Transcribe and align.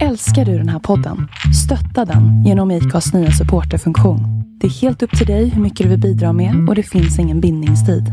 Älskar 0.00 0.44
du 0.44 0.58
den 0.58 0.68
här 0.68 0.78
podden? 0.78 1.28
Stötta 1.64 2.12
den 2.12 2.44
genom 2.44 2.70
IKAs 2.70 3.14
nya 3.14 3.30
supporterfunktion. 3.30 4.20
Det 4.60 4.66
är 4.66 4.70
helt 4.70 5.02
upp 5.02 5.18
till 5.18 5.26
dig 5.26 5.48
hur 5.48 5.62
mycket 5.62 5.84
du 5.84 5.90
vill 5.90 6.00
bidra 6.00 6.32
med 6.32 6.68
och 6.68 6.74
det 6.74 6.82
finns 6.82 7.18
ingen 7.18 7.40
bindningstid. 7.40 8.04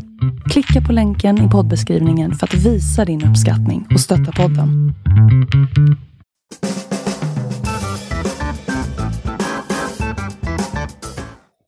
Klicka 0.52 0.88
på 0.88 0.94
länken 0.94 1.48
i 1.48 1.50
poddbeskrivningen 1.50 2.34
för 2.34 2.48
att 2.48 2.54
visa 2.54 3.06
din 3.06 3.26
uppskattning 3.26 3.88
och 3.94 4.00
stötta 4.00 4.32
podden. 4.32 4.94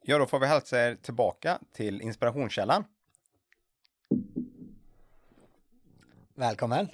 Ja, 0.03 0.17
då 0.17 0.25
får 0.25 0.39
vi 0.39 0.47
hälsa 0.47 0.87
er 0.87 0.95
tillbaka 0.95 1.59
till 1.75 2.01
inspirationskällan. 2.01 2.83
Välkommen. 6.35 6.87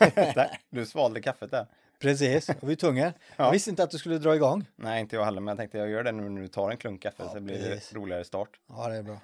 Du 0.70 0.86
svalde 0.86 1.20
kaffet 1.20 1.50
där. 1.50 1.66
Precis, 1.98 2.48
och 2.60 2.68
vi 2.68 2.72
är 2.72 2.76
tvungna. 2.76 3.00
Ja. 3.00 3.12
Jag 3.36 3.52
visste 3.52 3.70
inte 3.70 3.82
att 3.82 3.90
du 3.90 3.98
skulle 3.98 4.18
dra 4.18 4.36
igång. 4.36 4.66
Nej, 4.76 5.00
inte 5.00 5.16
jag 5.16 5.24
heller, 5.24 5.40
men 5.40 5.52
jag 5.52 5.58
tänkte 5.58 5.78
jag 5.78 5.88
gör 5.88 6.04
det 6.04 6.12
nu 6.12 6.28
när 6.28 6.40
du 6.40 6.48
tar 6.48 6.70
en 6.70 6.76
klunk 6.76 7.02
kaffe 7.02 7.22
Ja, 7.22 7.28
så 7.28 7.40
blir 7.40 7.56
precis. 7.56 7.88
det 7.88 7.98
roligare 7.98 8.24
start. 8.24 8.60
Ja, 8.68 8.88
det 8.88 8.96
är 8.96 9.02
bra. 9.02 9.20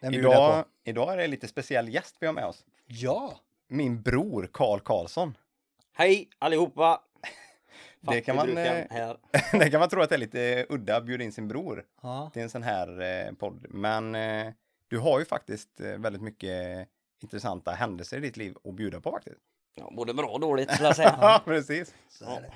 Idag, 0.00 0.64
idag 0.84 1.12
är 1.12 1.16
det 1.16 1.26
lite 1.26 1.48
speciell 1.48 1.88
gäst 1.88 2.16
vi 2.20 2.26
har 2.26 2.34
med 2.34 2.44
oss. 2.44 2.64
Ja, 2.86 3.40
Min 3.68 4.02
bror 4.02 4.50
Karl 4.52 4.80
Karlsson. 4.80 5.36
Hej 5.92 6.28
allihopa! 6.38 7.00
Det 8.00 8.20
kan 8.20 8.36
man, 8.36 8.58
eh, 8.58 8.84
här. 8.90 9.16
det 9.58 9.70
kan 9.70 9.80
man 9.80 9.88
tro 9.88 10.00
att 10.00 10.08
det 10.08 10.14
är 10.14 10.18
lite 10.18 10.66
udda 10.68 10.96
att 10.96 11.04
bjuda 11.04 11.24
in 11.24 11.32
sin 11.32 11.48
bror 11.48 11.84
ja. 12.02 12.30
till 12.32 12.42
en 12.42 12.50
sån 12.50 12.62
här 12.62 13.00
eh, 13.00 13.32
podd. 13.32 13.66
Men 13.68 14.14
eh, 14.14 14.52
du 14.88 14.98
har 14.98 15.18
ju 15.18 15.24
faktiskt 15.24 15.80
eh, 15.80 15.98
väldigt 15.98 16.22
mycket 16.22 16.88
intressanta 17.22 17.72
händelser 17.72 18.16
i 18.16 18.20
ditt 18.20 18.36
liv 18.36 18.56
att 18.64 18.74
bjuda 18.74 19.00
på 19.00 19.10
faktiskt. 19.10 19.40
Ja, 19.74 19.92
både 19.96 20.14
bra 20.14 20.26
och 20.26 20.40
dåligt 20.40 20.70
skulle 20.70 20.88
jag 20.88 20.96
säga. 21.02 21.18
Ja, 21.20 21.42
precis. 21.44 21.94
Så 22.08 22.24
är 22.24 22.40
det. 22.40 22.52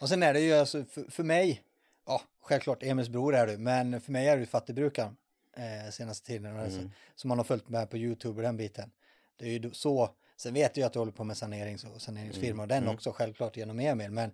Och 0.00 0.08
sen 0.08 0.22
är 0.22 0.34
det 0.34 0.40
ju 0.40 0.54
alltså 0.54 0.84
för, 0.84 1.10
för 1.10 1.22
mig, 1.22 1.62
ja, 2.06 2.22
självklart 2.40 2.82
Emils 2.82 3.08
bror 3.08 3.34
är 3.34 3.46
du, 3.46 3.58
men 3.58 4.00
för 4.00 4.12
mig 4.12 4.28
är 4.28 4.36
du 4.36 4.46
fattigbrukaren 4.46 5.16
eh, 5.56 5.90
senaste 5.90 6.26
tiden. 6.26 6.58
Alltså, 6.60 6.80
som 7.14 7.28
man 7.28 7.38
har 7.38 7.44
följt 7.44 7.68
med 7.68 7.90
på 7.90 7.96
YouTube 7.96 8.36
och 8.36 8.42
den 8.42 8.56
biten. 8.56 8.90
Det 9.36 9.44
är 9.46 9.50
ju 9.50 9.70
så, 9.72 10.10
sen 10.36 10.54
vet 10.54 10.76
jag 10.76 10.82
ju 10.82 10.86
att 10.86 10.92
du 10.92 10.98
håller 10.98 11.12
på 11.12 11.24
med 11.24 11.36
sanerings 11.36 11.84
och 11.84 12.02
saneringsfirma 12.02 12.62
och 12.62 12.68
den 12.68 12.88
också 12.88 13.12
självklart 13.12 13.56
genom 13.56 13.80
Emil, 13.80 14.10
men 14.10 14.30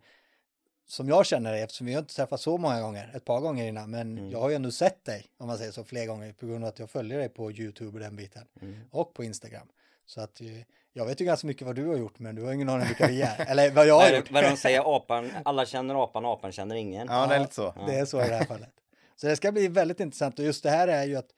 som 0.86 1.08
jag 1.08 1.26
känner 1.26 1.52
dig, 1.52 1.62
eftersom 1.62 1.86
vi 1.86 1.92
har 1.92 2.00
inte 2.00 2.14
träffats 2.14 2.42
så 2.42 2.58
många 2.58 2.80
gånger, 2.80 3.10
ett 3.14 3.24
par 3.24 3.40
gånger 3.40 3.66
innan, 3.68 3.90
men 3.90 4.30
jag 4.30 4.40
har 4.40 4.48
ju 4.48 4.54
ändå 4.54 4.70
sett 4.70 5.04
dig, 5.04 5.26
om 5.36 5.46
man 5.46 5.58
säger 5.58 5.72
så, 5.72 5.84
fler 5.84 6.06
gånger 6.06 6.32
på 6.32 6.46
grund 6.46 6.64
av 6.64 6.68
att 6.68 6.78
jag 6.78 6.90
följer 6.90 7.18
dig 7.18 7.28
på 7.28 7.52
YouTube 7.52 7.92
och 7.92 8.00
den 8.00 8.16
biten. 8.16 8.46
Och 8.90 9.14
på 9.14 9.24
Instagram. 9.24 9.68
Så 10.06 10.20
att 10.20 10.40
eh, 10.40 10.46
jag 10.92 11.06
vet 11.06 11.20
ju 11.20 11.24
ganska 11.24 11.46
mycket 11.46 11.66
vad 11.66 11.76
du 11.76 11.86
har 11.86 11.96
gjort, 11.96 12.18
men 12.18 12.34
du 12.34 12.42
har 12.42 12.52
ingen 12.52 12.68
aning 12.68 12.86
vilka 12.86 13.06
vi 13.06 13.22
är. 13.22 13.50
Eller 13.50 13.70
vad 13.70 13.86
jag 13.86 14.00
har 14.00 14.10
gjort. 14.10 14.30
vad 14.30 14.44
de 14.44 14.56
säger? 14.56 14.96
Apan, 14.96 15.30
alla 15.44 15.66
känner 15.66 16.04
apan, 16.04 16.24
apan 16.24 16.52
känner 16.52 16.74
ingen. 16.76 17.08
Ja, 17.10 17.26
det 17.26 17.34
är 17.34 17.40
lite 17.40 17.54
så. 17.54 17.74
Det 17.86 17.94
är 17.94 18.04
så 18.04 18.24
i 18.24 18.28
det 18.28 18.34
här 18.34 18.44
fallet. 18.44 18.70
Så 19.16 19.26
det 19.26 19.36
ska 19.36 19.52
bli 19.52 19.68
väldigt 19.68 20.00
intressant 20.00 20.38
och 20.38 20.44
just 20.44 20.62
det 20.62 20.70
här 20.70 20.88
är 20.88 21.04
ju 21.04 21.16
att 21.16 21.28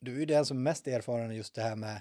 du 0.00 0.22
är 0.22 0.26
den 0.26 0.46
som 0.46 0.56
är 0.56 0.60
mest 0.60 0.88
erfaren 0.88 1.32
i 1.32 1.36
just 1.36 1.54
det 1.54 1.62
här 1.62 1.76
med 1.76 2.00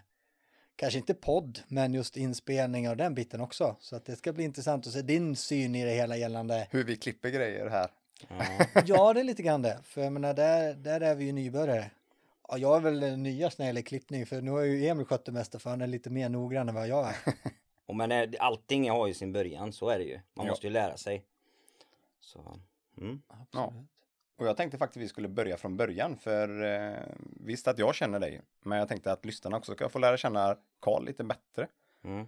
kanske 0.75 0.99
inte 0.99 1.13
podd, 1.13 1.59
men 1.67 1.93
just 1.93 2.17
inspelningar 2.17 2.91
och 2.91 2.97
den 2.97 3.15
biten 3.15 3.41
också. 3.41 3.75
Så 3.79 3.95
att 3.95 4.05
det 4.05 4.15
ska 4.15 4.33
bli 4.33 4.43
intressant 4.43 4.87
att 4.87 4.93
se 4.93 5.01
din 5.01 5.35
syn 5.35 5.75
i 5.75 5.85
det 5.85 5.91
hela 5.91 6.17
gällande. 6.17 6.67
Hur 6.71 6.83
vi 6.83 6.95
klipper 6.95 7.29
grejer 7.29 7.69
här. 7.69 7.91
Ja, 8.85 9.13
det 9.13 9.19
är 9.19 9.23
lite 9.23 9.43
grann 9.43 9.61
det. 9.61 9.77
För 9.83 10.01
jag 10.01 10.13
menar, 10.13 10.33
där, 10.33 10.73
där 10.73 11.01
är 11.01 11.15
vi 11.15 11.25
ju 11.25 11.31
nybörjare. 11.31 11.91
Ja, 12.51 12.57
jag 12.57 12.77
är 12.77 12.81
väl 12.81 12.99
den 12.99 13.23
nyast 13.23 13.59
när 13.59 13.65
det 13.65 13.67
gäller 13.67 13.81
klippning, 13.81 14.25
för 14.25 14.41
nu 14.41 14.51
har 14.51 14.61
ju 14.61 14.87
Emil 14.87 15.05
skött 15.05 15.25
det 15.25 15.31
mesta, 15.31 15.59
för 15.59 15.69
han 15.69 15.81
är 15.81 15.87
lite 15.87 16.09
mer 16.09 16.29
noggrann 16.29 16.69
än 16.69 16.75
vad 16.75 16.87
jag 16.87 17.07
är. 17.07 17.15
Och 17.85 17.95
men 17.95 18.11
eh, 18.11 18.29
allting 18.39 18.89
har 18.89 19.07
ju 19.07 19.13
sin 19.13 19.31
början, 19.33 19.73
så 19.73 19.89
är 19.89 19.99
det 19.99 20.05
ju. 20.05 20.19
Man 20.33 20.45
Ja. 20.45 20.51
måste 20.51 20.67
ju 20.67 20.73
lära 20.73 20.97
sig. 20.97 21.25
Så, 22.19 22.59
mm. 22.97 23.21
Ja. 23.51 23.73
Och 24.35 24.45
jag 24.47 24.57
tänkte 24.57 24.77
faktiskt 24.77 25.03
vi 25.03 25.07
skulle 25.07 25.27
börja 25.27 25.57
från 25.57 25.77
början 25.77 26.17
för 26.17 26.63
eh, 26.63 27.03
visst 27.21 27.67
att 27.67 27.79
jag 27.79 27.95
känner 27.95 28.19
dig 28.19 28.41
men 28.61 28.77
jag 28.77 28.87
tänkte 28.87 29.11
att 29.11 29.25
lyssnarna 29.25 29.57
också 29.57 29.73
ska 29.73 29.89
få 29.89 29.99
lära 29.99 30.17
känna 30.17 30.57
Karl 30.79 31.05
lite 31.05 31.23
bättre. 31.23 31.67
Mm. 32.03 32.27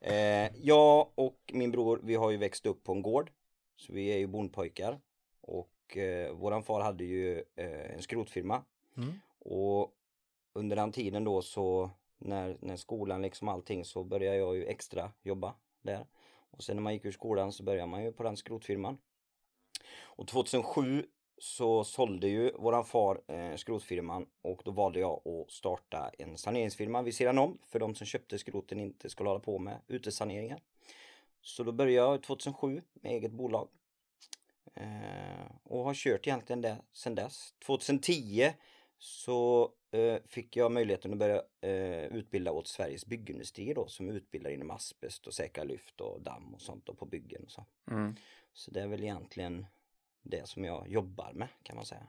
Eh, 0.00 0.50
jag 0.62 1.08
och 1.14 1.38
min 1.52 1.70
bror, 1.70 2.00
vi 2.02 2.14
har 2.14 2.30
ju 2.30 2.36
växt 2.36 2.66
upp 2.66 2.84
på 2.84 2.92
en 2.92 3.02
gård. 3.02 3.30
Så 3.76 3.92
vi 3.92 4.06
är 4.08 4.18
ju 4.18 4.26
bondpojkar. 4.26 4.98
Och 5.40 5.96
eh, 5.96 6.32
våran 6.32 6.62
far 6.62 6.80
hade 6.80 7.04
ju 7.04 7.44
eh, 7.56 7.94
en 7.94 8.02
skrotfirma. 8.02 8.62
Mm. 8.96 9.20
Och 9.50 9.94
under 10.52 10.76
den 10.76 10.92
tiden 10.92 11.24
då 11.24 11.42
så 11.42 11.90
när, 12.18 12.58
när 12.60 12.76
skolan 12.76 13.22
liksom 13.22 13.48
allting 13.48 13.84
så 13.84 14.04
började 14.04 14.36
jag 14.36 14.56
ju 14.56 14.66
extra 14.66 15.12
jobba 15.22 15.54
där. 15.82 16.06
Och 16.50 16.64
sen 16.64 16.76
när 16.76 16.82
man 16.82 16.92
gick 16.92 17.04
ur 17.04 17.12
skolan 17.12 17.52
så 17.52 17.62
började 17.62 17.86
man 17.86 18.04
ju 18.04 18.12
på 18.12 18.22
den 18.22 18.36
skrotfirman. 18.36 18.98
Och 20.00 20.28
2007 20.28 21.06
så 21.38 21.84
sålde 21.84 22.28
ju 22.28 22.52
våran 22.52 22.84
far 22.84 23.20
eh, 23.26 23.56
skrotfirman 23.56 24.26
och 24.42 24.62
då 24.64 24.70
valde 24.70 25.00
jag 25.00 25.28
att 25.28 25.50
starta 25.50 26.10
en 26.18 26.38
saneringsfirma 26.38 27.02
vid 27.02 27.14
sidan 27.14 27.38
om 27.38 27.58
för 27.66 27.78
de 27.78 27.94
som 27.94 28.06
köpte 28.06 28.38
skroten 28.38 28.80
inte 28.80 29.10
skulle 29.10 29.28
hålla 29.28 29.40
på 29.40 29.58
med 29.58 29.80
utesaneringar. 29.86 30.60
Så 31.42 31.62
då 31.64 31.72
började 31.72 32.10
jag 32.10 32.22
2007 32.22 32.82
med 32.92 33.12
eget 33.12 33.32
bolag. 33.32 33.68
Eh, 34.74 35.50
och 35.62 35.84
har 35.84 35.94
kört 35.94 36.26
egentligen 36.26 36.60
det 36.60 36.76
sedan 36.92 37.14
dess. 37.14 37.54
2010 37.66 38.52
så 38.98 39.72
eh, 39.90 40.16
fick 40.26 40.56
jag 40.56 40.72
möjligheten 40.72 41.12
att 41.12 41.18
börja 41.18 41.42
eh, 41.60 42.04
utbilda 42.04 42.52
åt 42.52 42.66
Sveriges 42.66 43.06
byggindustri 43.06 43.74
då 43.74 43.88
som 43.88 44.08
utbildar 44.08 44.50
inom 44.50 44.70
asbest 44.70 45.26
och 45.26 45.34
säkra 45.34 45.64
lyft 45.64 46.00
och 46.00 46.22
damm 46.22 46.54
och 46.54 46.60
sånt 46.60 46.86
då 46.86 46.94
på 46.94 47.06
byggen 47.06 47.44
och 47.44 47.50
så. 47.50 47.66
Mm. 47.90 48.14
Så 48.52 48.70
det 48.70 48.80
är 48.80 48.86
väl 48.86 49.02
egentligen 49.02 49.66
det 50.22 50.48
som 50.48 50.64
jag 50.64 50.88
jobbar 50.88 51.32
med 51.32 51.48
kan 51.62 51.76
man 51.76 51.84
säga. 51.84 52.06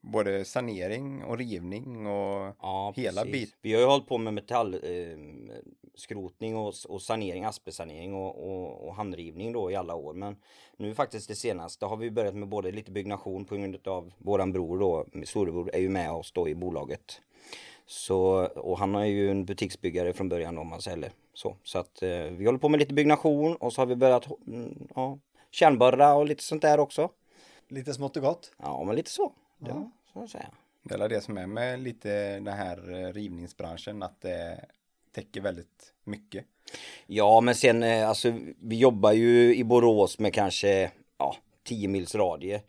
Både 0.00 0.44
sanering 0.44 1.24
och 1.24 1.38
rivning 1.38 2.06
och 2.06 2.54
Ja, 2.62 2.92
Hela 2.96 3.22
precis. 3.24 3.32
bit- 3.32 3.54
Vi 3.62 3.72
har 3.74 3.80
ju 3.80 3.86
hållit 3.86 4.06
på 4.06 4.18
med 4.18 4.34
metallskrotning 4.34 5.50
eh, 5.50 5.56
skrotning 5.94 6.56
och, 6.56 6.74
och 6.88 7.02
sanering, 7.02 7.44
asbestsanering 7.44 8.14
och, 8.14 8.50
och, 8.50 8.86
och 8.88 8.94
handrivning 8.94 9.52
då 9.52 9.70
i 9.70 9.76
alla 9.76 9.94
år. 9.94 10.14
Men 10.14 10.36
nu 10.76 10.94
faktiskt 10.94 11.28
det 11.28 11.34
senaste 11.34 11.86
har 11.86 11.96
vi 11.96 12.10
börjat 12.10 12.34
med 12.34 12.48
både 12.48 12.72
lite 12.72 12.90
byggnation 12.90 13.44
på 13.44 13.56
grund 13.56 13.88
av 13.88 14.12
våran 14.18 14.52
bror 14.52 14.78
då, 14.78 15.06
storebror 15.26 15.70
är 15.74 15.78
ju 15.80 15.88
med 15.88 16.12
oss 16.12 16.32
då 16.32 16.48
i 16.48 16.54
bolaget. 16.54 17.20
Så, 17.86 18.46
och 18.46 18.78
han 18.78 18.94
är 18.94 19.04
ju 19.04 19.30
en 19.30 19.44
butiksbyggare 19.44 20.12
från 20.12 20.28
början 20.28 20.58
om 20.58 20.66
man 20.68 20.82
säger 20.82 21.10
så. 21.34 21.56
Så 21.62 21.78
att 21.78 22.02
eh, 22.02 22.08
vi 22.10 22.44
håller 22.46 22.58
på 22.58 22.68
med 22.68 22.80
lite 22.80 22.94
byggnation 22.94 23.56
och 23.56 23.72
så 23.72 23.80
har 23.80 23.86
vi 23.86 23.96
börjat 23.96 24.26
mm, 24.46 24.88
ja, 24.94 25.18
kärnborra 25.50 26.14
och 26.14 26.26
lite 26.26 26.42
sånt 26.42 26.62
där 26.62 26.80
också. 26.80 27.10
Lite 27.68 27.94
smått 27.94 28.16
och 28.16 28.22
gott. 28.22 28.52
Ja, 28.58 28.84
men 28.84 28.96
lite 28.96 29.10
så. 29.10 29.32
Det, 29.58 29.90
så 30.12 30.22
att 30.22 30.30
säga. 30.30 30.50
det 30.82 30.94
är 30.94 31.08
det 31.08 31.20
som 31.20 31.38
är 31.38 31.46
med 31.46 31.80
lite 31.80 32.32
den 32.40 32.54
här 32.54 32.92
eh, 32.92 33.12
rivningsbranschen 33.12 34.02
att 34.02 34.20
det 34.20 34.64
täcker 35.12 35.40
väldigt 35.40 35.94
mycket. 36.04 36.46
Ja, 37.06 37.40
men 37.40 37.54
sen 37.54 37.82
eh, 37.82 38.08
alltså 38.08 38.32
vi 38.60 38.76
jobbar 38.76 39.12
ju 39.12 39.56
i 39.56 39.64
Borås 39.64 40.18
med 40.18 40.34
kanske 40.34 40.92
ja, 41.18 41.36
10 41.62 41.88
mils 41.88 42.14
radie. 42.14 42.62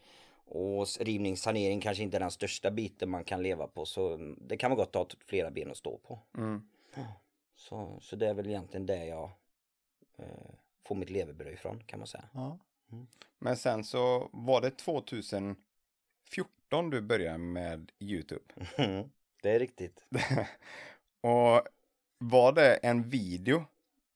Och 0.51 0.87
rivningssanering 0.99 1.81
kanske 1.81 2.03
inte 2.03 2.17
är 2.17 2.19
den 2.19 2.31
största 2.31 2.71
biten 2.71 3.09
man 3.09 3.23
kan 3.23 3.43
leva 3.43 3.67
på 3.67 3.85
så 3.85 4.13
mm, 4.13 4.39
det 4.41 4.57
kan 4.57 4.71
vara 4.71 4.79
gott 4.79 4.95
att 4.95 5.11
ha 5.11 5.19
flera 5.25 5.51
ben 5.51 5.71
att 5.71 5.77
stå 5.77 5.97
på. 5.97 6.19
Mm. 6.37 6.61
Så, 7.55 7.97
så 8.01 8.15
det 8.15 8.27
är 8.27 8.33
väl 8.33 8.47
egentligen 8.47 8.85
det 8.85 9.05
jag 9.05 9.31
eh, 10.17 10.25
får 10.85 10.95
mitt 10.95 11.09
levebröd 11.09 11.53
ifrån 11.53 11.83
kan 11.85 11.99
man 11.99 12.07
säga. 12.07 12.23
Ja. 12.33 12.57
Men 13.39 13.57
sen 13.57 13.83
så 13.83 14.29
var 14.31 14.61
det 14.61 14.77
2014 16.35 16.89
du 16.89 17.01
började 17.01 17.37
med 17.37 17.91
YouTube. 17.99 18.43
det 19.41 19.49
är 19.49 19.59
riktigt. 19.59 20.05
Och 21.21 21.61
var 22.17 22.51
det 22.51 22.75
en 22.75 23.09
video 23.09 23.65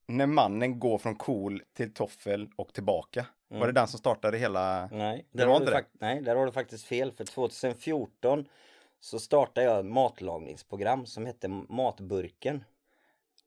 när 0.07 0.25
mannen 0.25 0.79
går 0.79 0.97
från 0.97 1.15
cool 1.15 1.63
till 1.73 1.93
toffel 1.93 2.49
och 2.55 2.73
tillbaka? 2.73 3.25
Var 3.47 3.67
det 3.67 3.73
den 3.73 3.87
som 3.87 3.99
startade 3.99 4.37
hela? 4.37 4.89
Nej, 4.91 5.25
Det 5.31 5.37
där 5.37 5.47
var 5.47 5.55
inte 5.55 5.71
du 5.71 5.71
det? 5.71 5.85
nej, 5.93 6.21
där 6.21 6.35
har 6.35 6.45
du 6.45 6.51
faktiskt 6.51 6.85
fel. 6.85 7.11
För 7.11 7.25
2014 7.25 8.45
så 8.99 9.19
startade 9.19 9.67
jag 9.67 9.79
ett 9.79 9.85
matlagningsprogram 9.85 11.05
som 11.05 11.25
hette 11.25 11.47
Matburken. 11.47 12.63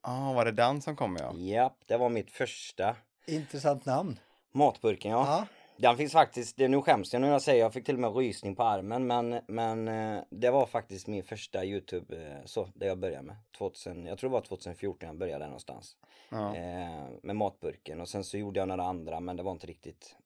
Ja, 0.03 0.31
ah, 0.31 0.33
var 0.33 0.45
det 0.45 0.53
den 0.53 0.83
som 0.83 0.97
kom 0.97 1.17
ja? 1.21 1.33
Japp, 1.35 1.77
det 1.87 1.97
var 1.97 2.09
mitt 2.09 2.31
första 2.31 2.97
Intressant 3.27 3.85
namn. 3.87 4.19
Matburken 4.53 5.11
ja. 5.11 5.27
Ja. 5.27 5.47
Den 5.77 5.97
finns 5.97 6.13
faktiskt, 6.13 6.57
det, 6.57 6.69
nu 6.69 6.83
skäms 6.83 7.13
jag 7.13 7.23
när 7.23 7.29
jag 7.31 7.43
säger, 7.43 7.61
jag 7.63 7.73
fick 7.73 7.85
till 7.87 7.95
och 7.95 8.01
med 8.01 8.17
rysning 8.17 8.57
på 8.57 8.63
armen 8.63 9.07
men, 9.07 9.41
men 9.49 9.89
eh, 9.89 10.21
det 10.31 10.51
var 10.51 10.67
faktiskt 10.67 11.07
min 11.07 11.23
första 11.23 11.65
Youtube, 11.65 12.17
eh, 12.17 12.45
så, 12.45 12.69
det 12.75 12.87
jag 12.87 12.99
började 12.99 13.23
med. 13.23 13.37
2000, 13.59 14.07
jag 14.07 14.19
tror 14.19 14.31
det 14.31 14.35
var 14.35 14.41
2014 14.41 15.07
jag 15.09 15.19
började 15.19 15.39
där 15.45 15.47
någonstans. 15.47 15.97
Ja, 16.31 16.57
Eh, 16.57 17.07
med 17.23 17.37
matburken 17.37 18.01
och 18.01 18.09
sen 18.09 18.25
så 18.25 18.39
gjorde 18.39 18.61
jag 18.61 18.69
några 18.69 18.85
andra 18.85 19.21
men 19.21 19.37
det 19.37 19.43
var 19.43 19.53
inte 19.53 19.67
riktigt. 19.67 20.17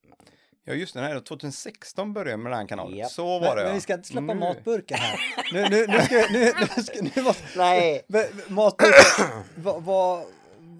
ja 0.64 0.72
just 0.72 0.94
det, 0.94 1.00
nej, 1.00 1.20
2016 1.20 2.12
började 2.12 2.30
jag 2.30 2.40
med 2.40 2.52
den 2.52 2.58
här 2.58 2.66
kanalen. 2.66 2.98
Japp. 2.98 3.10
Så 3.10 3.26
var 3.26 3.40
Men, 3.40 3.48
det 3.50 3.54
men 3.56 3.66
ja. 3.66 3.74
vi 3.74 3.80
ska 3.80 3.94
inte 3.94 4.08
släppa 4.08 4.34
Nu- 4.34 4.40
matburken 4.40 4.98
här. 4.98 5.20
Nu, 5.52 5.62
nu, 5.68 5.86
nu 5.86 6.00
ska 6.00 6.14
nu, 6.32 6.52
nu, 6.76 6.82
ska, 6.82 7.02
nu 7.16 7.22
måste... 7.22 7.44
Nej. 7.56 8.02
Matburken, 8.48 9.44
vad, 9.56 9.82
vad, 9.82 10.24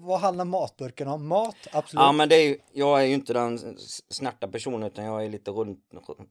vad 0.01 0.19
handlar 0.19 0.45
matburken 0.45 1.07
om? 1.07 1.27
Mat, 1.27 1.55
absolut. 1.71 2.01
Ja 2.01 2.11
men 2.11 2.29
det 2.29 2.35
är 2.35 2.47
ju, 2.47 2.57
jag 2.71 3.01
är 3.01 3.05
ju 3.05 3.13
inte 3.13 3.33
den 3.33 3.77
snärta 4.09 4.47
personen 4.47 4.83
utan 4.83 5.05
jag 5.05 5.25
är 5.25 5.29
lite 5.29 5.51
runt, 5.51 5.79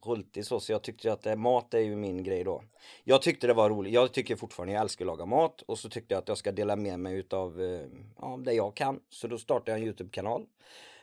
rultig 0.05 0.45
så, 0.45 0.59
så 0.59 0.71
jag 0.71 0.81
tyckte 0.81 1.13
att 1.13 1.21
det, 1.21 1.35
mat 1.35 1.73
är 1.73 1.79
ju 1.79 1.95
min 1.95 2.23
grej 2.23 2.43
då. 2.43 2.63
Jag 3.03 3.21
tyckte 3.21 3.47
det 3.47 3.53
var 3.53 3.69
roligt, 3.69 3.93
jag 3.93 4.11
tycker 4.11 4.35
fortfarande 4.35 4.73
jag 4.73 4.81
älskar 4.81 5.05
att 5.05 5.07
laga 5.07 5.25
mat 5.25 5.61
och 5.61 5.79
så 5.79 5.89
tyckte 5.89 6.13
jag 6.13 6.21
att 6.21 6.27
jag 6.27 6.37
ska 6.37 6.51
dela 6.51 6.75
med 6.75 6.99
mig 6.99 7.15
utav 7.15 7.61
eh, 7.61 7.81
ja, 8.21 8.39
det 8.45 8.53
jag 8.53 8.75
kan. 8.75 8.99
Så 9.09 9.27
då 9.27 9.37
startade 9.37 9.71
jag 9.71 9.79
en 9.79 9.85
Youtube-kanal. 9.85 10.45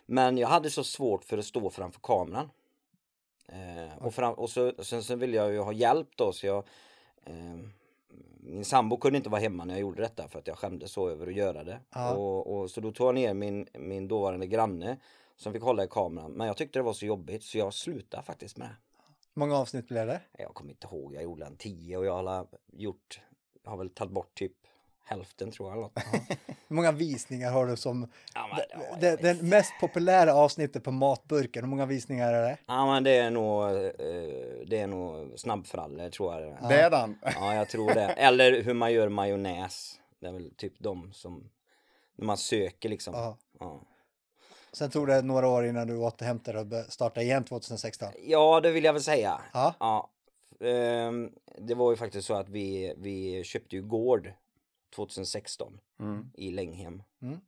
Men 0.06 0.38
jag 0.38 0.48
hade 0.48 0.70
så 0.70 0.84
svårt 0.84 1.24
för 1.24 1.38
att 1.38 1.44
stå 1.44 1.70
framför 1.70 2.00
kameran. 2.00 2.50
Eh, 3.48 4.06
och, 4.06 4.14
fram, 4.14 4.34
och 4.34 4.50
så, 4.50 4.72
sen 4.78 5.02
så 5.02 5.16
ville 5.16 5.36
jag 5.36 5.52
ju 5.52 5.58
ha 5.58 5.72
hjälp 5.72 6.08
då 6.16 6.32
så 6.32 6.46
jag 6.46 6.64
eh, 7.24 7.58
min 8.48 8.64
sambo 8.64 8.96
kunde 8.96 9.16
inte 9.16 9.30
vara 9.30 9.40
hemma 9.40 9.64
när 9.64 9.74
jag 9.74 9.80
gjorde 9.80 10.02
detta 10.02 10.28
för 10.28 10.38
att 10.38 10.46
jag 10.46 10.58
skämdes 10.58 10.92
så 10.92 11.08
över 11.08 11.26
att 11.26 11.34
göra 11.34 11.64
det. 11.64 11.80
Ja. 11.94 12.14
Och, 12.14 12.58
och, 12.58 12.70
så 12.70 12.80
då 12.80 12.92
tog 12.92 13.06
jag 13.06 13.14
ner 13.14 13.34
min, 13.34 13.66
min 13.72 14.08
dåvarande 14.08 14.46
granne 14.46 14.96
som 15.36 15.52
fick 15.52 15.62
hålla 15.62 15.84
i 15.84 15.88
kameran. 15.88 16.32
Men 16.32 16.46
jag 16.46 16.56
tyckte 16.56 16.78
det 16.78 16.82
var 16.82 16.92
så 16.92 17.06
jobbigt 17.06 17.42
så 17.42 17.58
jag 17.58 17.74
slutade 17.74 18.22
faktiskt 18.22 18.56
med 18.56 18.68
det. 18.68 18.76
Många 19.34 19.56
avsnitt 19.56 19.88
blev 19.88 20.06
det? 20.06 20.20
Jag 20.38 20.54
kommer 20.54 20.70
inte 20.70 20.86
ihåg, 20.86 21.14
jag 21.14 21.22
gjorde 21.22 21.46
en 21.46 21.56
tio 21.56 21.96
och 21.96 22.06
jag 22.06 22.22
har 22.22 22.46
gjort, 22.72 23.20
jag 23.62 23.70
har 23.70 23.78
väl 23.78 23.90
tagit 23.90 24.12
bort 24.12 24.34
typ 24.34 24.52
hälften 25.08 25.50
tror 25.50 25.70
jag. 25.70 25.90
Hur 26.68 26.76
många 26.76 26.92
visningar 26.92 27.52
har 27.52 27.66
du 27.66 27.76
som 27.76 28.12
Ja, 28.34 28.48
men, 28.50 28.82
ja, 28.90 28.96
det, 29.00 29.16
den 29.16 29.48
mest 29.48 29.72
populära 29.80 30.34
avsnittet 30.34 30.84
på 30.84 30.90
matburken? 30.90 31.64
Hur 31.64 31.70
många 31.70 31.86
visningar 31.86 32.32
är 32.32 32.42
det? 32.42 32.58
ja 32.66 32.86
men 32.86 33.04
det 33.04 33.16
är 33.16 33.30
nog, 33.30 33.62
eh, 33.64 33.90
det 34.66 34.78
är 34.78 34.86
nog 34.86 35.38
snabbfralle 35.38 36.10
tror 36.10 36.34
jag. 36.34 36.42
är. 36.42 36.68
Det 36.68 36.80
är 36.80 36.90
den. 36.90 37.18
Ja, 37.22 37.54
jag 37.54 37.68
tror 37.68 37.94
det. 37.94 38.04
Eller 38.06 38.62
hur 38.62 38.74
man 38.74 38.92
gör 38.92 39.08
majonnäs. 39.08 40.00
Det 40.20 40.26
är 40.26 40.32
väl 40.32 40.50
typ 40.56 40.72
de 40.78 41.12
som, 41.12 41.50
när 42.16 42.26
man 42.26 42.36
söker 42.36 42.88
liksom. 42.88 43.14
Ja. 43.14 43.36
Ja. 43.60 43.80
Sen 44.72 44.90
tog 44.90 45.06
det 45.06 45.22
några 45.22 45.48
år 45.48 45.66
innan 45.66 45.86
du 45.86 45.96
återhämtade 45.96 46.60
och 46.60 46.66
började 46.66 46.90
starta 46.90 47.22
igen 47.22 47.44
2016. 47.44 48.08
Ja, 48.22 48.60
det 48.60 48.70
vill 48.70 48.84
jag 48.84 48.92
väl 48.92 49.02
säga. 49.02 49.40
Ja. 49.52 49.74
Ja. 49.80 50.10
Ehm, 50.68 51.30
det 51.58 51.74
var 51.74 51.90
ju 51.90 51.96
faktiskt 51.96 52.26
så 52.26 52.34
att 52.34 52.48
vi, 52.48 52.94
vi 52.96 53.44
köpte 53.44 53.76
ju 53.76 53.82
gård 53.82 54.32
2016 54.90 55.80
Mm. 56.00 56.30
i 56.34 56.50
Länghem. 56.50 57.02
Mm. 57.22 57.40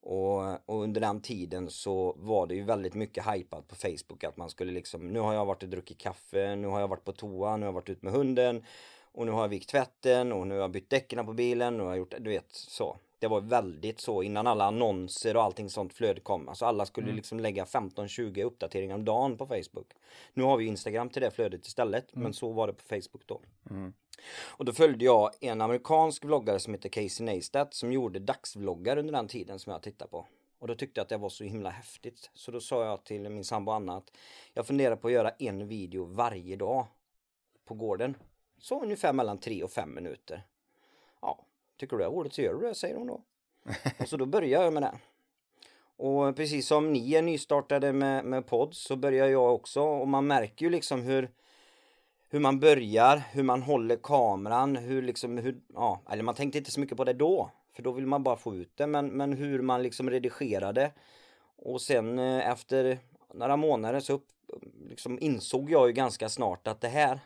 Och, 0.00 0.68
och 0.68 0.82
under 0.82 1.00
den 1.00 1.20
tiden 1.20 1.70
så 1.70 2.14
var 2.18 2.46
det 2.46 2.54
ju 2.54 2.62
väldigt 2.64 2.94
mycket 2.94 3.26
hypat 3.34 3.68
på 3.68 3.74
Facebook 3.74 4.24
att 4.24 4.36
man 4.36 4.50
skulle 4.50 4.72
liksom, 4.72 5.08
nu 5.08 5.20
har 5.20 5.34
jag 5.34 5.44
varit 5.46 5.62
och 5.62 5.68
druckit 5.68 5.98
kaffe, 5.98 6.56
nu 6.56 6.66
har 6.68 6.80
jag 6.80 6.88
varit 6.88 7.04
på 7.04 7.12
toa, 7.12 7.56
nu 7.56 7.62
har 7.62 7.68
jag 7.68 7.72
varit 7.72 7.88
ut 7.88 8.02
med 8.02 8.12
hunden 8.12 8.64
och 9.12 9.26
nu 9.26 9.32
har 9.32 9.40
jag 9.40 9.48
vikt 9.48 9.68
tvätten 9.68 10.32
och 10.32 10.46
nu 10.46 10.54
har 10.54 10.60
jag 10.60 10.70
bytt 10.70 10.90
däcken 10.90 11.26
på 11.26 11.32
bilen 11.32 11.80
och 11.80 11.86
jag 11.86 11.90
har 11.90 11.96
gjort, 11.96 12.14
du 12.18 12.30
vet 12.30 12.52
så. 12.52 12.96
Det 13.24 13.28
var 13.28 13.40
väldigt 13.40 14.00
så 14.00 14.22
innan 14.22 14.46
alla 14.46 14.64
annonser 14.64 15.36
och 15.36 15.42
allting 15.42 15.70
sånt 15.70 15.92
flöde 15.92 16.20
kom. 16.20 16.48
Alltså 16.48 16.66
alla 16.66 16.86
skulle 16.86 17.12
liksom 17.12 17.40
lägga 17.40 17.64
15-20 17.64 18.42
uppdateringar 18.42 18.94
om 18.94 19.04
dagen 19.04 19.36
på 19.36 19.46
Facebook. 19.46 19.92
Nu 20.32 20.42
har 20.42 20.56
vi 20.56 20.66
Instagram 20.66 21.08
till 21.08 21.22
det 21.22 21.30
flödet 21.30 21.66
istället, 21.66 22.14
men 22.14 22.32
så 22.32 22.52
var 22.52 22.66
det 22.66 22.72
på 22.72 22.82
Facebook 22.82 23.22
då. 23.26 23.40
Mm. 23.70 23.92
Och 24.46 24.64
då 24.64 24.72
följde 24.72 25.04
jag 25.04 25.30
en 25.40 25.60
amerikansk 25.60 26.24
vloggare 26.24 26.60
som 26.60 26.74
heter 26.74 26.88
Casey 26.88 27.26
Neistat 27.26 27.74
som 27.74 27.92
gjorde 27.92 28.18
dagsvloggar 28.18 28.96
under 28.96 29.12
den 29.12 29.28
tiden 29.28 29.58
som 29.58 29.72
jag 29.72 29.82
tittade 29.82 30.10
på. 30.10 30.26
Och 30.58 30.68
då 30.68 30.74
tyckte 30.74 30.98
jag 31.00 31.02
att 31.02 31.08
det 31.08 31.16
var 31.16 31.28
så 31.28 31.44
himla 31.44 31.70
häftigt. 31.70 32.30
Så 32.34 32.50
då 32.50 32.60
sa 32.60 32.84
jag 32.84 33.04
till 33.04 33.28
min 33.30 33.44
sambo 33.44 33.72
Anna 33.72 33.96
att 33.96 34.12
jag 34.54 34.66
funderar 34.66 34.96
på 34.96 35.06
att 35.06 35.12
göra 35.12 35.30
en 35.30 35.68
video 35.68 36.04
varje 36.04 36.56
dag 36.56 36.86
på 37.64 37.74
gården. 37.74 38.16
Så 38.58 38.82
ungefär 38.82 39.12
mellan 39.12 39.38
tre 39.38 39.62
och 39.62 39.70
fem 39.70 39.94
minuter. 39.94 40.42
Ja, 41.20 41.46
tycker 41.76 41.96
du 41.96 42.02
det 42.02 42.08
är 42.08 42.10
roligt 42.10 42.34
så 42.34 42.42
gör 42.42 42.54
du 42.54 42.60
det, 42.60 42.74
säger 42.74 42.96
hon 42.96 43.06
då. 43.06 43.20
Och 44.00 44.08
så 44.08 44.16
då 44.16 44.26
började 44.26 44.64
jag 44.64 44.72
med 44.72 44.82
det. 44.82 44.98
Och 45.96 46.36
precis 46.36 46.66
som 46.66 46.92
ni 46.92 47.14
är 47.14 47.22
nystartade 47.22 47.92
med, 47.92 48.24
med 48.24 48.46
podd 48.46 48.74
så 48.74 48.96
börjar 48.96 49.28
jag 49.28 49.54
också 49.54 49.80
och 49.80 50.08
man 50.08 50.26
märker 50.26 50.66
ju 50.66 50.70
liksom 50.70 51.02
hur 51.02 51.30
hur 52.34 52.40
man 52.40 52.60
börjar, 52.60 53.22
hur 53.32 53.42
man 53.42 53.62
håller 53.62 53.96
kameran, 53.96 54.76
hur 54.76 55.02
liksom, 55.02 55.38
hur, 55.38 55.60
ja, 55.74 56.02
eller 56.10 56.22
man 56.22 56.34
tänkte 56.34 56.58
inte 56.58 56.70
så 56.70 56.80
mycket 56.80 56.96
på 56.96 57.04
det 57.04 57.12
då. 57.12 57.50
För 57.72 57.82
då 57.82 57.92
vill 57.92 58.06
man 58.06 58.22
bara 58.22 58.36
få 58.36 58.54
ut 58.54 58.76
det, 58.76 58.86
men, 58.86 59.06
men 59.06 59.32
hur 59.32 59.62
man 59.62 59.82
liksom 59.82 60.10
redigerade. 60.10 60.92
Och 61.56 61.80
sen 61.80 62.18
eh, 62.18 62.50
efter 62.50 62.98
några 63.34 63.56
månader 63.56 64.00
så 64.00 64.12
upp, 64.12 64.26
liksom 64.88 65.18
insåg 65.20 65.70
jag 65.70 65.86
ju 65.86 65.92
ganska 65.92 66.28
snart 66.28 66.66
att 66.66 66.80
det 66.80 66.88
här 66.88 67.20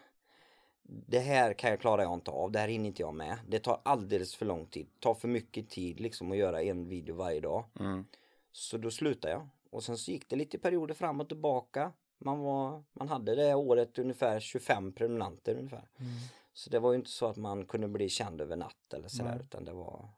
det 0.91 1.19
här 1.19 1.53
kan 1.53 1.71
jag 1.71 1.81
klara 1.81 2.03
jag 2.03 2.15
inte 2.15 2.31
av, 2.31 2.53
det 2.53 2.59
här 2.59 2.69
hinner 2.69 2.87
inte 2.87 3.03
jag 3.03 3.15
med. 3.15 3.39
Det 3.49 3.59
tar 3.59 3.81
alldeles 3.83 4.35
för 4.37 4.47
lång 4.47 4.67
tid, 4.67 4.87
det 4.95 5.01
tar 5.01 5.15
för 5.15 5.29
mycket 5.29 5.71
tid 5.71 6.01
liksom 6.01 6.33
att 6.33 6.39
göra 6.39 6.63
en 6.63 6.89
video 6.89 7.15
varje 7.17 7.41
dag. 7.41 7.65
Mm. 7.81 8.07
Så 8.53 8.79
då 8.79 8.91
slutade 8.91 9.35
jag. 9.35 9.49
Och 9.71 9.85
sen 9.85 9.99
så 9.99 10.11
gick 10.11 10.29
det 10.29 10.37
lite 10.37 10.59
perioder 10.59 10.95
fram 10.95 11.21
och 11.21 11.29
tillbaka. 11.29 11.93
Man, 12.19 12.39
var, 12.39 12.83
man 12.93 13.09
hade 13.09 13.35
det 13.35 13.55
året 13.55 13.99
ungefär 13.99 14.41
25 14.41 14.93
prenumeranter 14.93 15.55
ungefär. 15.55 15.89
Så 16.53 16.71
det 16.71 16.79
var 16.79 16.93
ju 16.93 16.99
inte 16.99 17.11
så 17.11 17.27
att 17.27 17.37
man 17.37 17.67
kunde 17.67 17.89
bli 17.89 18.09
känd 18.09 18.41
över 18.41 18.57
natt 18.57 18.95
eller 18.95 19.09
sådär 19.09 19.31
Nej. 19.31 19.41
utan 19.41 19.65
det 19.65 19.73
var, 19.73 20.09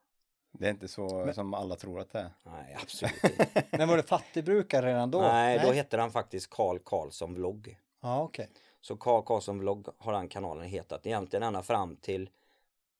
Det 0.52 0.66
är 0.66 0.70
inte 0.70 0.88
så 0.88 1.32
som 1.32 1.54
alla 1.54 1.76
tror 1.76 2.00
att 2.00 2.12
det 2.12 2.18
är. 2.18 2.30
nej 2.42 2.76
absolut 2.82 3.24
inte. 3.24 3.64
Men 3.78 3.88
var 3.88 3.96
det 3.96 4.02
fattigbrukare 4.02 4.86
redan 4.86 5.10
då? 5.10 5.20
nej, 5.20 5.60
då 5.64 5.72
hette 5.72 5.96
han 5.98 6.10
faktiskt 6.10 6.50
Karl 6.50 6.78
Karlsson 6.78 7.34
vlogg. 7.34 7.78
Ja, 8.00 8.22
okej. 8.22 8.48
Så 8.80 8.96
Karl 8.96 9.22
Karlsson 9.22 9.58
vlogg 9.58 9.86
har 9.98 10.12
den 10.12 10.28
kanalen 10.28 10.64
hetat 10.68 11.06
egentligen 11.06 11.42
ända 11.42 11.62
fram 11.62 11.96
till, 11.96 12.30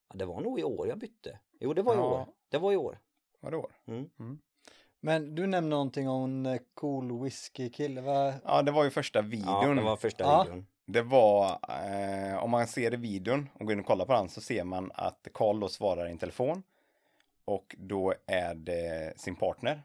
ja, 0.09 0.15
det 0.17 0.25
var 0.25 0.41
nog 0.41 0.61
i 0.61 0.65
år 0.65 0.89
jag 0.89 0.99
bytte. 0.99 1.39
Jo 1.61 1.73
det 1.75 1.83
var 1.83 1.95
i 1.95 1.97
Ja. 1.97 2.03
år, 2.05 2.27
det 2.49 2.59
var 2.59 2.73
i 2.73 2.77
år. 2.77 2.99
Vadå? 3.41 3.69
Mm. 3.87 4.39
Men 5.01 5.35
du 5.35 5.47
nämnde 5.47 5.71
någonting 5.71 6.09
om 6.09 6.25
en 6.25 6.47
eh, 6.47 6.61
cool 6.75 7.23
whisky-kille. 7.23 8.01
Va? 8.01 8.35
Ja, 8.45 8.63
det 8.63 8.71
var 8.71 8.85
ju 8.85 8.91
första 8.91 9.19
Ja, 9.19 9.23
videon. 9.23 9.77
det 9.77 9.83
var 9.83 9.97
första 9.97 10.25
Ja. 10.25 10.43
videon. 10.43 10.67
Det 10.87 11.03
var, 11.03 11.59
eh, 11.69 12.45
om 12.45 12.51
man 12.51 12.67
ser 12.67 12.95
i 12.95 12.97
videon 12.97 13.49
och 13.55 13.67
går 13.67 13.73
in 13.73 13.81
och 13.81 13.87
kollar 13.87 14.05
på 14.07 14.13
den 14.13 14.29
så 14.29 14.41
ser 14.41 14.65
man 14.65 14.91
att 14.95 15.29
Karl 15.35 15.61
då 15.61 15.69
svarar 15.69 16.07
i 16.07 16.11
en 16.11 16.19
telefon. 16.19 16.63
Och 17.45 17.77
då 17.79 18.15
är 18.27 18.55
det 18.55 19.13
sin 19.21 19.37
partner. 19.37 19.83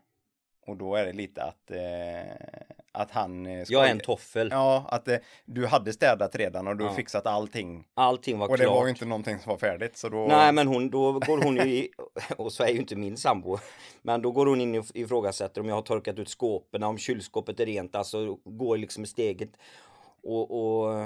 Och 0.68 0.78
då 0.78 0.96
är 0.96 1.06
det 1.06 1.14
lite 1.14 1.44
att, 1.44 1.72
eh, 1.72 2.75
att 2.96 3.12
han... 3.12 3.46
eh, 3.46 3.64
Jag 3.68 3.86
är 3.88 3.92
en 3.92 4.00
toffel. 4.00 4.48
Ja, 4.52 4.86
att 4.90 5.08
eh, 5.08 5.18
du 5.46 5.66
hade 5.68 5.94
städat 5.94 6.36
redan 6.36 6.68
och 6.68 6.78
du 6.78 6.84
Ja. 6.86 6.94
fixat 6.94 7.28
allting. 7.28 7.88
Allting 7.94 8.40
var 8.40 8.48
Och 8.50 8.58
det 8.58 8.64
klart. 8.64 8.76
var 8.76 8.84
ju 8.86 8.90
inte 8.90 9.06
någonting 9.06 9.40
som 9.40 9.50
var 9.50 9.58
färdigt 9.58 9.98
så 9.98 10.10
då... 10.10 10.26
Nej 10.28 10.52
men 10.52 10.68
hon, 10.68 10.90
då 10.90 11.12
går 11.12 11.44
hon 11.44 11.56
ju 11.56 11.62
i, 11.64 11.90
och 12.38 12.54
så 12.54 12.64
är 12.64 12.68
ju 12.70 12.78
inte 12.80 12.96
min 12.96 13.18
sambo 13.18 13.58
Men 14.02 14.22
då 14.22 14.32
går 14.32 14.46
hon 14.46 14.62
in 14.62 14.76
och 14.80 14.86
ifrågasätter 14.94 15.62
om 15.62 15.68
jag 15.68 15.76
har 15.76 15.82
torkat 15.82 16.20
ut 16.20 16.30
skåpen, 16.30 16.84
om 16.84 16.98
kylskåpet 16.98 17.60
är 17.60 17.66
rent, 17.66 17.96
alltså 17.96 18.38
går 18.44 18.78
liksom 18.78 19.06
steget 19.06 19.50
och, 20.24 20.52
och, 20.52 21.06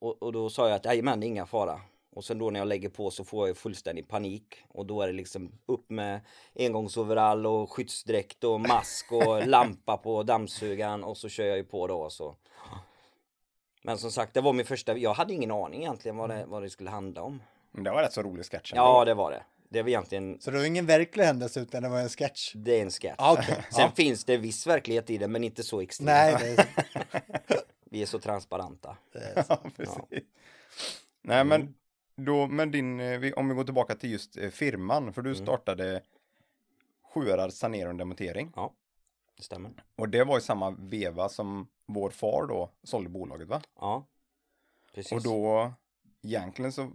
och, 0.00 0.22
och 0.22 0.32
då 0.32 0.50
sa 0.50 0.68
jag 0.68 0.76
att 0.76 0.82
det 0.82 0.88
är 0.88 1.24
inga 1.24 1.46
fara 1.46 1.80
och 2.16 2.24
sen 2.24 2.38
då 2.38 2.50
när 2.50 2.60
jag 2.60 2.68
lägger 2.68 2.88
på 2.88 3.10
så 3.10 3.24
får 3.24 3.48
jag 3.48 3.56
fullständig 3.56 4.08
panik 4.08 4.56
och 4.68 4.86
då 4.86 5.02
är 5.02 5.06
det 5.06 5.12
liksom 5.12 5.52
upp 5.66 5.90
med 5.90 6.20
engångsoverall 6.58 7.46
och 7.46 7.72
skyddsdräkt 7.72 8.44
och 8.44 8.60
mask 8.60 9.12
och 9.12 9.46
lampa 9.46 9.96
på 9.96 10.22
dammsugaren 10.22 11.04
och 11.04 11.16
så 11.16 11.28
kör 11.28 11.44
jag 11.46 11.56
ju 11.56 11.64
på 11.64 11.86
då 11.86 11.96
och 12.00 12.12
så 12.12 12.36
Men 13.82 13.98
som 13.98 14.10
sagt, 14.12 14.34
det 14.34 14.40
var 14.40 14.52
min 14.52 14.66
första, 14.66 14.96
jag 14.96 15.14
hade 15.14 15.34
ingen 15.34 15.50
aning 15.50 15.80
egentligen 15.80 16.16
vad 16.16 16.30
det, 16.30 16.44
vad 16.46 16.62
det 16.62 16.70
skulle 16.70 16.90
handla 16.90 17.22
om 17.22 17.42
Men 17.72 17.84
Det 17.84 17.90
var 17.90 18.02
rätt 18.02 18.12
så 18.12 18.22
rolig 18.22 18.46
sketch 18.46 18.72
ändå. 18.72 18.82
Ja, 18.84 19.04
det 19.04 19.14
var 19.14 19.30
det. 19.30 19.42
Det 19.68 19.82
var 19.82 19.88
egentligen, 19.88 20.40
Så 20.40 20.50
det 20.50 20.58
var 20.58 20.64
ingen 20.64 20.86
verklig 20.86 21.24
händelse 21.24 21.60
utan 21.60 21.82
det 21.82 21.88
var 21.88 22.00
en 22.00 22.08
sketch? 22.08 22.52
det 22.54 22.78
är 22.78 22.82
en 22.82 22.90
sketch. 22.90 23.14
Ja, 23.18 23.32
okej. 23.32 23.64
Sen 23.70 23.80
Ja. 23.80 23.92
finns 23.96 24.24
det 24.24 24.36
viss 24.36 24.66
verklighet 24.66 25.10
i 25.10 25.18
det, 25.18 25.28
men 25.28 25.44
inte 25.44 25.62
så 25.62 25.80
extremt. 25.80 26.06
Nej, 26.06 26.36
det 26.40 26.62
är, 26.62 26.66
Vi 27.90 28.02
är 28.02 28.06
så 28.06 28.18
transparenta. 28.18 28.96
är 29.12 29.44
Ja, 29.48 29.58
precis. 29.76 29.96
Nej, 31.22 31.44
men 31.44 31.74
då, 32.16 32.46
men 32.46 32.70
din, 32.70 33.00
eh, 33.00 33.32
om 33.36 33.48
vi 33.48 33.54
går 33.54 33.64
tillbaka 33.64 33.94
till 33.94 34.10
just 34.10 34.36
eh, 34.36 34.50
firman, 34.50 35.12
för 35.12 35.22
du 35.22 35.30
Mm. 35.30 35.44
startade 35.46 36.02
Sjuarad 37.02 37.54
sanering 37.54 37.88
och 37.88 37.94
demontering. 37.94 38.52
Ja, 38.56 38.72
det 39.36 39.42
stämmer. 39.42 39.72
Och 39.96 40.08
det 40.08 40.24
var 40.24 40.38
i 40.38 40.40
samma 40.40 40.70
veva 40.70 41.28
som 41.28 41.68
vår 41.86 42.10
far 42.10 42.46
då 42.46 42.70
sålde 42.82 43.10
bolaget 43.10 43.48
va? 43.48 43.62
Ja, 43.80 44.06
precis. 44.94 45.12
Och 45.12 45.22
då, 45.22 45.72
egentligen 46.22 46.72
så, 46.72 46.90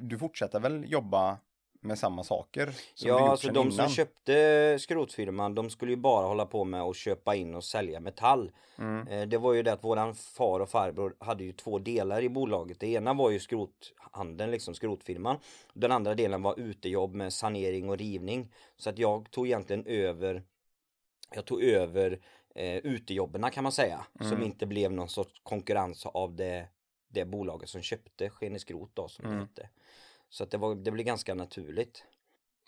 du 0.00 0.18
fortsätter 0.18 0.60
väl 0.60 0.92
jobba 0.92 1.38
med 1.82 1.98
samma 1.98 2.24
saker 2.24 2.66
som 2.94 3.08
Ja, 3.08 3.30
alltså 3.30 3.48
de 3.52 3.60
innan? 3.60 3.72
som 3.72 3.88
köpte 3.88 4.76
skrotfirman, 4.80 5.54
de 5.54 5.70
skulle 5.70 5.92
ju 5.92 5.96
bara 5.96 6.26
hålla 6.26 6.46
på 6.46 6.64
med 6.64 6.82
att 6.82 6.96
köpa 6.96 7.34
in 7.34 7.54
och 7.54 7.64
sälja 7.64 8.00
metall. 8.00 8.50
Mm. 8.78 9.08
Eh, 9.08 9.28
Det 9.28 9.38
var 9.38 9.52
ju 9.52 9.62
det 9.62 9.72
att 9.72 9.84
våran 9.84 10.14
far 10.14 10.60
och 10.60 10.68
farbror 10.68 11.16
hade 11.18 11.44
ju 11.44 11.52
två 11.52 11.78
delar 11.78 12.22
i 12.22 12.28
bolaget. 12.28 12.80
Det 12.80 12.86
ena 12.88 13.14
var 13.14 13.30
ju 13.30 13.40
skrothandeln, 13.40 14.50
liksom 14.50 14.74
skrotfirman. 14.74 15.36
Den 15.74 15.92
andra 15.92 16.14
delen 16.14 16.42
var 16.42 16.60
utejobb 16.60 17.14
med 17.14 17.32
sanering 17.32 17.88
och 17.90 17.98
rivning. 17.98 18.52
Så 18.76 18.90
att 18.90 18.98
jag 18.98 19.30
tog 19.30 19.46
egentligen 19.46 19.86
över 19.86 20.42
Jag 21.34 21.44
tog 21.44 21.62
över 21.62 22.20
eh, 22.54 22.76
utejobben 22.76 23.50
kan 23.50 23.62
man 23.62 23.72
säga. 23.72 24.06
Som 24.20 24.42
inte 24.42 24.66
blev 24.66 24.92
någon 24.92 25.08
sorts 25.08 25.40
konkurrens 25.42 26.06
av 26.06 26.34
det, 26.36 26.68
det 27.08 27.24
bolaget 27.24 27.68
som 27.68 27.82
köpte 27.82 28.30
Skene 28.30 28.58
Skrot 28.58 28.90
då 28.94 29.08
som 29.08 29.24
det 29.24 29.28
Mm. 29.30 29.40
hette. 29.40 29.68
Så 30.32 30.44
att 30.44 30.50
det, 30.50 30.58
var, 30.58 30.74
det 30.74 30.90
blev 30.90 31.06
ganska 31.06 31.34
naturligt. 31.34 32.04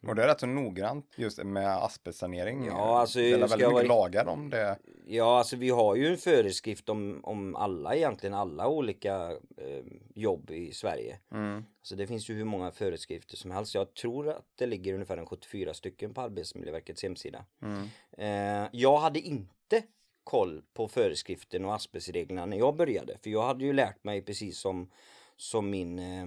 Och 0.06 0.14
det 0.14 0.22
är 0.22 0.26
rätt 0.26 0.40
så 0.40 0.46
noggrant 0.46 1.14
just 1.16 1.44
med 1.44 1.76
asbestsanering. 1.76 2.66
Ja, 2.66 3.00
alltså, 3.00 3.18
det 3.18 3.32
är 3.32 3.38
väldigt 3.38 3.58
mycket 3.58 3.72
vara- 3.72 3.82
lagar 3.82 4.26
om 4.26 4.50
det. 4.50 4.78
Ja, 5.06 5.38
alltså 5.38 5.56
vi 5.56 5.70
har 5.70 5.94
ju 5.94 6.06
en 6.06 6.16
föreskrift 6.16 6.88
om, 6.88 7.20
om 7.22 7.56
alla 7.56 7.94
egentligen, 7.94 8.34
alla 8.34 8.68
olika 8.68 9.30
eh, 9.56 9.84
jobb 10.14 10.50
i 10.50 10.72
Sverige. 10.72 11.18
Mm. 11.32 11.64
Så 11.82 11.94
det 11.94 12.06
finns 12.06 12.30
ju 12.30 12.34
hur 12.34 12.44
många 12.44 12.70
föreskrifter 12.70 13.36
som 13.36 13.50
helst. 13.50 13.74
Jag 13.74 13.94
tror 13.94 14.28
att 14.28 14.46
det 14.54 14.66
ligger 14.66 14.94
ungefär 14.94 15.16
en 15.16 15.26
74 15.26 15.74
stycken 15.74 16.14
på 16.14 16.20
Arbetsmiljöverkets 16.20 17.02
hemsida. 17.02 17.44
Mm. 17.62 17.88
Eh, 18.18 18.68
jag 18.72 18.98
hade 18.98 19.20
inte 19.20 19.82
koll 20.24 20.62
på 20.74 20.88
föreskriften 20.88 21.64
och 21.64 21.74
asbestreglerna 21.74 22.46
när 22.46 22.56
jag 22.56 22.76
började. 22.76 23.18
För 23.22 23.30
jag 23.30 23.42
hade 23.42 23.64
ju 23.64 23.72
lärt 23.72 24.04
mig 24.04 24.22
precis 24.22 24.58
som, 24.58 24.90
som, 25.36 25.70
min, 25.70 25.98
eh, 25.98 26.26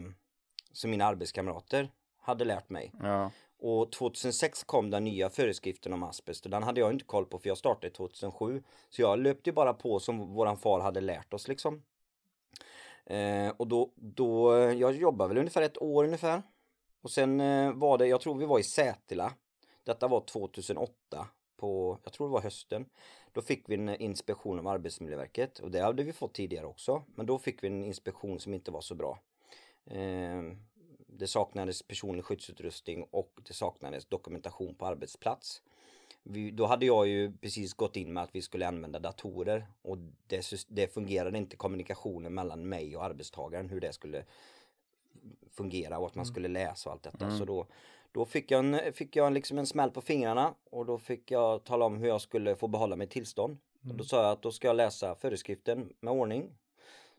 som 0.77 0.91
mina 0.91 1.05
arbetskamrater 1.05 1.91
hade 2.17 2.45
lärt 2.45 2.69
mig. 2.69 2.93
Ja. 2.99 3.31
Och 3.59 3.91
2006 3.91 4.63
kom 4.63 4.89
den 4.89 5.03
nya 5.03 5.29
föreskriften 5.29 5.93
om 5.93 6.03
asbest 6.03 6.45
och 6.45 6.51
den 6.51 6.63
hade 6.63 6.79
jag 6.79 6.91
inte 6.91 7.05
koll 7.05 7.25
på 7.25 7.39
för 7.39 7.49
jag 7.49 7.57
startade 7.57 7.93
2007. 7.93 8.63
Så 8.89 9.01
jag 9.01 9.19
löpte 9.19 9.51
bara 9.51 9.73
på 9.73 9.99
som 9.99 10.33
våran 10.33 10.57
far 10.57 10.79
hade 10.79 11.01
lärt 11.01 11.33
oss 11.33 11.47
liksom. 11.47 11.83
Eh, 13.05 13.49
och 13.57 13.67
då, 13.67 13.91
då, 13.95 14.57
jag 14.59 14.95
jobbade 14.95 15.27
väl 15.27 15.37
ungefär 15.37 15.61
ett 15.61 15.81
år 15.81 16.03
ungefär. 16.03 16.43
Och 17.01 17.11
sen 17.11 17.41
eh, 17.41 17.73
var 17.73 17.97
det, 17.97 18.07
jag 18.07 18.21
tror 18.21 18.35
vi 18.35 18.45
var 18.45 18.59
i 18.59 18.63
Sätila. 18.63 19.33
Detta 19.83 20.07
var 20.07 20.21
2008 20.21 21.27
på, 21.57 21.97
jag 22.03 22.13
tror 22.13 22.27
det 22.27 22.33
var 22.33 22.41
hösten. 22.41 22.85
Då 23.31 23.41
fick 23.41 23.69
vi 23.69 23.75
en 23.75 23.89
inspektion 23.89 24.59
av 24.59 24.67
Arbetsmiljöverket 24.67 25.59
och 25.59 25.71
det 25.71 25.79
hade 25.79 26.03
vi 26.03 26.13
fått 26.13 26.33
tidigare 26.33 26.65
också. 26.65 27.03
Men 27.15 27.25
då 27.25 27.39
fick 27.39 27.63
vi 27.63 27.67
en 27.67 27.85
inspektion 27.85 28.39
som 28.39 28.53
inte 28.53 28.71
var 28.71 28.81
så 28.81 28.95
bra. 28.95 29.19
Eh, 29.87 30.43
det 31.07 31.27
saknades 31.27 31.81
personlig 31.81 32.25
skyddsutrustning 32.25 33.03
och 33.11 33.39
det 33.47 33.53
saknades 33.53 34.05
dokumentation 34.05 34.75
på 34.75 34.85
arbetsplats. 34.85 35.61
Vi, 36.23 36.51
då 36.51 36.65
hade 36.65 36.85
jag 36.85 37.07
ju 37.07 37.37
precis 37.37 37.73
gått 37.73 37.95
in 37.95 38.13
med 38.13 38.23
att 38.23 38.35
vi 38.35 38.41
skulle 38.41 38.67
använda 38.67 38.99
datorer 38.99 39.67
och 39.81 39.97
det, 40.27 40.65
det 40.67 40.93
fungerade 40.93 41.37
inte 41.37 41.55
kommunikationen 41.55 42.33
mellan 42.33 42.69
mig 42.69 42.97
och 42.97 43.03
arbetstagaren 43.03 43.69
hur 43.69 43.79
det 43.79 43.93
skulle 43.93 44.25
fungera 45.51 45.97
och 45.97 46.07
att 46.07 46.15
man 46.15 46.25
skulle 46.25 46.47
läsa 46.47 46.89
och 46.89 46.93
allt 46.93 47.03
detta. 47.03 47.37
Så 47.37 47.45
då, 47.45 47.67
då 48.11 48.25
fick 48.25 48.51
jag, 48.51 48.59
en, 48.59 48.93
fick 48.93 49.15
jag 49.15 49.33
liksom 49.33 49.57
en 49.57 49.67
smäll 49.67 49.91
på 49.91 50.01
fingrarna 50.01 50.53
och 50.69 50.85
då 50.85 50.97
fick 50.97 51.31
jag 51.31 51.63
tala 51.63 51.85
om 51.85 51.97
hur 51.97 52.07
jag 52.07 52.21
skulle 52.21 52.55
få 52.55 52.67
behålla 52.67 52.95
mitt 52.95 53.09
tillstånd. 53.09 53.57
Och 53.89 53.95
då 53.95 54.03
sa 54.03 54.23
jag 54.23 54.31
att 54.31 54.41
då 54.41 54.51
ska 54.51 54.67
jag 54.67 54.75
läsa 54.75 55.15
föreskriften 55.15 55.93
med 55.99 56.13
ordning. 56.13 56.49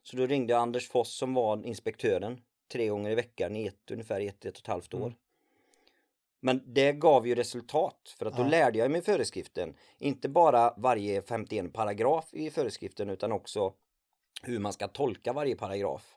Så 0.03 0.17
då 0.17 0.27
ringde 0.27 0.53
jag 0.53 0.63
Anders 0.63 0.89
Foss 0.89 1.15
som 1.15 1.35
var 1.35 1.67
inspektören 1.67 2.41
tre 2.69 2.89
gånger 2.89 3.11
i 3.11 3.15
veckan 3.15 3.57
i 3.57 3.67
ett, 3.67 3.91
ungefär 3.91 4.21
ett, 4.21 4.45
ett 4.45 4.55
och 4.57 4.61
ett 4.61 4.67
halvt 4.67 4.95
år. 4.95 5.15
Men 6.41 6.63
det 6.67 6.93
gav 6.93 7.27
ju 7.27 7.35
resultat 7.35 8.15
för 8.19 8.27
att 8.27 8.37
då 8.37 8.43
Ja. 8.43 8.49
lärde 8.49 8.79
jag 8.79 8.91
mig 8.91 9.03
föreskriften. 9.03 9.75
Inte 9.99 10.29
bara 10.29 10.75
varje 10.77 11.23
51 11.23 11.73
paragraf 11.73 12.29
i 12.35 12.51
föreskriften 12.51 13.11
utan 13.11 13.33
också 13.33 13.73
hur 14.43 14.59
man 14.59 14.73
ska 14.73 14.89
tolka 14.89 15.33
varje 15.33 15.57
paragraf. 15.57 16.17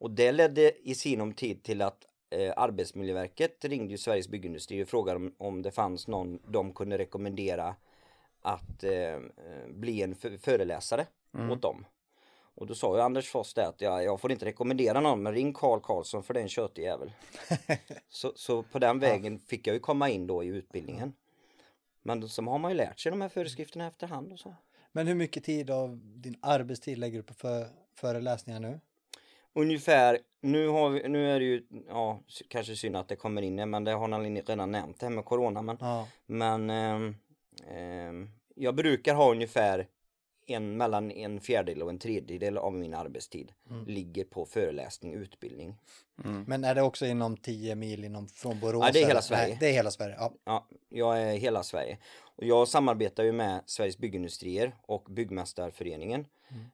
Och 0.00 0.10
det 0.10 0.32
ledde 0.32 0.88
i 0.88 0.94
sinom 0.94 1.32
tid 1.32 1.62
till 1.62 1.82
att 1.82 2.06
eh, 2.30 2.52
Arbetsmiljöverket 2.56 3.64
ringde 3.64 3.90
ju 3.90 3.98
Sveriges 3.98 4.28
Byggindustri 4.28 4.84
och 4.84 4.88
frågade 4.88 5.16
om, 5.16 5.34
om 5.38 5.62
det 5.62 5.70
fanns 5.70 6.08
någon 6.08 6.38
de 6.48 6.72
kunde 6.72 6.98
rekommendera 6.98 7.76
att 8.40 8.84
eh, 8.84 8.92
eh, 8.92 9.20
bli 9.68 10.02
en 10.02 10.14
föreläsare 10.38 11.06
åt 11.52 11.62
dem. 11.62 11.86
Och 12.58 12.66
då 12.66 12.74
sa 12.74 12.96
ju 12.96 13.02
Anders 13.02 13.28
Foss 13.28 13.54
det 13.54 13.66
att 13.66 13.80
jag, 13.80 14.04
jag 14.04 14.20
får 14.20 14.32
inte 14.32 14.44
rekommendera 14.44 15.00
någon 15.00 15.22
men 15.22 15.34
ring 15.34 15.52
Carl 15.52 15.80
Karlsson 15.80 16.22
för 16.22 16.34
det 16.34 16.40
är 16.40 16.42
en 16.42 16.48
tjötig 16.48 16.82
jävel. 16.82 17.12
så, 18.08 18.32
så 18.36 18.62
på 18.62 18.78
den 18.78 18.98
vägen 18.98 19.38
fick 19.38 19.66
jag 19.66 19.74
ju 19.74 19.80
komma 19.80 20.08
in 20.08 20.26
då 20.26 20.44
i 20.44 20.46
utbildningen. 20.46 21.12
Men 22.02 22.28
så 22.28 22.42
har 22.42 22.58
man 22.58 22.70
ju 22.70 22.76
lärt 22.76 23.00
sig 23.00 23.10
de 23.10 23.20
här 23.20 23.28
föreskrifterna 23.28 23.86
efterhand 23.86 24.32
och 24.32 24.38
så. 24.38 24.54
Men 24.92 25.06
hur 25.06 25.14
mycket 25.14 25.44
tid 25.44 25.70
av 25.70 26.00
din 26.02 26.36
arbetstid 26.42 26.98
lägger 26.98 27.16
du 27.18 27.22
på 27.22 27.34
för, 27.34 27.66
föreläsningar 27.94 28.60
nu? 28.60 28.80
Ungefär, 29.52 30.18
nu, 30.40 30.68
har 30.68 30.90
vi, 30.90 31.08
nu 31.08 31.30
är 31.30 31.40
det 31.40 31.46
ju, 31.46 31.66
ja, 31.88 32.20
kanske 32.48 32.76
synd 32.76 32.96
att 32.96 33.08
det 33.08 33.16
kommer 33.16 33.42
in 33.42 33.70
men 33.70 33.84
det 33.84 33.92
har 33.92 34.08
han 34.08 34.36
redan 34.36 34.72
nämnt 34.72 35.00
det 35.00 35.06
här 35.06 35.10
med 35.10 35.24
corona. 35.24 35.62
Men, 35.62 35.76
Ja. 35.80 36.08
men 36.26 36.70
ehm, 36.70 37.14
ehm, 37.70 38.30
jag 38.54 38.74
brukar 38.74 39.14
ha 39.14 39.30
ungefär 39.30 39.86
en, 40.50 40.76
mellan 40.76 41.10
en 41.10 41.40
fjärdedel 41.40 41.82
och 41.82 41.90
en 41.90 41.98
tredjedel 41.98 42.58
av 42.58 42.74
min 42.74 42.94
arbetstid 42.94 43.52
ligger 43.86 44.24
på 44.24 44.44
föreläsning 44.44 45.16
och 45.16 45.20
utbildning. 45.20 45.76
Men 46.46 46.64
är 46.64 46.74
det 46.74 46.82
också 46.82 47.06
inom 47.06 47.36
10 47.36 47.74
mil 47.74 48.04
inom, 48.04 48.28
från 48.28 48.60
Borås? 48.60 48.84
Ja, 48.86 48.92
det 48.92 48.98
är 48.98 49.00
hela 49.00 49.10
eller? 49.10 49.20
Sverige. 49.20 49.48
Nej, 49.48 49.56
det 49.60 49.68
är 49.68 49.72
hela 49.72 49.90
Sverige. 49.90 50.16
Ja. 50.18 50.32
Ja, 50.44 50.66
jag 50.88 51.22
är 51.22 51.36
hela 51.36 51.62
Sverige. 51.62 51.98
Och 52.20 52.44
jag 52.44 52.68
samarbetar 52.68 53.24
ju 53.24 53.32
med 53.32 53.62
Sveriges 53.66 53.98
Byggindustrier 53.98 54.76
och 54.82 55.06
Byggmästarföreningen. 55.10 56.26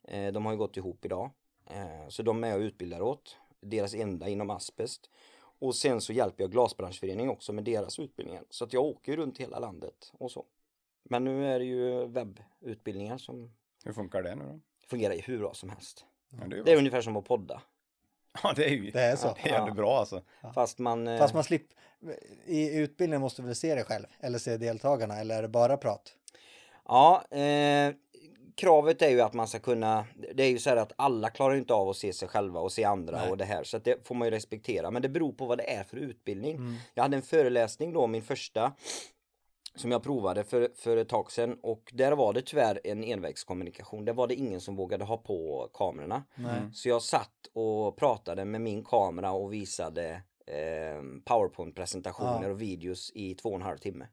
Eh, 0.09 0.33
de 0.33 0.45
har 0.45 0.53
ju 0.53 0.59
gått 0.59 0.77
ihop 0.77 1.05
idag. 1.05 1.31
Eh, 1.71 2.09
så 2.09 2.23
de 2.23 2.45
är 2.45 2.49
jag 2.49 2.61
utbildar 2.61 3.01
åt. 3.01 3.37
Deras 3.61 3.95
enda 3.95 4.29
inom 4.29 4.51
asbest. 4.51 5.11
Och 5.59 5.75
sen 5.75 6.01
så 6.01 6.13
hjälper 6.13 6.45
jag 6.45 6.51
Glasbranschföreningen 6.51 7.31
också 7.31 7.53
med 7.53 7.65
deras 7.65 7.99
utbildningar. 7.99 8.45
Så 8.51 8.65
att 8.65 8.73
jag 8.73 8.85
åker 8.85 9.17
runt 9.17 9.39
hela 9.39 9.59
landet 9.59 10.13
och 10.19 10.31
så. 10.31 10.45
Men 11.03 11.25
nu 11.25 11.47
är 11.47 11.59
det 11.59 11.65
ju 11.65 12.07
webbutbildningar 12.07 13.19
som 13.19 13.53
Hur 13.85 13.93
funkar 13.93 14.23
det 14.23 14.35
nu 14.35 14.45
då? 14.45 14.61
fungerar 14.89 15.15
ju 15.15 15.21
hur 15.21 15.39
bra 15.39 15.55
som 15.55 15.71
helst. 15.71 16.05
Ja, 16.41 16.47
det 16.49 16.57
är, 16.59 16.65
Det 16.65 16.73
är 16.73 16.77
ungefär 16.77 17.01
som 17.01 17.17
att 17.17 17.25
podda. 17.25 17.63
ja, 18.43 18.53
det 18.57 18.65
är 18.65 18.69
ju 18.71 18.91
Det 18.91 19.01
är 19.03 19.17
så. 19.17 19.37
Det 19.43 19.49
är 19.51 19.53
jävligt 19.53 19.77
bra 19.77 19.99
alltså. 19.99 20.23
Fast 20.55 20.79
man... 20.79 21.09
eh, 21.09 21.19
Fast 21.19 21.35
man 21.35 21.45
slipper, 21.45 21.77
i 22.47 22.77
utbildningen 22.79 23.21
måste 23.21 23.43
du 23.43 23.47
väl 23.47 23.55
se 23.57 23.75
dig 23.75 23.85
själv? 23.85 24.07
Eller 24.21 24.39
se 24.39 24.57
deltagarna? 24.57 25.17
Eller 25.21 25.39
är 25.39 25.43
det 25.43 25.49
bara 25.49 25.77
prat? 25.77 26.13
Ja, 26.85 27.25
eh, 27.31 27.95
kravet 28.57 29.03
är 29.03 29.09
ju 29.11 29.21
att 29.21 29.33
man 29.33 29.49
ska 29.49 29.59
kunna, 29.59 30.05
det 30.35 30.43
är 30.43 30.51
ju 30.51 30.59
så 30.59 30.71
här 30.71 30.77
att 30.77 30.93
alla 30.97 31.31
klarar 31.31 31.55
inte 31.55 31.75
av 31.75 31.89
att 31.89 31.97
se 31.97 32.13
sig 32.13 32.29
själva 32.29 32.61
och 32.61 32.73
se 32.73 32.85
andra 32.85 33.17
Nej. 33.21 33.31
och 33.31 33.37
det 33.37 33.45
här 33.45 33.65
så 33.65 33.77
att 33.77 33.85
det 33.85 34.07
får 34.07 34.15
man 34.15 34.27
ju 34.29 34.31
respektera 34.31 34.91
men 34.91 35.03
det 35.03 35.09
beror 35.09 35.33
på 35.33 35.47
vad 35.47 35.59
det 35.59 35.71
är 35.75 35.85
för 35.85 35.97
utbildning. 35.97 36.57
Mm. 36.57 36.75
Jag 36.95 37.03
hade 37.03 37.17
en 37.17 37.23
föreläsning 37.23 37.93
då, 37.93 38.07
min 38.07 38.23
första 38.23 38.73
som 39.77 39.91
jag 39.91 40.03
provade 40.03 40.45
för, 40.45 40.71
för 40.75 40.97
ett 40.97 41.09
tag 41.09 41.33
sedan 41.33 41.59
och 41.63 41.91
där 41.95 42.13
var 42.13 42.33
det 42.33 42.43
tyvärr 42.43 42.81
en 42.85 43.05
envägskommunikation. 43.05 44.05
Där 44.05 44.13
var 44.13 44.27
det 44.27 44.35
ingen 44.35 44.61
som 44.61 44.77
vågade 44.77 45.05
ha 45.05 45.17
på 45.17 45.69
kamerorna. 45.75 46.25
Nej. 46.35 46.61
Så 46.73 46.89
jag 46.89 47.03
satt 47.03 47.47
och 47.53 47.97
pratade 47.97 48.45
med 48.45 48.61
min 48.61 48.85
kamera 48.85 49.33
och 49.33 49.53
visade 49.53 50.23
eh, 50.47 51.03
powerpoint-presentationer 51.25 52.43
Ja. 52.43 52.51
och 52.51 52.63
videos 52.63 53.13
i 53.15 53.35
två 53.35 53.49
och 53.49 53.55
en 53.55 53.63
halv 53.63 53.79
timme. 53.79 54.07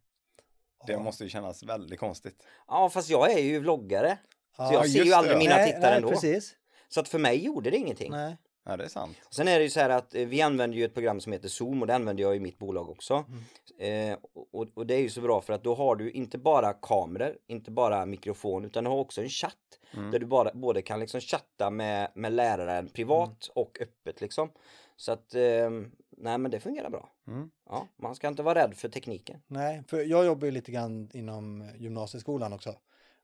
Det 0.87 0.97
måste 0.99 1.23
ju 1.23 1.29
kännas 1.29 1.63
väldigt 1.63 1.99
konstigt. 1.99 2.43
Ja 2.67 2.89
fast 2.89 3.09
jag 3.09 3.31
är 3.31 3.39
ju 3.43 3.59
vloggare. 3.59 4.17
Så 4.55 4.63
Ja, 4.63 4.73
jag 4.73 4.89
ser 4.89 4.99
ju 5.03 5.09
det, 5.09 5.17
aldrig 5.17 5.35
ja. 5.35 5.39
mina 5.39 5.55
nej, 5.55 5.65
tittare 5.73 5.89
nej, 5.89 5.95
ändå. 5.95 6.09
precis. 6.09 6.55
Så 6.89 6.99
att 6.99 7.07
för 7.07 7.19
mig 7.19 7.45
gjorde 7.45 7.69
det 7.69 7.77
ingenting. 7.77 8.11
Nej. 8.11 8.37
Ja, 8.65 8.77
det 8.77 8.83
är 8.83 8.87
sant. 8.87 9.17
Sen 9.31 9.47
är 9.47 9.57
det 9.59 9.63
ju 9.63 9.69
så 9.69 9.79
här 9.79 9.89
att 9.89 10.15
eh, 10.15 10.25
vi 10.27 10.41
använder 10.41 10.77
ju 10.77 10.85
ett 10.85 10.93
program 10.93 11.21
som 11.21 11.31
heter 11.33 11.49
Zoom 11.49 11.81
och 11.81 11.87
det 11.87 11.95
använder 11.95 12.23
jag 12.23 12.35
i 12.35 12.39
mitt 12.39 12.57
bolag 12.57 12.89
också. 12.89 13.13
Mm. 13.13 13.43
Eh, 13.81 14.17
och, 14.51 14.67
och 14.73 14.87
det 14.87 14.93
är 14.95 14.99
ju 14.99 15.09
så 15.09 15.21
bra 15.21 15.41
för 15.41 15.53
att 15.53 15.63
då 15.63 15.75
har 15.75 15.95
du 15.95 16.11
inte 16.11 16.37
bara 16.37 16.73
kameror, 16.73 17.37
inte 17.47 17.71
bara 17.71 18.05
mikrofon 18.05 18.65
utan 18.65 18.83
du 18.83 18.89
har 18.89 18.97
också 18.97 19.21
en 19.21 19.29
chatt. 19.29 19.79
Mm. 19.93 20.11
Där 20.11 20.19
du 20.19 20.25
bara, 20.25 20.51
både 20.53 20.81
kan 20.81 20.99
liksom 20.99 21.21
chatta 21.21 21.69
med, 21.69 22.11
med 22.15 22.33
läraren 22.33 22.87
privat 22.89 23.27
Mm. 23.29 23.63
och 23.65 23.77
öppet 23.81 24.21
liksom. 24.21 24.51
Så 24.95 25.11
att, 25.11 25.35
eh, 25.35 25.69
nej 26.17 26.37
men 26.37 26.51
det 26.51 26.59
fungerar 26.59 26.89
bra. 26.89 27.09
Mm. 27.27 27.51
Ja, 27.69 27.87
man 27.97 28.15
ska 28.15 28.27
inte 28.27 28.43
vara 28.43 28.59
rädd 28.63 28.75
för 28.75 28.89
tekniken. 28.89 29.41
Nej, 29.47 29.83
för 29.87 30.01
jag 30.01 30.25
jobbar 30.25 30.45
ju 30.45 30.51
lite 30.51 30.71
grann 30.71 31.09
inom 31.13 31.69
gymnasieskolan 31.77 32.53
också. 32.53 32.75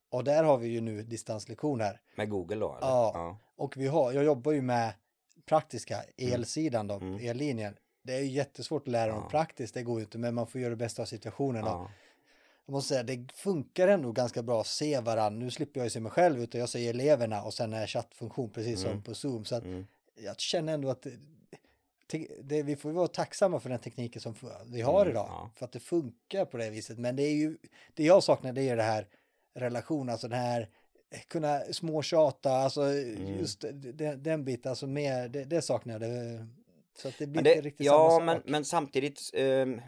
Och 0.09 0.23
där 0.23 0.43
har 0.43 0.57
vi 0.57 0.67
ju 0.67 0.81
nu 0.81 1.03
distanslektioner. 1.03 2.01
Med 2.15 2.29
Google 2.29 2.55
då 2.55 2.75
eller? 2.77 2.87
Ja. 2.87 3.37
Och 3.55 3.77
vi 3.77 3.87
har, 3.87 4.11
jag 4.11 4.23
jobbar 4.23 4.51
ju 4.51 4.61
med 4.61 4.93
praktiska 5.45 5.97
elsidan 6.17 6.87
då, 6.87 6.93
Mm. 6.95 7.29
ellinjen. 7.29 7.75
Det 8.07 8.13
är 8.13 8.21
jättesvårt 8.21 8.81
att 8.81 8.91
lära 8.91 9.11
dem 9.11 9.19
Ja. 9.23 9.29
praktiskt, 9.29 9.73
det 9.73 9.83
går 9.83 9.99
ju 9.99 10.03
inte, 10.05 10.17
men 10.17 10.35
man 10.35 10.47
får 10.47 10.61
göra 10.61 10.69
det 10.69 10.75
bästa 10.75 11.01
av 11.01 11.05
situationen. 11.05 11.65
Ja. 11.65 11.91
Jag 12.65 12.71
måste 12.73 12.89
säga, 12.89 13.03
det 13.03 13.31
funkar 13.33 13.87
ändå 13.87 14.11
ganska 14.11 14.43
bra 14.43 14.61
att 14.61 14.67
se 14.67 14.99
varandra. 14.99 15.45
Nu 15.45 15.51
slipper 15.51 15.79
jag 15.79 15.85
ju 15.85 15.89
se 15.89 15.99
mig 15.99 16.11
själv, 16.11 16.39
utan 16.41 16.59
jag 16.59 16.69
ser 16.69 16.89
eleverna 16.89 17.41
och 17.43 17.53
sen 17.53 17.73
är 17.73 17.87
chattfunktion 17.87 18.49
precis 18.49 18.81
som 18.81 18.89
Mm. 18.91 19.03
på 19.03 19.13
Zoom. 19.13 19.45
Så 19.45 19.55
att 19.55 19.63
Mm. 19.63 19.87
jag 20.23 20.39
känner 20.39 20.73
ändå 20.73 20.89
att 20.89 21.07
det, 22.07 22.27
det, 22.43 22.63
vi 22.63 22.75
får 22.75 22.91
vara 22.91 23.07
tacksamma 23.07 23.59
för 23.59 23.69
den 23.69 23.79
tekniken 23.79 24.21
som 24.21 24.35
vi 24.65 24.81
har 24.81 25.01
Mm, 25.01 25.11
idag. 25.11 25.25
ja. 25.29 25.49
För 25.55 25.65
att 25.65 25.71
det 25.71 25.79
funkar 25.79 26.45
på 26.45 26.57
det 26.57 26.69
viset. 26.69 26.97
Men 26.97 27.15
det 27.15 27.23
är 27.23 27.33
ju, 27.35 27.57
det 27.93 28.03
jag 28.03 28.23
saknar 28.23 28.53
det 28.53 28.69
är 28.69 28.75
det 28.77 28.83
här 28.83 29.07
relation, 29.55 30.09
alltså 30.09 30.27
den 30.27 30.39
här 30.39 30.69
kunna 31.27 31.59
småtjata, 31.71 32.51
alltså 32.51 32.81
Mm. 32.83 33.39
just 33.39 33.61
den, 33.93 34.23
den 34.23 34.45
biten, 34.45 34.69
alltså 34.69 34.87
mer, 34.87 35.27
det, 35.27 35.43
det 35.43 35.61
saknar 35.61 35.93
jag. 35.93 36.01
Det, 36.01 36.47
så 37.01 37.07
att 37.07 37.17
det 37.17 37.27
blir 37.27 37.35
Men 37.35 37.43
det, 37.43 37.55
inte 37.55 37.67
riktigt 37.67 37.85
ja, 37.85 38.09
samma 38.09 38.25
men, 38.25 38.35
sak. 38.35 38.43
men 38.45 38.65
samtidigt 38.65 39.31
ehm, 39.33 39.73
eh, 39.73 39.81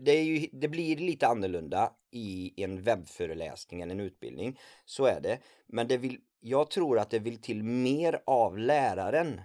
det, 0.00 0.12
är 0.12 0.22
ju, 0.22 0.48
det 0.52 0.68
blir 0.68 0.96
lite 0.96 1.26
annorlunda 1.26 1.92
i 2.10 2.52
en 2.64 2.82
webbföreläsning 2.82 3.80
eller 3.80 3.94
en 3.94 4.00
utbildning. 4.00 4.60
Så 4.84 5.04
är 5.04 5.20
det. 5.20 5.38
Men 5.66 5.88
det 5.88 5.96
vill, 5.96 6.18
jag 6.40 6.70
tror 6.70 6.98
att 6.98 7.10
det 7.10 7.18
vill 7.18 7.40
till 7.40 7.62
mer 7.62 8.20
av 8.26 8.58
läraren. 8.58 9.40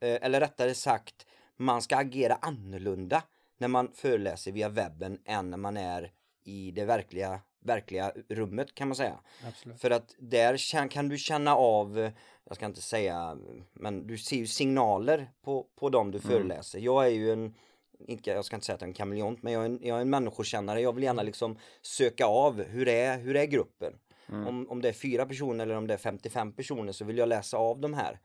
Eh, 0.00 0.18
eller 0.22 0.40
rättare 0.40 0.74
sagt, 0.74 1.26
man 1.56 1.82
ska 1.82 1.96
agera 1.96 2.34
annorlunda 2.34 3.22
när 3.58 3.68
man 3.68 3.92
föreläser 3.94 4.52
via 4.52 4.68
webben 4.68 5.18
än 5.24 5.50
när 5.50 5.58
man 5.58 5.76
är 5.76 6.12
i 6.44 6.70
det 6.70 6.84
verkliga, 6.84 7.40
verkliga 7.68 8.12
rummet 8.28 8.74
kan 8.74 8.88
man 8.88 8.94
säga. 8.94 9.18
Absolut. 9.46 9.80
För 9.80 9.90
att 9.90 10.14
där 10.18 10.88
kan 10.88 11.08
du 11.08 11.18
känna 11.18 11.56
av, 11.56 12.10
jag 12.44 12.56
ska 12.56 12.66
inte 12.66 12.82
säga, 12.82 13.38
men 13.72 14.06
du 14.06 14.18
ser 14.18 14.36
ju 14.36 14.46
signaler 14.46 15.30
på, 15.42 15.66
på 15.76 15.88
dem 15.88 16.10
du 16.10 16.20
föreläser. 16.20 16.78
Jag 16.78 17.06
är 17.06 17.10
ju 17.10 17.32
en, 17.32 17.54
inte, 17.98 18.30
jag 18.30 18.44
ska 18.44 18.56
inte 18.56 18.66
säga 18.66 18.74
att 18.74 18.80
jag 18.80 18.86
är 18.86 18.90
en 18.90 18.94
kameleont, 18.94 19.42
men 19.42 19.52
jag 19.52 19.62
är 19.62 19.66
en, 19.66 19.80
jag 19.82 19.96
är 19.96 20.00
en 20.00 20.10
människokännare. 20.10 20.80
Jag 20.80 20.92
vill 20.92 21.04
gärna 21.04 21.22
liksom 21.22 21.58
söka 21.82 22.26
av, 22.26 22.62
hur 22.62 22.88
är, 22.88 23.18
hur 23.18 23.36
är 23.36 23.46
gruppen? 23.46 23.98
Om, 24.46 24.66
om 24.70 24.82
det 24.82 24.88
är 24.88 24.92
fyra 24.92 25.26
personer 25.26 25.64
eller 25.64 25.74
om 25.74 25.86
det 25.86 25.94
är 25.94 25.98
55 25.98 26.52
personer 26.52 26.92
så 26.92 27.04
vill 27.04 27.18
jag 27.18 27.28
läsa 27.28 27.56
av 27.56 27.80
de 27.80 27.94
här. 27.94 28.20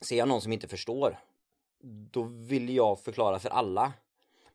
Ser 0.00 0.16
jag 0.16 0.28
någon 0.28 0.40
som 0.40 0.52
inte 0.52 0.68
förstår, 0.68 1.18
då 2.10 2.22
vill 2.22 2.70
jag 2.76 3.00
förklara 3.00 3.38
för 3.38 3.48
alla. 3.48 3.92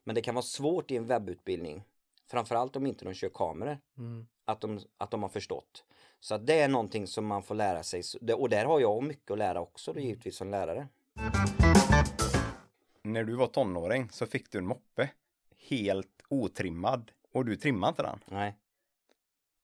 Men 0.04 0.14
det 0.14 0.20
kan 0.20 0.34
vara 0.34 0.42
svårt 0.42 0.90
i 0.90 0.96
en 0.96 1.06
webbutbildning, 1.06 1.84
framförallt 2.30 2.76
om 2.76 2.86
inte 2.86 3.04
de 3.04 3.14
kör 3.14 3.28
kameror 3.28 3.78
Mm. 3.98 4.26
att 4.44 4.60
de, 4.60 4.80
att 4.98 5.10
de 5.10 5.22
har 5.22 5.28
förstått. 5.30 5.84
Så 6.20 6.34
att 6.34 6.46
det 6.46 6.60
är 6.60 6.68
någonting 6.68 7.06
som 7.06 7.26
man 7.26 7.42
får 7.42 7.54
lära 7.54 7.82
sig. 7.82 8.02
Och 8.36 8.48
där 8.48 8.64
har 8.64 8.80
jag 8.80 9.02
mycket 9.02 9.30
att 9.30 9.38
lära 9.38 9.60
också 9.60 9.92
då 9.92 10.00
givetvis 10.00 10.36
som 10.36 10.50
lärare. 10.50 10.88
När 13.02 13.24
du 13.24 13.34
var 13.36 13.46
tonåring 13.46 14.10
så 14.10 14.26
fick 14.26 14.50
du 14.52 14.58
en 14.58 14.66
moppe. 14.66 15.10
Helt 15.68 16.22
otrimmad. 16.28 17.10
Och 17.32 17.44
du 17.44 17.56
trimmade 17.56 17.88
inte 17.90 18.02
den. 18.02 18.20
Nej. 18.26 18.54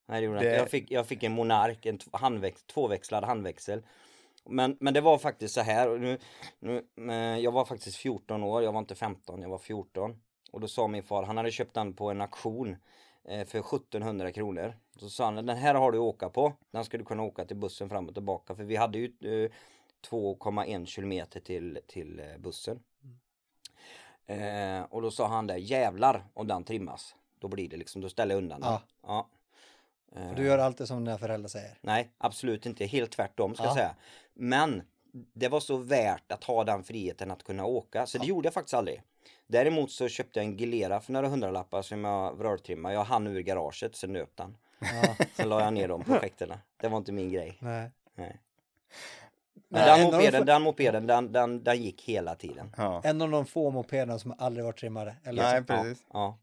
Nej 0.06 0.20
det 0.20 0.24
gjorde 0.26 0.36
jag 0.36 0.44
Det- 0.44 0.48
inte. 0.48 0.58
Jag 0.60 0.70
fick, 0.70 0.90
jag 0.90 1.06
fick 1.06 1.22
en 1.22 1.32
Monark, 1.32 1.86
en 1.86 1.98
handväx, 2.12 2.62
tvåväxlad 2.62 3.24
handväxel. 3.24 3.82
Men, 4.44 4.76
men 4.80 4.94
det 4.94 5.00
var 5.00 5.18
faktiskt 5.18 5.54
så 5.54 5.60
här. 5.60 5.88
och 5.90 6.00
Nu, 6.00 6.18
nu, 6.58 6.86
eh, 7.10 7.38
jag 7.38 7.52
var 7.52 7.64
faktiskt 7.64 7.96
14 7.96 8.42
år, 8.42 8.62
jag 8.62 8.72
var 8.72 8.78
inte 8.78 8.94
15, 8.94 9.42
jag 9.42 9.48
var 9.48 9.58
14. 9.58 10.20
Och 10.54 10.60
då 10.60 10.68
sa 10.68 10.88
min 10.88 11.02
far, 11.02 11.22
han 11.22 11.36
hade 11.36 11.50
köpt 11.50 11.74
den 11.74 11.94
på 11.94 12.10
en 12.10 12.20
auktion 12.20 12.76
eh, 13.24 13.46
för 13.46 13.58
1700 13.58 14.32
kronor. 14.32 14.74
Så 14.96 15.10
sa 15.10 15.24
han, 15.24 15.34
den 15.46 15.56
här 15.56 15.74
har 15.74 15.92
du 15.92 15.98
att 15.98 16.02
åka 16.02 16.28
på. 16.28 16.52
Den 16.70 16.84
ska 16.84 16.98
du 16.98 17.04
kunna 17.04 17.22
åka 17.22 17.44
till 17.44 17.56
bussen 17.56 17.88
fram 17.88 18.08
och 18.08 18.14
tillbaka. 18.14 18.54
För 18.54 18.64
vi 18.64 18.76
hade 18.76 18.98
ju 18.98 19.04
eh, 19.44 19.50
2,1 20.10 20.86
kilometer 20.86 21.40
till, 21.40 21.78
till 21.86 22.20
eh, 22.20 22.38
bussen. 22.38 22.82
Eh, 24.26 24.82
och 24.90 25.02
då 25.02 25.10
sa 25.10 25.26
han 25.26 25.46
där, 25.46 25.56
jävlar 25.56 26.24
om 26.34 26.46
den 26.46 26.64
trimmas. 26.64 27.14
Då 27.38 27.48
blir 27.48 27.68
det 27.68 27.76
liksom, 27.76 28.00
då 28.02 28.08
ställer 28.08 28.34
jag 28.34 28.42
undan 28.42 28.60
den. 28.60 28.70
Ja. 28.70 28.80
Ja. 29.02 29.28
Eh, 30.16 30.34
du 30.36 30.44
gör 30.44 30.58
alltid 30.58 30.88
som 30.88 31.04
dina 31.04 31.18
föräldrar 31.18 31.48
säger. 31.48 31.78
Nej, 31.80 32.10
absolut 32.18 32.66
inte. 32.66 32.84
Helt 32.86 33.10
tvärtom 33.12 33.54
ska 33.54 33.64
Ja. 33.64 33.68
jag 33.68 33.76
säga. 33.76 33.94
Men 34.34 34.82
det 35.12 35.48
var 35.48 35.60
så 35.60 35.76
värt 35.76 36.32
att 36.32 36.44
ha 36.44 36.64
den 36.64 36.84
friheten 36.84 37.30
att 37.30 37.42
kunna 37.42 37.64
åka, 37.64 38.06
så 38.06 38.18
det 38.18 38.26
gjorde 38.26 38.46
jag 38.46 38.54
faktiskt 38.54 38.74
aldrig. 38.74 39.02
Däremot 39.46 39.90
så 39.90 40.08
köpte 40.08 40.38
jag 40.38 40.46
en 40.46 40.56
Gilera 40.56 41.00
för 41.00 41.12
några 41.12 41.28
hundralappar 41.28 41.82
som 41.82 42.04
jag 42.04 42.34
vrörtrimmade. 42.34 42.94
Jag 42.94 43.04
hann 43.04 43.26
ur 43.26 43.40
garaget, 43.40 43.96
sen 43.96 44.12
nöp 44.12 44.36
den. 44.36 44.56
Ja, 44.80 45.14
Sen 45.34 45.48
la 45.48 45.60
jag 45.60 45.72
ner 45.72 45.88
de 45.88 46.04
projekterna. 46.04 46.58
Det 46.76 46.88
var 46.88 46.98
inte 46.98 47.12
min 47.12 47.30
grej. 47.32 47.56
nej. 47.60 47.90
Nej. 48.14 48.40
Men 49.68 49.86
den 49.86 49.98
de 50.10 50.16
mopeden, 50.16 50.46
den 50.46 50.62
mopeden, 50.62 51.06
den, 51.06 51.32
den, 51.32 51.64
den 51.64 51.82
gick 51.82 52.02
hela 52.02 52.34
tiden. 52.34 52.74
Ja. 52.76 53.00
En 53.04 53.22
av 53.22 53.30
de 53.30 53.46
få 53.46 53.70
mopederna 53.70 54.18
som 54.18 54.34
aldrig 54.38 54.64
varit 54.64 54.78
trimmade. 54.78 55.16
Eller 55.24 55.42
Nej, 55.42 55.58
så- 55.60 55.64
precis. 55.66 56.04
Ja. 56.12 56.38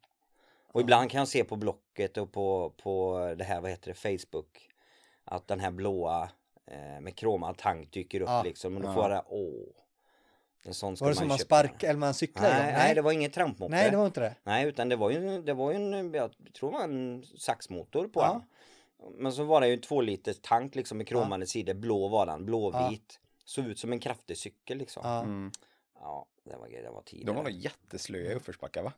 Och 0.71 0.81
ibland 0.81 1.11
kan 1.11 1.19
jag 1.19 1.27
se 1.27 1.43
på 1.43 1.55
Blocket 1.55 2.17
och 2.17 2.31
på, 2.31 2.73
på 2.83 3.19
det 3.37 3.43
här, 3.43 3.61
vad 3.61 3.69
heter 3.71 3.87
det, 4.01 4.17
Facebook. 4.19 4.69
Att 5.25 5.47
den 5.47 5.59
här 5.59 5.71
blåa 5.71 6.29
eh, 6.65 7.01
med 7.01 7.15
kromad 7.15 7.57
tank 7.57 7.91
dyker 7.91 8.21
upp 8.21 8.29
Ja. 8.29 8.43
liksom. 8.43 8.75
Och 8.75 8.81
då 8.81 8.87
Ja. 8.89 8.93
får 8.93 9.11
jag, 9.11 9.23
åh. 9.27 9.51
En 10.63 10.73
sån 10.73 10.95
ska 10.95 11.05
Var 11.05 11.11
det 11.11 11.15
man 11.15 11.19
som 11.19 11.27
man 11.27 11.37
sparkar 11.37 11.87
eller 11.89 11.99
man 11.99 12.13
cyklar 12.13 12.49
i 12.49 12.53
Nej, 12.53 12.73
nej, 12.73 12.95
det 12.95 13.01
var 13.01 13.11
ingen 13.11 13.31
trampmoppe. 13.31 13.71
Nej, 13.75 13.91
det 13.91 13.97
var 13.97 14.05
inte 14.05 14.19
det. 14.19 14.35
Nej, 14.43 14.65
utan 14.67 14.89
det 14.89 14.95
var 14.95 15.09
ju, 15.09 15.41
det 15.41 15.53
var 15.53 15.71
ju 15.71 15.75
en, 15.75 16.13
jag 16.13 16.31
tror 16.59 16.71
det 16.71 16.77
var 16.77 16.83
en 16.83 17.23
saxmotor 17.37 18.07
på 18.07 18.19
Ja. 18.21 18.33
den. 18.33 18.41
Men 19.17 19.31
så 19.33 19.43
var 19.43 19.61
det 19.61 19.67
ju 19.67 19.73
en 19.73 19.81
två 19.81 20.01
liters 20.01 20.39
tank 20.41 20.75
liksom 20.75 20.97
med 20.97 21.07
kromade 21.07 21.45
sidor, 21.47 21.73
blå 21.73 22.07
var 22.07 22.25
den, 22.25 22.45
blåvit. 22.45 23.19
Såg 23.45 23.65
ut 23.65 23.79
som 23.79 23.91
en 23.91 23.99
kraftig 23.99 24.37
cykel 24.37 24.77
liksom. 24.77 25.01
Ja, 25.05 25.15
Ja. 25.15 25.23
Mm. 25.23 25.51
det 26.43 26.55
var 26.57 26.67
det 26.83 26.89
var 26.91 27.01
tid. 27.01 27.25
De 27.25 27.35
var 27.35 27.43
nog 27.43 27.51
jätteslöa 27.51 28.31
i 28.31 28.35
uppförsbackar 28.35 28.83
va? 28.83 28.93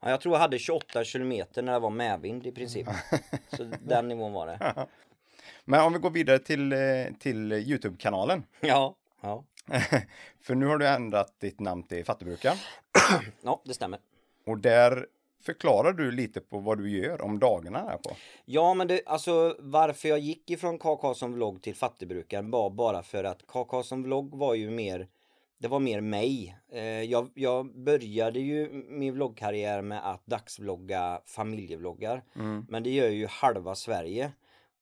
Ja, 0.00 0.10
jag 0.10 0.20
tror 0.20 0.34
jag 0.34 0.40
hade 0.40 0.58
28 0.58 1.04
kilometer 1.04 1.62
när 1.62 1.72
det 1.72 1.78
var 1.78 1.90
medvind 1.90 2.46
i 2.46 2.52
princip. 2.52 2.86
Så 3.56 3.70
den 3.84 4.08
nivån 4.08 4.32
var 4.32 4.46
det. 4.46 4.86
Men 5.64 5.80
om 5.80 5.92
vi 5.92 5.98
går 5.98 6.10
vidare 6.10 6.38
till, 6.38 6.72
eh, 6.72 6.78
till 7.20 7.52
Youtube-kanalen. 7.52 8.44
Ja, 8.60 8.94
ja. 9.20 9.44
För 10.40 10.54
nu 10.54 10.66
har 10.66 10.78
du 10.78 10.88
ändrat 10.88 11.40
ditt 11.40 11.60
namn 11.60 11.82
till 11.82 12.04
Fattigbrukaren. 12.04 12.56
Ja, 13.42 13.62
det 13.64 13.74
stämmer. 13.74 14.00
Och 14.46 14.58
där 14.58 15.06
förklarar 15.42 15.92
du 15.92 16.10
lite 16.10 16.40
på 16.40 16.58
vad 16.58 16.78
du 16.78 16.90
gör 16.90 17.22
om 17.22 17.38
dagarna 17.38 17.78
här 17.78 17.96
på. 17.96 18.16
Ja, 18.44 18.74
men 18.74 18.88
det, 18.88 19.00
alltså 19.06 19.56
varför 19.58 20.08
jag 20.08 20.18
gick 20.18 20.50
ifrån 20.50 20.78
KK 20.78 21.14
som 21.14 21.32
vlogg 21.32 21.62
till 21.62 21.74
fattigbrukaren 21.74 22.50
var 22.50 22.70
bara 22.70 23.02
för 23.02 23.24
att 23.24 23.46
KK 23.46 23.82
som 23.82 24.02
vlogg 24.02 24.34
var 24.34 24.54
ju 24.54 24.70
mer 24.70 25.08
det 25.58 25.68
var 25.68 25.80
mer 25.80 26.00
mig. 26.00 26.58
Eh, 26.72 27.02
jag, 27.02 27.30
jag 27.34 27.78
började 27.78 28.40
ju 28.40 28.68
min 28.88 29.14
vloggkarriär 29.14 29.82
med 29.82 30.12
att 30.12 30.26
dagsvlogga 30.26 31.20
familjevloggar. 31.26 32.22
Men 32.68 32.82
det 32.82 32.90
gör 32.90 33.08
ju 33.08 33.26
halva 33.26 33.74
Sverige. 33.74 34.32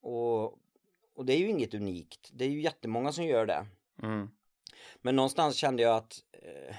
Och, 0.01 0.45
och 1.15 1.25
det 1.25 1.33
är 1.33 1.39
ju 1.39 1.49
inget 1.49 1.75
unikt. 1.75 2.31
Det 2.33 2.45
är 2.45 2.49
ju 2.49 2.61
jättemånga 2.61 3.13
som 3.13 3.25
gör 3.25 3.47
det. 3.47 3.67
Mm. 4.03 4.31
Men 5.03 5.17
någonstans 5.17 5.57
kände 5.57 5.83
jag 5.83 5.97
att 5.97 6.23
eh, 6.33 6.77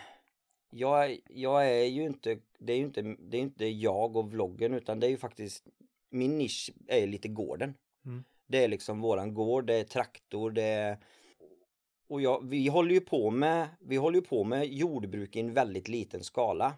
jag, 0.70 1.18
jag 1.30 1.70
är 1.70 1.84
ju 1.86 2.04
inte, 2.06 2.38
det 2.60 2.74
är 2.74 2.78
ju 2.78 2.84
inte, 2.84 3.02
det 3.02 3.38
är 3.38 3.42
inte 3.42 3.66
jag 3.66 4.16
och 4.16 4.32
vloggen 4.32 4.74
utan 4.74 5.00
det 5.00 5.08
är 5.08 5.12
ju 5.12 5.18
faktiskt, 5.18 5.64
min 6.10 6.38
nisch 6.38 6.72
är 6.88 7.08
lite 7.08 7.28
gården. 7.28 7.74
Mm. 8.06 8.24
Det 8.48 8.64
är 8.64 8.68
liksom 8.68 9.02
våran 9.02 9.34
gård, 9.34 9.66
det 9.66 9.74
är 9.74 9.84
traktor, 9.84 10.52
det 10.52 10.64
är 10.64 10.98
och 12.08 12.22
jag, 12.22 12.50
vi 12.50 12.68
håller 12.68 12.94
ju 12.94 13.02
på 13.02 13.30
med, 13.30 13.68
vi 13.80 13.96
håller 13.96 14.16
ju 14.20 14.26
på 14.26 14.44
med 14.44 14.68
jordbruk 14.68 15.36
i 15.36 15.40
en 15.40 15.54
väldigt 15.54 15.88
liten 15.88 16.24
skala. 16.24 16.74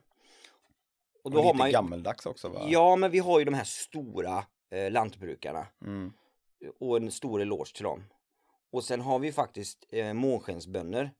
Och 1.19 1.25
Och 1.25 1.31
då 1.31 1.37
har 1.37 1.45
lite 1.45 1.57
man 1.57 1.67
ju, 1.67 1.73
gammeldags 1.73 2.25
också 2.25 2.49
va? 2.49 2.61
ja 2.69 2.95
men 2.95 3.11
vi 3.11 3.19
har 3.19 3.39
ju 3.39 3.45
de 3.45 3.53
här 3.53 3.63
stora 3.63 4.45
eh, 4.69 4.91
lantbrukarna 4.91 5.67
Mm. 5.81 6.13
och 6.79 6.97
en 6.97 7.11
stor 7.11 7.41
eloge 7.41 7.73
till 7.75 7.83
dem. 7.83 8.03
Och 8.69 8.83
sen 8.83 9.01
har 9.01 9.19
vi 9.19 9.31
faktiskt 9.31 9.85
eh, 9.89 10.13
månskensbönder. 10.13 11.11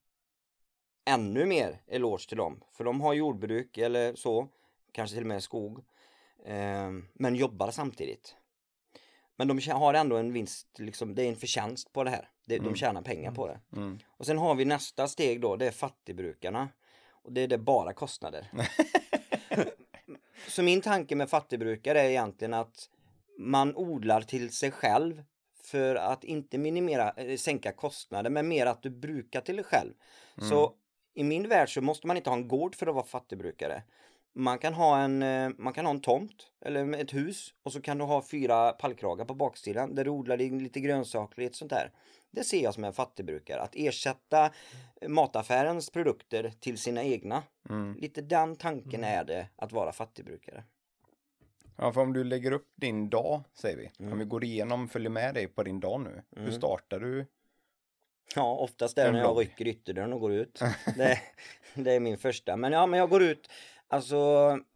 Ännu 1.06 1.46
mer 1.46 1.82
eloge 1.88 2.28
till 2.28 2.38
dem. 2.38 2.64
För 2.72 2.84
de 2.84 3.02
har 3.02 3.14
jordbruk 3.14 3.78
eller 3.78 4.16
så, 4.16 4.48
kanske 4.92 5.16
till 5.16 5.24
och 5.24 5.28
med 5.28 5.44
skog. 5.44 5.86
Eh, 6.46 6.92
men 7.14 7.36
jobbar 7.36 7.72
samtidigt. 7.72 8.36
Men 9.36 9.48
de 9.48 9.72
har 9.72 9.94
ändå 9.94 10.18
en 10.18 10.34
vinst, 10.34 10.80
liksom, 10.80 11.16
det 11.16 11.24
är 11.24 11.30
en 11.30 11.36
förtjänst 11.36 11.94
på 11.94 12.04
det 12.04 12.10
här. 12.10 12.30
Det, 12.46 12.58
De 12.58 12.76
tjänar 12.76 13.02
pengar 13.02 13.32
på 13.32 13.48
det. 13.48 13.60
Mm. 13.76 14.00
Och 14.08 14.26
sen 14.26 14.38
har 14.38 14.56
vi 14.56 14.66
nästa 14.66 15.08
steg 15.08 15.42
då, 15.42 15.56
det 15.56 15.68
är 15.68 15.72
fattigbrukarna. 15.72 16.70
Och 17.10 17.34
det 17.34 17.42
är 17.42 17.48
det 17.48 17.58
bara 17.58 17.94
kostnader. 17.94 18.52
Så 20.48 20.64
min 20.64 20.82
tanke 20.82 21.16
med 21.16 21.30
fattigbrukare 21.30 22.02
är 22.02 22.10
egentligen 22.10 22.54
att 22.54 22.90
man 23.38 23.76
odlar 23.76 24.22
till 24.22 24.50
sig 24.50 24.72
själv 24.72 25.24
för 25.68 25.96
att 25.96 26.24
inte 26.24 26.58
minimera, 26.58 27.12
eh, 27.12 27.38
sänka 27.38 27.72
kostnader 27.72 28.30
men 28.30 28.48
mer 28.48 28.66
att 28.66 28.84
du 28.84 28.90
brukar 28.90 29.42
till 29.42 29.56
dig 29.56 29.66
själv. 29.66 29.94
Så 30.50 30.74
i 31.14 31.24
min 31.24 31.50
värld 31.50 31.74
så 31.74 31.82
måste 31.82 32.08
man 32.08 32.18
inte 32.18 32.30
ha 32.30 32.38
en 32.38 32.48
gård 32.48 32.76
för 32.76 32.88
att 32.88 32.96
vara 32.96 33.06
fattigbrukare. 33.06 33.84
Man 34.34 34.58
kan 34.60 34.74
ha 34.74 35.00
en, 35.00 35.24
eh, 35.24 35.50
man 35.58 35.74
kan 35.74 35.86
ha 35.86 35.94
en 35.94 36.02
tomt 36.02 36.52
eller 36.62 36.94
ett 36.94 37.14
hus 37.14 37.54
och 37.64 37.74
så 37.74 37.82
kan 37.82 37.98
du 37.98 38.04
ha 38.04 38.22
fyra 38.22 38.72
pallkragar 38.72 39.26
på 39.26 39.34
baksidan 39.34 39.96
där 39.96 40.06
du 40.06 40.10
odlar 40.12 40.38
lite 40.38 40.80
grönsaker 40.80 41.36
och 41.36 41.44
lite 41.44 41.58
sånt 41.58 41.72
där. 41.72 41.92
Det 42.32 42.44
ser 42.44 42.64
jag 42.64 42.74
som 42.74 42.84
en 42.84 42.94
fattigbrukare. 42.94 43.62
Att 43.62 43.76
ersätta 43.76 44.52
eh, 45.02 45.10
mataffärens 45.10 45.90
produkter 45.90 46.54
till 46.60 46.78
sina 46.78 47.04
egna. 47.04 47.44
Mm. 47.70 47.96
Lite 48.00 48.22
den 48.22 48.56
tanken 48.56 49.04
är 49.04 49.24
det 49.24 49.48
att 49.56 49.72
vara 49.72 49.92
fattigbrukare. 49.92 50.64
Ja, 51.78 51.94
för 51.94 52.02
om 52.02 52.14
du 52.14 52.24
lägger 52.24 52.52
upp 52.52 52.68
din 52.76 53.10
dag, 53.10 53.44
säger 53.54 53.78
vi. 53.78 53.92
Mm. 54.00 54.14
Om 54.14 54.20
vi 54.20 54.26
går 54.26 54.44
igenom, 54.44 54.90
följer 54.90 55.10
med 55.10 55.34
dig 55.34 55.48
på 55.48 55.64
din 55.64 55.80
dag 55.80 56.02
nu. 56.02 56.22
Hur 56.36 56.52
startar 56.52 57.00
du? 57.00 57.26
Ja, 58.36 58.56
oftast 58.56 58.98
är 58.98 59.06
det 59.06 59.12
när 59.12 59.20
jag 59.20 59.40
rycker 59.40 59.68
ytterdörren 59.68 60.14
och 60.14 60.20
går 60.20 60.34
ut. 60.34 60.62
Det, 60.98 61.20
det 61.74 61.92
är 61.92 62.00
min 62.00 62.18
första. 62.18 62.58
Men 62.58 62.72
ja, 62.72 62.86
men 62.86 63.00
jag 63.00 63.10
går 63.10 63.24
ut, 63.24 63.50
alltså 63.88 64.18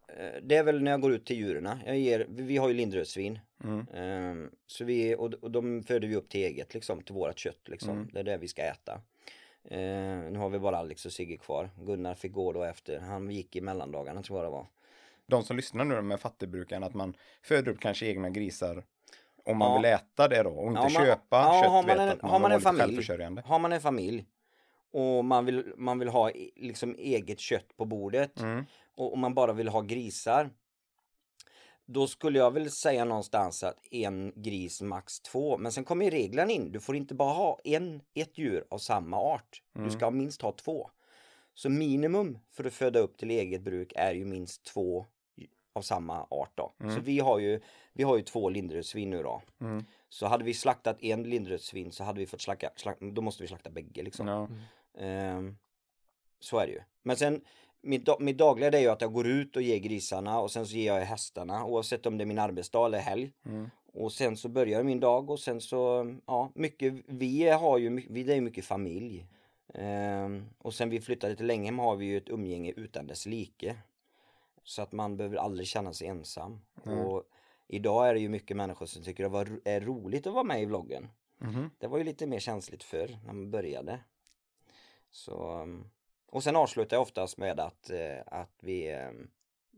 eh, 0.08 0.42
det 0.42 0.56
är 0.56 0.64
väl 0.64 0.82
när 0.82 0.90
jag 0.90 1.00
går 1.00 1.12
ut 1.12 1.26
till 1.26 1.36
djuren. 1.36 1.68
Jag 1.86 1.98
ger, 1.98 2.26
vi 2.28 2.56
har 2.56 2.68
ju 2.68 2.74
lindrödsvin. 2.74 3.38
Mm. 3.64 3.86
Ehm, 3.94 4.50
så 4.66 4.84
vi, 4.84 5.14
och, 5.14 5.34
och 5.34 5.50
de 5.50 5.82
föder 5.82 6.08
vi 6.08 6.16
upp 6.16 6.28
till 6.28 6.40
eget 6.40 6.74
liksom, 6.74 7.02
till 7.02 7.14
vårat 7.14 7.38
kött 7.38 7.68
liksom. 7.68 7.90
Mm. 7.90 8.08
Det 8.12 8.20
är 8.20 8.24
det 8.24 8.36
vi 8.36 8.48
ska 8.48 8.62
äta. 8.62 9.00
Ehm, 9.70 10.32
nu 10.32 10.38
har 10.38 10.48
vi 10.48 10.58
bara 10.58 10.76
Alex 10.76 11.06
och 11.06 11.12
Sigge 11.12 11.36
kvar. 11.36 11.70
Gunnar 11.76 12.14
fick 12.14 12.32
gå 12.32 12.52
då 12.52 12.62
efter, 12.62 13.00
han 13.00 13.30
gick 13.30 13.56
i 13.56 13.60
mellandagarna 13.60 14.22
tror 14.22 14.38
jag 14.38 14.46
det 14.46 14.50
var. 14.50 14.66
De 15.32 15.42
som 15.44 15.56
lyssnar 15.56 15.84
nu 15.84 16.02
med 16.02 16.20
fattigbrukaren, 16.20 16.84
att 16.84 16.94
man 16.94 17.14
föder 17.42 17.72
upp 17.72 17.80
kanske 17.80 18.06
egna 18.06 18.30
grisar 18.30 18.84
om 19.44 19.58
man 19.58 19.70
Ja. 19.70 19.76
vill 19.76 19.84
äta 19.84 20.28
det 20.28 20.42
då 20.42 20.50
och 20.50 20.68
inte 20.68 20.78
Ja, 20.80 20.88
man- 20.88 21.06
köpa 21.06 21.36
ja, 21.36 21.60
kött. 21.62 21.70
har 21.70 21.82
man 21.82 21.86
vet 21.86 21.98
en- 21.98 22.08
att 22.08 22.22
man 22.22 22.30
har 22.30 22.38
man 22.40 22.52
en 22.52 22.60
familj. 22.60 23.42
Har 23.44 23.58
man 23.58 23.72
en 23.72 23.80
familj 23.80 24.26
och 24.92 25.24
man 25.24 25.44
vill, 25.44 25.72
man 25.76 25.98
vill 25.98 26.08
ha 26.08 26.30
e- 26.30 26.50
liksom 26.56 26.94
eget 26.98 27.40
kött 27.40 27.76
på 27.76 27.84
bordet 27.84 28.40
Mm. 28.40 28.64
och, 28.96 29.12
och 29.12 29.18
man 29.18 29.34
bara 29.34 29.52
vill 29.52 29.68
ha 29.68 29.80
grisar. 29.80 30.50
Då 31.86 32.06
skulle 32.06 32.38
jag 32.38 32.50
väl 32.50 32.70
säga 32.70 33.04
någonstans 33.04 33.62
att 33.62 33.78
en 33.90 34.32
gris 34.36 34.82
max 34.82 35.20
två. 35.20 35.58
Men 35.58 35.72
sen 35.72 35.84
kommer 35.84 36.10
reglerna 36.10 36.50
in. 36.52 36.72
Du 36.72 36.80
får 36.80 36.96
inte 36.96 37.14
bara 37.14 37.32
ha 37.32 37.60
en, 37.64 38.02
ett 38.14 38.38
djur 38.38 38.64
av 38.70 38.78
samma 38.78 39.16
art. 39.16 39.62
Du 39.72 39.90
ska 39.90 40.10
minst 40.10 40.42
ha 40.42 40.52
två. 40.52 40.90
Så 41.54 41.68
minimum 41.70 42.38
för 42.56 42.64
att 42.64 42.72
föda 42.74 42.98
upp 43.00 43.16
till 43.18 43.30
eget 43.30 43.62
bruk 43.62 43.92
är 43.96 44.14
ju 44.14 44.24
minst 44.24 44.64
två 44.64 45.06
av 45.72 45.82
samma 45.82 46.26
art 46.30 46.52
då. 46.54 46.72
Så 46.78 47.00
vi 47.00 47.18
har 47.18 47.38
ju, 47.38 47.60
vi 47.92 48.02
har 48.02 48.16
ju 48.16 48.22
två 48.22 48.48
lindrödsvin 48.48 49.10
nu 49.10 49.22
då. 49.22 49.42
Mm. 49.60 49.84
Så 50.08 50.26
hade 50.26 50.44
vi 50.44 50.54
slaktat 50.54 51.02
en 51.02 51.22
lindrödsvin 51.22 51.92
så 51.92 52.04
hade 52.04 52.20
vi 52.20 52.26
fått 52.26 52.40
slakta, 52.40 52.68
slakta 52.76 53.04
då 53.04 53.22
måste 53.22 53.42
vi 53.42 53.48
slakta 53.48 53.70
bägge 53.70 54.02
liksom. 54.02 54.28
Ja. 54.28 54.48
Ehm, 54.98 55.56
så 56.40 56.58
är 56.58 56.66
det 56.66 56.72
ju. 56.72 56.80
Men 57.02 57.16
sen 57.16 57.40
mitt, 57.80 58.08
mitt 58.20 58.38
dagliga 58.38 58.70
det 58.70 58.78
är 58.78 58.82
ju 58.82 58.88
att 58.88 59.00
jag 59.00 59.12
går 59.12 59.26
ut 59.26 59.56
och 59.56 59.62
ger 59.62 59.78
grisarna 59.78 60.40
och 60.40 60.50
sen 60.50 60.66
så 60.66 60.76
ger 60.76 60.94
jag 60.94 61.04
hästarna 61.04 61.64
oavsett 61.64 62.06
om 62.06 62.18
det 62.18 62.24
är 62.24 62.26
min 62.26 62.38
arbetsdag 62.38 62.86
eller 62.86 62.98
helg. 62.98 63.32
Mm. 63.46 63.70
Och 63.92 64.12
sen 64.12 64.36
så 64.36 64.48
börjar 64.48 64.82
min 64.82 65.00
dag 65.00 65.30
och 65.30 65.40
sen 65.40 65.60
så, 65.60 66.14
ja, 66.26 66.52
mycket, 66.54 66.94
vi 67.06 67.48
har 67.48 67.78
ju, 67.78 68.06
vi 68.10 68.22
det 68.22 68.32
är 68.32 68.34
ju 68.34 68.40
mycket 68.40 68.64
familj. 68.64 69.26
Ehm, 69.74 70.44
och 70.58 70.74
sen 70.74 70.90
vi 70.90 71.00
flyttade 71.00 71.36
till 71.36 71.46
Länghem 71.46 71.78
har 71.78 71.96
vi 71.96 72.06
ju 72.06 72.16
ett 72.16 72.28
umgänge 72.28 72.72
utan 72.76 73.06
dess 73.06 73.26
like. 73.26 73.76
Så 74.64 74.82
att 74.82 74.92
man 74.92 75.16
behöver 75.16 75.36
aldrig 75.36 75.66
känna 75.66 75.92
sig 75.92 76.06
ensam. 76.06 76.60
Och 76.84 77.24
idag 77.66 78.08
är 78.08 78.14
det 78.14 78.20
ju 78.20 78.28
mycket 78.28 78.56
människor 78.56 78.86
som 78.86 79.02
tycker 79.02 79.28
det 79.28 79.70
är 79.70 79.80
roligt 79.80 80.26
att 80.26 80.34
vara 80.34 80.44
med 80.44 80.62
i 80.62 80.64
vloggen. 80.64 81.08
Mhm. 81.38 81.70
Det 81.78 81.86
var 81.86 81.98
ju 81.98 82.04
lite 82.04 82.26
mer 82.26 82.38
känsligt 82.38 82.82
förr 82.82 83.18
när 83.24 83.32
man 83.32 83.50
började. 83.50 84.00
Så, 85.10 85.60
um, 85.60 85.90
och 86.26 86.42
sen 86.42 86.56
avslutar 86.56 86.96
jag 86.96 87.02
oftast 87.02 87.38
med 87.38 87.60
att, 87.60 87.90
eh, 87.90 88.20
att 88.26 88.56
vi, 88.60 88.92
eh, 88.92 89.10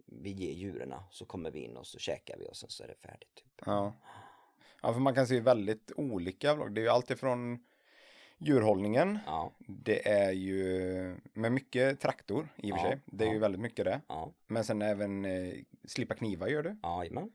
vi 0.06 0.30
ger 0.30 0.52
djuren 0.52 0.94
så 1.10 1.24
kommer 1.24 1.50
vi 1.50 1.58
in 1.60 1.76
och 1.76 1.86
så 1.86 1.98
käkar 1.98 2.38
vi 2.38 2.48
och 2.48 2.56
sen 2.56 2.70
så 2.70 2.84
är 2.84 2.88
det 2.88 2.94
färdigt. 2.94 3.34
Typ. 3.34 3.62
Ja. 3.66 3.92
ja, 4.82 4.92
för 4.92 5.00
man 5.00 5.14
kan 5.14 5.26
se 5.26 5.40
väldigt 5.40 5.92
olika 5.96 6.54
vlogg. 6.54 6.72
Det 6.72 6.80
är 6.80 6.82
ju 6.82 6.88
alltid 6.88 7.18
från 7.18 7.64
djurhållningen. 8.38 9.18
Ja, 9.26 9.52
Det 9.58 10.08
är 10.08 10.32
ju 10.32 11.16
med 11.32 11.52
mycket 11.52 12.00
traktor 12.00 12.48
i 12.56 12.72
och 12.72 12.76
för 12.78 12.84
Ja, 12.84 12.90
sig. 12.90 13.00
Det 13.06 13.24
är 13.24 13.32
ju 13.32 13.38
väldigt 13.38 13.60
mycket 13.60 13.84
det. 13.84 14.00
Men 14.46 14.64
sen 14.64 14.82
även 14.82 15.24
eh, 15.24 15.52
slippa 15.84 16.14
knivar 16.14 16.46
gör 16.48 16.62
du. 16.62 16.76
ja, 16.82 17.04
jajamän. 17.04 17.30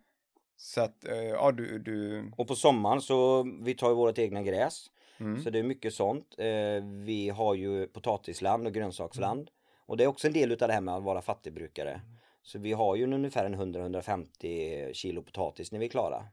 Så 0.58 0.82
att, 0.82 1.06
eh, 1.08 1.16
ja 1.24 1.52
du, 1.52 1.80
du, 1.80 2.24
Och 2.38 2.48
på 2.48 2.56
sommaren 2.56 3.02
så 3.02 3.44
vi 3.62 3.74
tar 3.76 3.90
ju 3.90 3.96
vårt 3.96 4.18
egna 4.20 4.44
gräs. 4.44 4.86
mm. 5.20 5.42
Så 5.44 5.50
det 5.50 5.60
är 5.60 5.64
mycket 5.64 5.94
sånt. 5.94 6.36
Eh, 6.38 6.84
vi 7.06 7.30
har 7.30 7.56
ju 7.56 7.88
potatisland 7.88 8.68
och 8.68 8.74
grönsaksland. 8.74 9.50
Och 9.86 9.98
det 9.98 10.04
är 10.04 10.08
också 10.08 10.28
en 10.28 10.34
del 10.34 10.52
utav 10.52 10.68
det 10.68 10.74
här 10.74 10.82
med 10.82 10.96
att 10.96 11.04
vara 11.04 11.22
fattigbrukare. 11.22 12.02
Så 12.42 12.60
vi 12.60 12.74
har 12.74 12.96
ju 12.96 13.14
ungefär 13.14 13.46
en 13.46 13.56
100-150 13.56 14.94
kilo 14.94 15.22
potatis 15.22 15.72
när 15.72 15.80
vi 15.80 15.86
är 15.86 15.90
klara. 15.90 16.24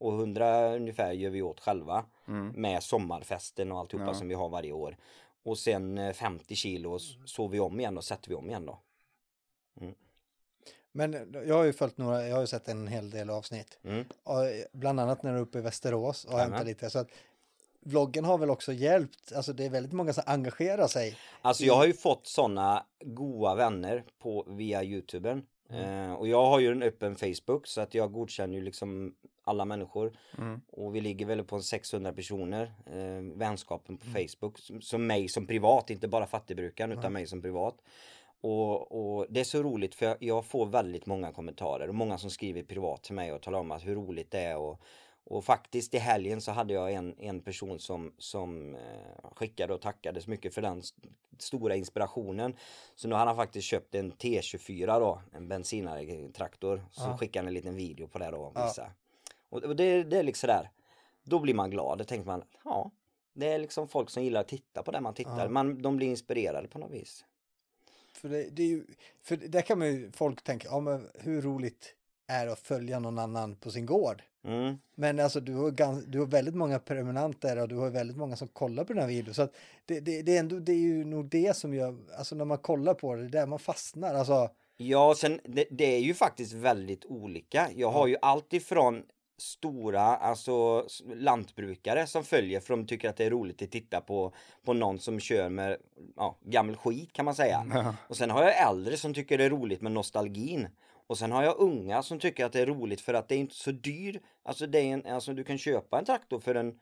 Och 0.00 0.12
100 0.12 0.74
ungefär 0.76 1.12
gör 1.12 1.30
vi 1.30 1.42
åt 1.42 1.60
själva. 1.60 2.04
Mm. 2.28 2.48
Med 2.48 2.82
sommarfesten 2.82 3.72
och 3.72 3.78
alltihopa 3.78 4.06
Ja. 4.06 4.14
som 4.14 4.28
vi 4.28 4.34
har 4.34 4.48
varje 4.48 4.72
år. 4.72 4.96
Och 5.42 5.58
sen 5.58 5.98
eh, 5.98 6.12
50 6.12 6.54
kilo 6.56 6.96
s- 6.96 7.02
sår 7.26 7.48
vi 7.48 7.60
om 7.60 7.80
igen 7.80 7.96
och 7.96 8.04
sätter 8.04 8.28
vi 8.28 8.34
om 8.34 8.48
igen 8.50 8.66
då. 8.66 8.78
Men 10.92 11.32
jag 11.46 11.54
har 11.54 11.64
ju 11.64 11.72
följt 11.72 11.98
några, 11.98 12.28
jag 12.28 12.34
har 12.36 12.40
ju 12.40 12.46
sett 12.46 12.68
en 12.68 12.86
hel 12.86 13.10
del 13.10 13.30
avsnitt. 13.30 13.78
Mm. 13.84 14.04
Och 14.22 14.36
bland 14.72 15.00
annat 15.00 15.22
när 15.22 15.30
du 15.32 15.36
är 15.38 15.42
uppe 15.42 15.58
i 15.58 15.62
Västerås 15.62 16.24
och 16.24 16.38
hämtar 16.38 16.64
lite. 16.64 16.90
Så 16.90 16.98
att 16.98 17.08
vloggen 17.80 18.24
har 18.24 18.38
väl 18.38 18.50
också 18.50 18.72
hjälpt, 18.72 19.32
alltså 19.32 19.52
det 19.52 19.64
är 19.64 19.70
väldigt 19.70 19.92
många 19.92 20.12
som 20.12 20.22
engagerar 20.26 20.86
sig. 20.86 21.16
Alltså 21.42 21.64
jag 21.64 21.74
har 21.74 21.86
ju 21.86 21.92
fått 21.92 22.26
sådana 22.26 22.86
goa 23.04 23.54
vänner 23.54 24.04
på, 24.18 24.44
via 24.48 24.82
Youtuben. 24.84 25.46
Eh, 25.68 26.12
och 26.12 26.28
jag 26.28 26.46
har 26.46 26.60
ju 26.60 26.72
en 26.72 26.82
öppen 26.82 27.16
Facebook 27.16 27.66
så 27.66 27.80
att 27.80 27.94
jag 27.94 28.12
godkänner 28.12 28.54
ju 28.54 28.60
liksom 28.62 29.14
alla 29.50 29.64
människor. 29.64 30.12
Mm. 30.38 30.60
Och 30.72 30.94
vi 30.94 31.00
ligger 31.00 31.26
väl 31.26 31.44
på 31.44 31.56
en 31.56 31.62
600 31.62 32.12
personer, 32.12 32.72
eh, 32.86 33.38
vänskapen 33.38 33.96
på 33.96 34.06
Facebook. 34.06 34.58
Som, 34.58 34.80
som 34.80 35.06
mig 35.06 35.28
som 35.28 35.46
privat, 35.46 35.90
inte 35.90 36.08
bara 36.08 36.26
fattigbrukaren 36.26 36.92
utan 36.98 37.12
mig 37.12 37.26
som 37.26 37.42
privat. 37.42 37.74
Och, 38.40 38.92
och 39.18 39.26
det 39.30 39.40
är 39.40 39.44
så 39.44 39.62
roligt 39.62 39.94
för 39.94 40.06
jag, 40.06 40.16
jag 40.20 40.44
får 40.44 40.66
väldigt 40.66 41.06
många 41.06 41.32
kommentarer 41.32 41.88
och 41.88 41.94
många 41.94 42.18
som 42.18 42.30
skriver 42.30 42.62
privat 42.62 43.02
till 43.02 43.14
mig 43.14 43.32
och 43.32 43.42
talar 43.42 43.58
om 43.58 43.70
att 43.70 43.86
hur 43.86 43.94
roligt 43.94 44.30
det 44.30 44.40
är 44.40 44.56
och, 44.56 44.80
och 45.24 45.44
faktiskt 45.44 45.94
i 45.94 45.98
helgen 45.98 46.40
så 46.40 46.52
hade 46.52 46.74
jag 46.74 46.92
en, 46.92 47.14
en 47.18 47.40
person 47.40 47.78
som, 47.78 48.12
som 48.18 48.74
eh, 48.74 49.30
skickade 49.34 49.74
och 49.74 49.80
tackade 49.80 50.20
så 50.20 50.30
mycket 50.30 50.54
för 50.54 50.62
den 50.62 50.78
st- 50.78 51.08
stora 51.38 51.76
inspirationen. 51.76 52.54
Så 52.94 53.08
nu 53.08 53.14
har 53.14 53.26
han 53.26 53.36
faktiskt 53.36 53.66
köpt 53.66 53.94
en 53.94 54.12
T24 54.12 55.00
då, 55.00 55.20
en 55.32 55.48
bensinare 55.48 56.28
traktor. 56.32 56.84
Så 56.90 57.02
Ja. 57.08 57.16
skickade 57.16 57.38
han 57.38 57.48
en 57.48 57.54
liten 57.54 57.76
video 57.76 58.08
på 58.08 58.18
det 58.18 58.30
då 58.30 58.38
och 58.38 58.52
Ja. 58.54 58.64
visade. 58.66 58.88
Och, 58.88 58.94
och 59.50 59.76
det, 59.76 60.02
det 60.02 60.18
är 60.18 60.22
liksom 60.22 60.40
sådär, 60.48 60.70
då 61.22 61.38
blir 61.38 61.54
man 61.54 61.70
glad, 61.70 61.98
då 61.98 62.04
tänker 62.04 62.26
man, 62.26 62.42
ja, 62.64 62.90
det 63.32 63.46
är 63.52 63.58
liksom 63.58 63.88
folk 63.88 64.10
som 64.10 64.22
gillar 64.22 64.40
att 64.40 64.48
titta 64.48 64.82
på 64.82 64.90
det 64.90 65.00
man 65.00 65.14
tittar, 65.14 65.42
Ja. 65.44 65.48
man, 65.48 65.82
de 65.82 65.96
blir 65.96 66.06
inspirerade 66.08 66.68
på 66.68 66.78
något 66.78 66.90
vis. 66.90 67.24
För 68.14 68.28
det, 68.28 68.42
det 68.50 68.62
är 68.62 68.66
ju, 68.66 68.84
för 69.22 69.36
där 69.36 69.62
kan 69.62 69.78
man 69.78 69.88
ju 69.88 70.12
folk 70.12 70.42
tänka, 70.42 70.68
ja 70.70 70.80
men 70.80 71.08
hur 71.14 71.42
roligt 71.42 71.94
är 72.26 72.46
det 72.46 72.52
att 72.52 72.58
följa 72.60 72.98
någon 72.98 73.18
annan 73.18 73.56
på 73.56 73.70
sin 73.70 73.86
gård? 73.86 74.22
Mm. 74.44 74.78
Men 74.94 75.20
alltså 75.20 75.40
du 75.40 75.54
har, 75.54 75.70
gans, 75.70 76.04
du 76.04 76.18
har 76.18 76.26
väldigt 76.26 76.54
många 76.54 76.78
prenumeranter 76.78 77.58
och 77.62 77.68
du 77.68 77.76
har 77.76 77.90
väldigt 77.90 78.16
många 78.16 78.36
som 78.36 78.48
kollar 78.48 78.84
på 78.84 78.92
den 78.92 79.02
här 79.02 79.08
videon. 79.08 79.34
Så 79.34 79.42
att 79.42 79.56
det, 79.86 80.00
det, 80.00 80.22
det, 80.22 80.36
är 80.36 80.40
ändå, 80.40 80.58
det 80.58 80.72
är 80.72 80.76
ju 80.76 81.04
nog 81.04 81.24
det 81.28 81.56
som 81.56 81.74
gör, 81.74 81.96
alltså 82.18 82.34
när 82.34 82.44
man 82.44 82.58
kollar 82.58 82.94
på 82.94 83.14
det, 83.14 83.22
det 83.22 83.26
är 83.38 83.40
där 83.40 83.46
man 83.46 83.58
fastnar. 83.58 84.14
Alltså, 84.14 84.50
Ja, 84.76 85.14
sen 85.16 85.40
det, 85.44 85.64
det 85.70 85.84
är 85.84 85.98
ju 86.00 86.14
faktiskt 86.14 86.52
väldigt 86.52 87.04
olika. 87.04 87.68
Jag 87.74 87.90
har 87.90 88.06
ju 88.06 88.16
allt 88.22 88.52
ifrån 88.52 89.02
stora, 89.40 90.02
alltså 90.02 90.86
lantbrukare 91.14 92.06
som 92.06 92.24
följer 92.24 92.60
för 92.60 92.76
de 92.76 92.86
tycker 92.86 93.08
att 93.08 93.16
det 93.16 93.24
är 93.24 93.30
roligt 93.30 93.62
att 93.62 93.70
titta 93.70 94.00
på, 94.00 94.32
på 94.64 94.72
någon 94.72 94.98
som 94.98 95.20
kör 95.20 95.48
med 95.48 95.76
ja, 96.16 96.38
gammal 96.40 96.76
skit 96.76 97.12
kan 97.12 97.24
man 97.24 97.34
säga. 97.34 97.66
Ja. 97.74 97.94
Och 98.08 98.16
sen 98.16 98.30
har 98.30 98.42
jag 98.42 98.68
äldre 98.68 98.96
som 98.96 99.14
tycker 99.14 99.38
det 99.38 99.44
är 99.44 99.50
roligt 99.50 99.80
med 99.80 99.92
nostalgin. 99.92 100.68
Och 101.06 101.18
sen 101.18 101.32
har 101.32 101.42
jag 101.42 101.58
unga 101.58 102.02
som 102.02 102.18
tycker 102.18 102.44
att 102.44 102.52
det 102.52 102.60
är 102.60 102.66
roligt 102.66 103.00
för 103.00 103.14
att 103.14 103.28
det 103.28 103.34
är 103.34 103.38
inte 103.38 103.54
så 103.54 103.70
dyr. 103.70 104.20
Alltså, 104.42 104.66
det 104.66 104.78
är 104.78 104.84
en, 104.84 105.06
alltså 105.06 105.32
du 105.32 105.44
kan 105.44 105.58
köpa 105.58 105.98
en 105.98 106.04
traktor 106.04 106.40
för 106.40 106.54
en 106.54 106.78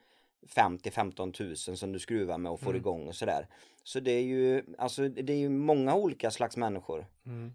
5 0.46 0.78
till 0.78 0.92
15 0.92 1.32
tusen 1.32 1.76
som 1.76 1.92
du 1.92 1.98
skruvar 1.98 2.38
med 2.38 2.52
och 2.52 2.60
får 2.60 2.76
igång 2.76 3.08
och 3.08 3.14
sådär. 3.14 3.46
Så 3.82 4.00
det 4.00 4.10
är 4.10 4.22
ju, 4.22 4.64
alltså 4.78 5.08
det 5.08 5.32
är 5.32 5.36
ju 5.36 5.48
många 5.48 5.94
olika 5.94 6.30
slags 6.30 6.56
människor. 6.56 7.06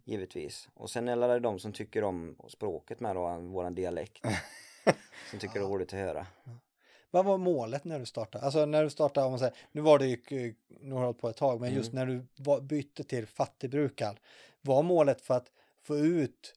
Givetvis. 0.06 0.70
Och 0.74 0.90
sen 0.90 1.08
är 1.08 1.28
det 1.28 1.40
de 1.40 1.60
som 1.60 1.74
tycker 1.74 2.04
om 2.04 2.36
språket 2.48 3.00
med 3.00 3.16
då, 3.16 3.38
våran 3.40 3.76
dialekt. 3.76 4.26
som 5.30 5.40
tycker 5.40 5.54
det 5.60 5.66
är 5.66 5.70
roligt 5.70 5.94
att 5.94 6.00
höra. 6.00 6.26
vad 7.12 7.26
var 7.26 7.38
målet 7.38 7.84
när 7.84 8.00
du 8.00 8.06
startade? 8.06 8.46
Alltså 8.46 8.66
när 8.66 8.84
du 8.84 8.90
startade, 8.90 9.26
om 9.26 9.32
man 9.32 9.40
säger, 9.40 9.56
nu 9.72 9.82
var 9.82 10.00
det 10.00 10.08
ju, 10.08 10.48
eh, 10.48 10.54
nu 10.82 10.94
har 10.94 11.00
du 11.00 11.06
hållit 11.06 11.22
på 11.22 11.30
ett 11.30 11.38
tag, 11.38 11.62
men 11.62 11.74
just 11.74 11.94
när 11.94 12.06
du 12.06 12.28
var, 12.36 12.62
bytte 12.62 13.04
till 13.04 13.28
fattigbrukaren, 13.28 14.16
var 14.62 14.84
målet 14.84 15.22
för 15.22 15.34
att 15.34 15.52
få 15.84 15.98
ut 15.98 16.54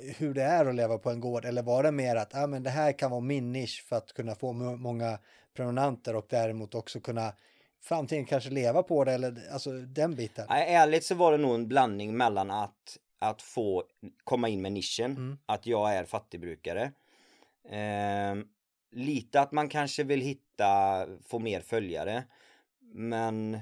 eh, 0.00 0.14
hur 0.16 0.34
det 0.34 0.42
är 0.42 0.66
att 0.66 0.74
leva 0.74 0.98
på 0.98 1.10
en 1.10 1.20
gård 1.20 1.44
eller 1.44 1.62
var 1.62 1.82
det 1.82 1.92
mer 1.92 2.16
att 2.16 2.34
ah, 2.34 2.46
men 2.46 2.62
det 2.62 2.70
här 2.70 2.92
kan 2.92 3.10
vara 3.10 3.20
min 3.20 3.52
nisch 3.52 3.84
för 3.88 3.96
att 3.96 4.12
kunna 4.12 4.34
få 4.34 4.52
må- 4.52 4.76
många 4.76 5.18
prenumeranter 5.54 6.16
och 6.16 6.26
däremot 6.28 6.74
också 6.74 7.00
kunna 7.00 7.32
framtiden 7.80 8.24
kanske 8.24 8.50
leva 8.50 8.82
på 8.82 9.04
det 9.04 9.12
eller 9.12 9.42
alltså 9.52 9.72
den 9.72 10.14
biten? 10.14 10.46
Nej, 10.48 10.74
ärligt 10.74 11.04
så 11.04 11.14
var 11.14 11.32
det 11.32 11.38
nog 11.38 11.54
en 11.54 11.68
blandning 11.68 12.16
mellan 12.16 12.50
att, 12.50 12.98
att 13.22 13.42
få 13.42 13.84
komma 14.24 14.48
in 14.48 14.62
med 14.62 14.72
nischen, 14.72 15.10
Mm. 15.10 15.38
att 15.46 15.66
jag 15.66 15.94
är 15.94 16.04
fattigbrukare. 16.04 16.92
Ehm, 17.68 18.48
lite 18.90 19.40
att 19.40 19.52
man 19.52 19.68
kanske 19.68 20.04
vill 20.04 20.20
hitta, 20.20 21.06
få 21.26 21.38
mer 21.38 21.60
följare. 21.60 22.24
Men 22.80 23.58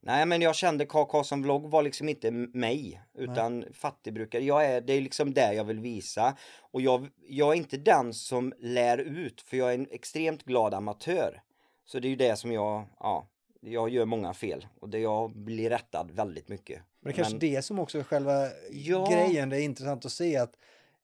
Nej 0.00 0.26
men 0.26 0.42
jag 0.42 0.54
kände 0.56 0.86
KK 0.86 1.24
som 1.24 1.42
vlogg 1.42 1.70
var 1.70 1.82
liksom 1.82 2.08
inte 2.08 2.30
mig 2.30 3.02
utan 3.14 3.64
fattigbrukare. 3.72 4.42
Jag 4.44 4.64
är, 4.64 4.80
det 4.80 4.92
är 4.92 5.00
liksom 5.00 5.34
det 5.34 5.54
jag 5.54 5.64
vill 5.64 5.80
visa. 5.80 6.36
Och 6.60 6.80
jag, 6.82 7.08
jag 7.28 7.52
är 7.52 7.56
inte 7.56 7.76
den 7.76 8.14
som 8.14 8.52
lär 8.58 8.98
ut 8.98 9.40
för 9.40 9.56
jag 9.56 9.70
är 9.70 9.74
en 9.74 9.86
extremt 9.90 10.42
glad 10.44 10.74
amatör. 10.74 11.42
Så 11.84 11.98
det 12.00 12.08
är 12.08 12.10
ju 12.10 12.16
det 12.16 12.36
som 12.36 12.52
jag, 12.52 12.84
ja, 13.00 13.28
jag 13.64 13.88
gör 13.88 14.04
många 14.04 14.34
fel 14.34 14.66
och 14.80 14.88
det 14.88 14.98
jag 14.98 15.30
blir 15.36 15.70
rättad 15.70 16.10
väldigt 16.10 16.48
mycket. 16.48 16.80
Men 17.00 17.10
det 17.12 17.14
är 17.14 17.16
kanske 17.16 17.32
Men- 17.34 17.40
det 17.54 17.62
som 17.62 17.78
också 17.78 17.98
är 17.98 18.02
själva 18.02 18.48
Ja. 18.72 19.08
grejen. 19.12 19.48
Det 19.48 19.56
är 19.56 19.60
intressant 19.60 20.04
att 20.04 20.12
se 20.12 20.36
att 20.36 20.52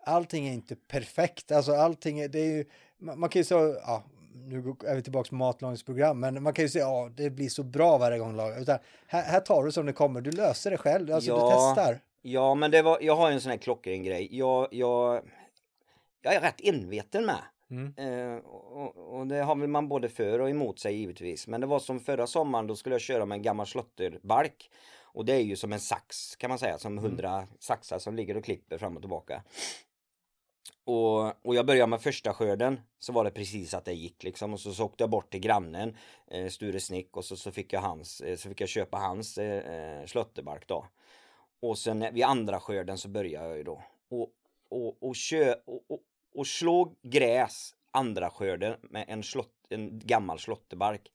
allting 0.05 0.49
är 0.49 0.53
inte 0.53 0.77
perfekt. 0.77 1.53
Alltså 1.53 1.73
allting 1.73 2.21
är, 2.21 2.29
det 2.29 2.39
är 2.41 2.45
ju, 2.57 2.65
man, 2.99 3.21
man 3.21 3.29
kan 3.31 3.41
ju 3.41 3.45
säga, 3.45 3.61
ja, 3.87 4.03
nu 4.35 4.63
går- 4.63 4.87
är 4.87 4.97
vi 4.97 5.03
tillbaka 5.03 5.29
på 5.29 5.35
matlagningsprogram, 5.35 6.21
men 6.21 6.43
man 6.43 6.53
kan 6.53 6.65
ju 6.65 6.69
säga, 6.69 6.85
ja, 6.85 7.11
det 7.17 7.31
blir 7.31 7.49
så 7.49 7.63
bra 7.63 7.99
varje 7.99 8.19
gång 8.19 8.31
du 8.31 8.37
lagar. 8.37 8.61
Utan 8.61 8.79
här, 9.07 9.23
här 9.23 9.41
tar 9.41 9.65
du 9.65 9.73
som 9.73 9.87
det 9.87 9.93
kommer, 9.93 10.21
du 10.21 10.31
löser 10.31 10.71
det 10.71 10.77
själv, 10.77 11.15
alltså 11.15 11.31
du 11.35 11.39
Ja. 11.41 11.75
testar. 11.77 12.01
Ja 12.23 12.55
men 12.55 12.71
det 12.71 12.83
var, 12.83 12.99
jag 13.01 13.17
har 13.17 13.31
en 13.31 13.41
sån 13.41 13.51
här 13.51 13.59
klockren 13.59 14.03
grej. 14.05 14.29
Jag, 14.39 14.69
jag, 14.71 15.23
jag 16.23 16.35
är 16.35 16.41
rätt 16.41 16.61
enveten 16.61 17.27
med. 17.27 17.39
Mm. 17.71 17.95
Eh, 17.97 18.37
och, 18.45 19.19
och 19.19 19.27
det 19.27 19.43
har 19.43 19.57
väl 19.57 19.69
man 19.69 19.89
både 19.89 20.09
för 20.09 20.39
och 20.39 20.51
emot 20.51 20.79
sig 20.79 20.97
givetvis. 20.97 21.47
Men 21.47 21.61
det 21.61 21.67
var 21.67 21.79
som 21.79 22.01
förra 22.01 22.27
sommaren, 22.27 22.67
då 22.67 22.77
skulle 22.77 22.95
jag 22.95 23.01
köra 23.01 23.27
med 23.27 23.37
en 23.37 23.43
gammal 23.43 23.67
slotterbalk. 23.67 24.71
Och 25.13 25.25
det 25.25 25.33
är 25.33 25.41
ju 25.41 25.57
som 25.57 25.73
en 25.73 25.81
sax 25.81 26.37
kan 26.37 26.49
man 26.49 26.59
säga, 26.59 26.79
som 26.79 26.99
hundra 26.99 27.47
saxar 27.59 27.99
som 27.99 28.17
ligger 28.17 28.37
och 28.37 28.45
klipper 28.45 28.79
fram 28.79 28.97
och 28.97 29.03
tillbaka. 29.03 29.43
Och, 30.85 31.47
och 31.47 31.55
jag 31.55 31.67
började 31.67 31.91
med 31.91 32.03
första 32.03 32.35
skörden 32.35 32.81
så 32.99 33.13
var 33.13 33.25
det 33.25 33.31
precis 33.31 33.75
att 33.75 33.85
det 33.85 33.93
gick 33.93 34.23
liksom 34.23 34.53
och 34.53 34.61
så, 34.61 34.75
så 34.75 34.85
åkte 34.85 35.03
jag 35.03 35.11
bort 35.11 35.31
till 35.31 35.41
grannen 35.41 35.97
eh, 36.31 36.49
Sture 36.49 36.81
Snick 36.81 37.17
och 37.17 37.25
så, 37.25 37.37
så 37.37 37.53
fick 37.53 37.73
jag 37.73 37.81
hans, 37.81 38.21
eh, 38.21 38.37
så 38.37 38.49
fick 38.49 38.61
jag 38.61 38.69
köpa 38.69 38.99
hans 38.99 39.39
eh, 39.39 40.07
slotterbark 40.07 40.69
då. 40.69 40.87
Och 41.63 41.79
sen 41.79 42.15
vid 42.15 42.25
andra 42.25 42.61
skörden 42.61 42.99
så 42.99 43.09
började 43.09 43.49
jag 43.49 43.57
ju 43.57 43.63
då 43.63 43.83
och, 44.11 44.31
och, 44.69 45.03
och, 45.03 45.17
kö, 45.17 45.55
och, 45.65 45.85
och, 45.89 46.01
och 46.35 46.47
slå 46.47 46.95
gräs 47.03 47.75
andra 47.91 48.31
skörden 48.31 48.77
med 48.83 49.05
en, 49.09 49.23
slott, 49.23 49.55
en 49.69 49.99
gammal 49.99 50.39
slotterbark. 50.39 51.13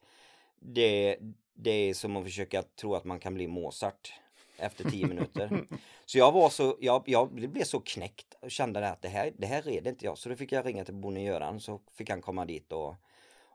Det, 0.60 1.18
det 1.54 1.72
är 1.72 1.94
som 1.94 2.16
att 2.16 2.24
försöka 2.24 2.64
tro 2.64 2.96
att 2.96 3.04
man 3.06 3.20
kan 3.20 3.34
bli 3.34 3.48
Mozart 3.48 4.14
efter 4.58 4.90
tio 4.90 5.08
minuter. 5.14 5.66
Så 6.06 6.18
jag 6.18 6.32
var 6.32 6.50
så, 6.50 6.78
jag, 6.80 7.04
jag 7.06 7.32
blev 7.34 7.64
så 7.64 7.80
knäckt 7.80 8.36
och 8.42 8.52
kände 8.52 8.90
att 8.90 9.02
det 9.02 9.08
här, 9.10 9.32
det 9.38 9.48
här 9.48 9.62
red 9.62 9.88
inte 9.88 10.06
jag. 10.06 10.18
Så 10.18 10.30
då 10.30 10.36
fick 10.36 10.52
jag 10.52 10.66
ringa 10.66 10.86
till 10.86 10.94
Bonnie 10.94 11.26
Göran 11.26 11.60
så 11.60 11.82
fick 11.92 12.10
han 12.10 12.22
komma 12.22 12.46
dit 12.46 12.72
och, 12.72 12.96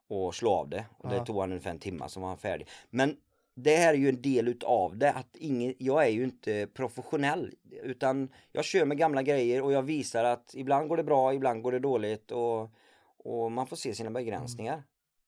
och 0.08 0.34
slå 0.34 0.50
av 0.54 0.68
det. 0.68 0.84
Och 0.98 1.08
det 1.08 1.16
Ja. 1.16 1.24
tog 1.24 1.40
han 1.40 1.50
ungefär 1.50 1.70
en 1.70 1.78
timme 1.78 2.08
så 2.08 2.20
var 2.20 2.28
han 2.28 2.38
färdig. 2.38 2.68
Men 2.90 3.16
det 3.62 3.76
här 3.76 3.94
är 3.94 3.98
ju 3.98 4.08
en 4.08 4.22
del 4.22 4.48
utav 4.48 4.96
det 4.98 5.12
att 5.12 5.36
ingen, 5.36 5.74
jag 5.78 6.04
är 6.04 6.08
ju 6.10 6.24
inte 6.24 6.66
professionell 6.74 7.54
utan 7.82 8.28
jag 8.52 8.64
kör 8.64 8.84
med 8.84 8.98
gamla 8.98 9.22
grejer 9.22 9.62
och 9.62 9.72
jag 9.72 9.82
visar 9.82 10.24
att 10.24 10.54
ibland 10.54 10.88
går 10.88 10.96
det 10.96 11.04
bra, 11.04 11.34
ibland 11.34 11.62
går 11.62 11.72
det 11.72 11.78
dåligt 11.78 12.30
och, 12.30 12.70
och 13.16 13.52
man 13.52 13.66
får 13.66 13.76
se 13.76 13.94
sina 13.94 14.10
begränsningar. 14.10 14.82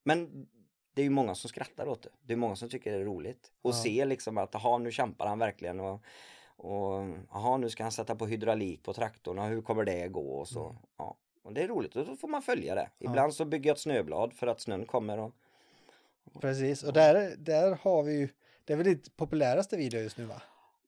Men 0.04 0.46
det 0.94 1.02
är 1.02 1.04
ju 1.04 1.10
många 1.10 1.34
som 1.34 1.48
skrattar 1.48 1.88
åt 1.88 2.02
det. 2.02 2.08
Det 2.22 2.32
är 2.32 2.36
många 2.36 2.56
som 2.56 2.68
tycker 2.68 2.92
det 2.92 2.98
är 2.98 3.04
roligt. 3.04 3.52
Och 3.62 3.70
Ja. 3.70 3.74
se 3.74 4.04
liksom 4.04 4.38
att 4.38 4.50
jaha 4.54 4.78
nu 4.78 4.92
kämpar 4.92 5.26
han 5.26 5.38
verkligen 5.38 5.80
och 5.80 6.04
och 6.56 7.08
jaha 7.30 7.56
nu 7.56 7.70
ska 7.70 7.82
han 7.82 7.92
sätta 7.92 8.16
på 8.16 8.26
hydraulik 8.26 8.82
på 8.82 8.92
traktorn 8.92 9.38
och 9.38 9.44
hur 9.44 9.62
kommer 9.62 9.84
det 9.84 10.08
gå 10.08 10.34
och 10.34 10.48
så. 10.48 10.76
Ja. 10.98 11.16
Och 11.42 11.52
det 11.52 11.62
är 11.62 11.68
roligt 11.68 11.96
och 11.96 12.06
då 12.06 12.16
får 12.16 12.28
man 12.28 12.42
följa 12.42 12.74
det. 12.74 12.90
Ibland 12.98 13.34
så 13.34 13.44
bygger 13.44 13.70
jag 13.70 13.74
ett 13.74 13.80
snöblad 13.80 14.32
för 14.34 14.46
att 14.46 14.60
snön 14.60 14.86
kommer 14.86 15.18
och 15.18 15.34
Precis, 16.40 16.82
och 16.82 16.92
där, 16.92 17.36
där 17.38 17.78
har 17.82 18.02
vi 18.02 18.18
ju, 18.18 18.28
det 18.64 18.72
är 18.72 18.76
väl 18.76 18.86
ditt 18.86 19.16
populäraste 19.16 19.76
video 19.76 20.00
just 20.00 20.18
nu 20.18 20.24
va? 20.24 20.42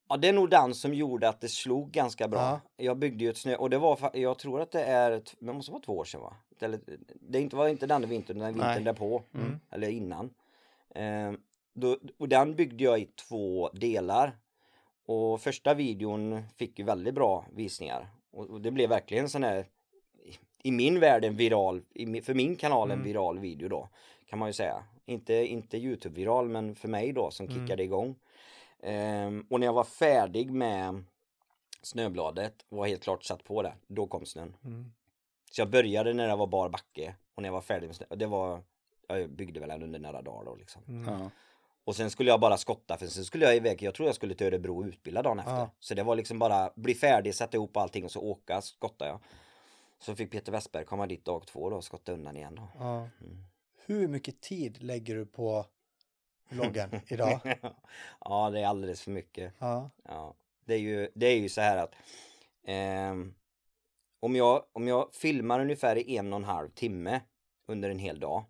Ja 0.08 0.16
det 0.16 0.28
är 0.28 0.32
nog 0.32 0.50
den 0.50 0.74
som 0.74 0.94
gjorde 0.94 1.28
att 1.28 1.40
det 1.40 1.48
slog 1.48 1.90
ganska 1.90 2.28
bra. 2.28 2.40
Ja. 2.40 2.60
Jag 2.84 2.96
byggde 2.98 3.24
ju 3.24 3.30
ett 3.30 3.36
snö 3.36 3.56
och 3.56 3.70
det 3.70 3.78
var, 3.78 4.10
jag 4.12 4.38
tror 4.38 4.60
att 4.60 4.70
det 4.70 4.84
är, 4.84 5.22
det 5.38 5.52
måste 5.52 5.72
vara 5.72 5.82
två 5.82 5.98
år 5.98 6.04
sedan 6.04 6.20
va? 6.20 6.36
Eller, 6.60 6.80
det 7.20 7.40
inte, 7.40 7.56
var 7.56 7.68
inte 7.68 7.86
den 7.86 8.08
vintern, 8.08 8.38
den 8.38 8.46
vintern 8.54 8.74
Nej. 8.74 8.84
därpå. 8.84 9.22
Mm. 9.34 9.60
Eller 9.70 9.88
innan. 9.88 10.30
Eh, 10.94 11.32
då, 11.74 11.98
och 12.18 12.28
den 12.28 12.54
byggde 12.54 12.84
jag 12.84 12.98
i 13.00 13.06
två 13.28 13.68
delar. 13.68 14.36
Och 15.06 15.40
första 15.40 15.74
videon 15.74 16.42
fick 16.56 16.78
ju 16.78 16.84
väldigt 16.84 17.14
bra 17.14 17.46
visningar. 17.52 18.08
Och, 18.32 18.50
och 18.50 18.60
det 18.60 18.70
blev 18.70 18.88
verkligen 18.88 19.28
sån 19.28 19.42
här 19.44 19.66
i- 20.62 20.72
min 20.72 21.00
värld 21.00 21.24
en 21.24 21.36
viral, 21.36 21.82
i, 21.94 22.20
för 22.20 22.34
min 22.34 22.56
kanal 22.56 22.90
en 22.90 22.94
Mm. 22.94 23.04
viral 23.06 23.38
video 23.38 23.68
då. 23.68 23.88
Kan 24.26 24.38
man 24.38 24.48
ju 24.48 24.52
säga. 24.52 24.82
Inte, 25.06 25.34
inte 25.34 25.76
Youtube-viral 25.76 26.48
men 26.48 26.74
för 26.74 26.88
mig 26.88 27.12
då 27.12 27.30
som 27.30 27.46
Mm. 27.46 27.58
kickade 27.58 27.82
igång. 27.82 28.16
Ehm, 28.82 29.46
och 29.50 29.60
när 29.60 29.66
jag 29.66 29.72
var 29.72 29.84
färdig 29.84 30.50
med 30.50 31.04
snöbladet 31.82 32.64
och 32.68 32.76
var 32.78 32.86
helt 32.86 33.02
klart 33.02 33.24
satt 33.24 33.44
på 33.44 33.62
det, 33.62 33.74
då 33.86 34.06
kom 34.06 34.26
snön. 34.26 34.56
Mm. 34.64 34.92
Så 35.50 35.60
jag 35.60 35.70
började 35.70 36.12
när 36.14 36.28
det 36.28 36.36
var 36.36 36.46
bar 36.46 36.68
backe 36.68 37.14
och 37.34 37.42
när 37.42 37.48
jag 37.48 37.54
var 37.54 37.60
färdig 37.60 37.86
med 37.86 37.96
snö, 37.96 38.06
det 38.10 38.26
var, 38.26 38.62
jag 39.08 39.30
byggde 39.30 39.60
väl 39.60 39.82
under 39.82 39.98
några 39.98 40.22
dagar 40.22 40.44
då 40.44 40.54
liksom. 40.54 40.82
Mm. 40.88 41.14
Ja. 41.20 41.30
Och 41.84 41.96
sen 41.96 42.10
skulle 42.10 42.30
jag 42.30 42.40
bara 42.40 42.56
skotta 42.56 42.96
för 42.96 43.06
sen 43.06 43.24
skulle 43.24 43.44
jag 43.44 43.56
iväg, 43.56 43.82
jag 43.82 43.94
tror 43.94 44.08
jag 44.08 44.14
skulle 44.14 44.34
till 44.34 44.46
Örebro 44.46 44.78
och 44.78 44.84
utbilda 44.84 45.22
dagen 45.22 45.38
efter. 45.38 45.52
Ja. 45.52 45.70
Så 45.80 45.94
det 45.94 46.02
var 46.02 46.16
liksom 46.16 46.38
bara 46.38 46.70
bli 46.76 46.94
färdig, 46.94 47.34
sätta 47.34 47.56
ihop 47.56 47.76
allting 47.76 48.04
och 48.04 48.10
så 48.10 48.20
åka, 48.20 48.60
skotta 48.62 49.06
jag. 49.06 49.20
Så 49.98 50.14
fick 50.14 50.30
Peter 50.30 50.52
Westberg 50.52 50.84
komma 50.84 51.06
dit 51.06 51.24
dag 51.24 51.46
två 51.46 51.70
då 51.70 51.76
och 51.76 51.84
skotta 51.84 52.12
undan 52.12 52.36
igen 52.36 52.54
då. 52.54 52.68
Ja. 52.78 52.96
Mm. 52.96 53.44
Hur 53.86 54.08
mycket 54.08 54.40
tid 54.40 54.82
lägger 54.82 55.14
du 55.14 55.26
på 55.26 55.66
vloggen 56.48 56.90
idag? 57.08 57.40
ja, 58.20 58.50
det 58.50 58.60
är 58.60 58.66
alldeles 58.66 59.02
för 59.02 59.10
mycket. 59.10 59.54
Ja. 59.58 59.90
Ja, 60.04 60.34
det 60.64 60.74
är 60.74 60.78
ju, 60.78 61.10
det 61.14 61.26
är 61.26 61.36
ju 61.36 61.48
så 61.48 61.60
här 61.60 61.76
att 61.76 61.94
ehm, 62.64 63.34
om, 64.20 64.36
jag, 64.36 64.64
om 64.72 64.88
jag 64.88 65.14
filmar 65.14 65.60
ungefär 65.60 65.96
i 65.96 66.16
en 66.16 66.32
och 66.32 66.38
en 66.38 66.44
halv 66.44 66.68
timme 66.68 67.20
under 67.66 67.90
en 67.90 67.98
hel 67.98 68.20
dag 68.20 68.44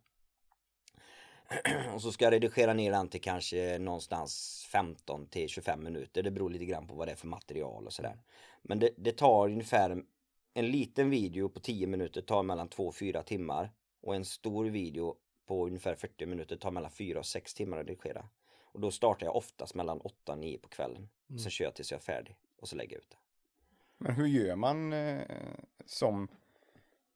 och 1.94 2.02
så 2.02 2.12
ska 2.12 2.24
jag 2.24 2.32
redigera 2.32 2.74
ner 2.74 2.90
den 2.90 3.08
till 3.08 3.20
kanske 3.20 3.78
någonstans 3.78 4.64
15 4.72 5.26
till 5.26 5.48
25 5.48 5.84
minuter. 5.84 6.22
Det 6.22 6.30
beror 6.30 6.50
lite 6.50 6.64
grann 6.64 6.86
på 6.86 6.94
vad 6.94 7.08
det 7.08 7.12
är 7.12 7.16
för 7.16 7.26
material 7.26 7.86
och 7.86 7.92
sådär. 7.92 8.18
Men 8.62 8.78
det, 8.78 8.90
det 8.96 9.12
tar 9.12 9.48
ungefär 9.48 10.04
en 10.54 10.66
liten 10.66 11.10
video 11.10 11.48
på 11.48 11.60
10 11.60 11.86
minuter 11.86 12.20
tar 12.20 12.42
mellan 12.42 12.68
2 12.68 12.86
och 12.86 12.94
4 12.94 13.22
timmar 13.22 13.70
och 14.02 14.14
en 14.14 14.24
stor 14.24 14.64
video 14.64 15.16
på 15.46 15.66
ungefär 15.66 15.94
40 15.94 16.26
minuter 16.26 16.56
tar 16.56 16.70
mellan 16.70 16.90
4 16.90 17.18
och 17.18 17.26
6 17.26 17.54
timmar 17.54 17.78
att 17.78 17.86
redigera. 17.86 18.28
Och 18.62 18.80
då 18.80 18.90
startar 18.90 19.26
jag 19.26 19.36
oftast 19.36 19.74
mellan 19.74 20.00
8 20.00 20.32
och 20.32 20.38
9 20.38 20.58
på 20.58 20.68
kvällen. 20.68 21.08
Mm. 21.30 21.38
Sen 21.38 21.50
kör 21.50 21.64
jag 21.64 21.74
tills 21.74 21.90
jag 21.90 21.98
är 21.98 22.02
färdig 22.02 22.36
och 22.60 22.68
så 22.68 22.76
lägger 22.76 22.92
jag 22.96 23.00
ut 23.00 23.10
det. 23.10 23.16
Men 23.98 24.12
hur 24.14 24.26
gör 24.26 24.56
man 24.56 24.92
eh, 24.92 25.22
som 25.86 26.28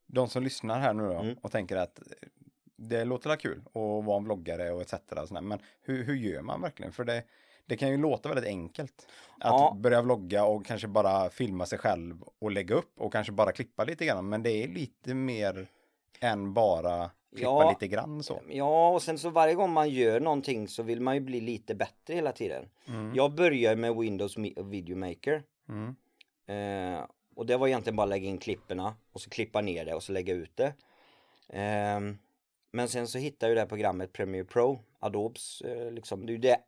de 0.06 0.28
som 0.28 0.42
lyssnar 0.42 0.80
här 0.80 0.92
nu 0.94 1.02
då 1.06 1.12
Mm. 1.18 1.36
och 1.42 1.52
tänker 1.52 1.76
att 1.76 2.00
det 2.76 3.04
låter 3.04 3.28
väl 3.30 3.38
kul 3.38 3.62
att 3.66 4.04
vara 4.04 4.16
en 4.16 4.24
vloggare 4.24 4.70
och 4.72 4.80
etc. 4.80 4.92
och. 5.30 5.42
Men 5.44 5.58
hur, 5.80 6.04
hur 6.04 6.14
gör 6.14 6.42
man 6.42 6.60
verkligen? 6.60 6.92
För 6.92 7.04
det, 7.04 7.24
det 7.66 7.76
kan 7.76 7.90
ju 7.90 7.96
låta 7.96 8.28
väldigt 8.28 8.46
enkelt. 8.46 9.08
Att 9.38 9.52
Ja. 9.52 9.76
börja 9.80 10.02
vlogga 10.02 10.44
och 10.44 10.66
kanske 10.66 10.88
bara 10.88 11.30
filma 11.30 11.66
sig 11.66 11.78
själv 11.78 12.22
och 12.38 12.50
lägga 12.50 12.74
upp 12.74 13.00
och 13.00 13.12
kanske 13.12 13.32
bara 13.32 13.52
klippa 13.52 13.84
lite 13.84 14.06
grann. 14.06 14.28
Men 14.28 14.42
det 14.42 14.50
är 14.50 14.68
lite 14.68 15.14
mer 15.14 15.68
än 16.20 16.54
bara 16.54 17.10
klippa 17.36 17.42
Ja. 17.50 17.70
lite 17.70 17.88
grann 17.88 18.22
så. 18.22 18.40
Ja, 18.48 18.88
och 18.90 19.02
sen 19.02 19.18
så 19.18 19.30
varje 19.30 19.54
gång 19.54 19.72
man 19.72 19.90
gör 19.90 20.20
någonting 20.20 20.68
så 20.68 20.82
vill 20.82 21.00
man 21.00 21.14
ju 21.14 21.20
bli 21.20 21.40
lite 21.40 21.74
bättre 21.74 22.14
hela 22.14 22.32
tiden. 22.32 22.68
Jag 23.14 23.34
börjar 23.34 23.76
med 23.76 23.96
Windows 23.96 24.36
Video 24.56 24.96
Maker. 24.96 25.42
Mm. 25.68 25.96
Eh, 26.46 27.04
och 27.34 27.46
det 27.46 27.56
var 27.56 27.68
egentligen 27.68 27.96
bara 27.96 28.06
lägga 28.06 28.28
in 28.28 28.38
klipporna 28.38 28.96
och 29.12 29.20
så 29.20 29.30
klippa 29.30 29.60
ner 29.60 29.84
det 29.84 29.94
och 29.94 30.02
så 30.02 30.12
lägga 30.12 30.34
ut 30.34 30.56
det. 30.56 30.74
Ehm, 31.48 32.18
men 32.70 32.88
sen 32.88 33.08
så 33.08 33.18
hittade 33.18 33.50
jag 33.50 33.56
det 33.56 33.60
här 33.60 33.68
programmet 33.68 34.12
Premiere 34.12 34.44
Pro, 34.44 34.80
Adobes, 34.98 35.60
eh, 35.60 35.92
liksom, 35.92 36.26
det 36.26 36.30
är 36.32 36.34
ju 36.34 36.38
det 36.40 36.58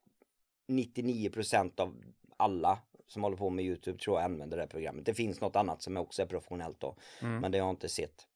99% 0.68 1.80
av 1.80 1.96
alla 2.36 2.78
som 3.06 3.22
håller 3.22 3.36
på 3.36 3.50
med 3.50 3.64
Youtube 3.64 3.98
tror 3.98 4.16
jag 4.18 4.24
använder 4.24 4.56
det 4.56 4.62
här 4.62 4.68
programmet. 4.68 5.04
Det 5.06 5.14
finns 5.14 5.40
något 5.40 5.56
annat 5.56 5.82
som 5.82 5.96
också 5.96 6.22
är 6.22 6.26
professionellt 6.26 6.80
då, 6.80 6.96
Mm. 7.22 7.38
men 7.40 7.52
det 7.52 7.58
har 7.58 7.66
jag 7.66 7.72
inte 7.72 7.88
sett. 7.88 8.26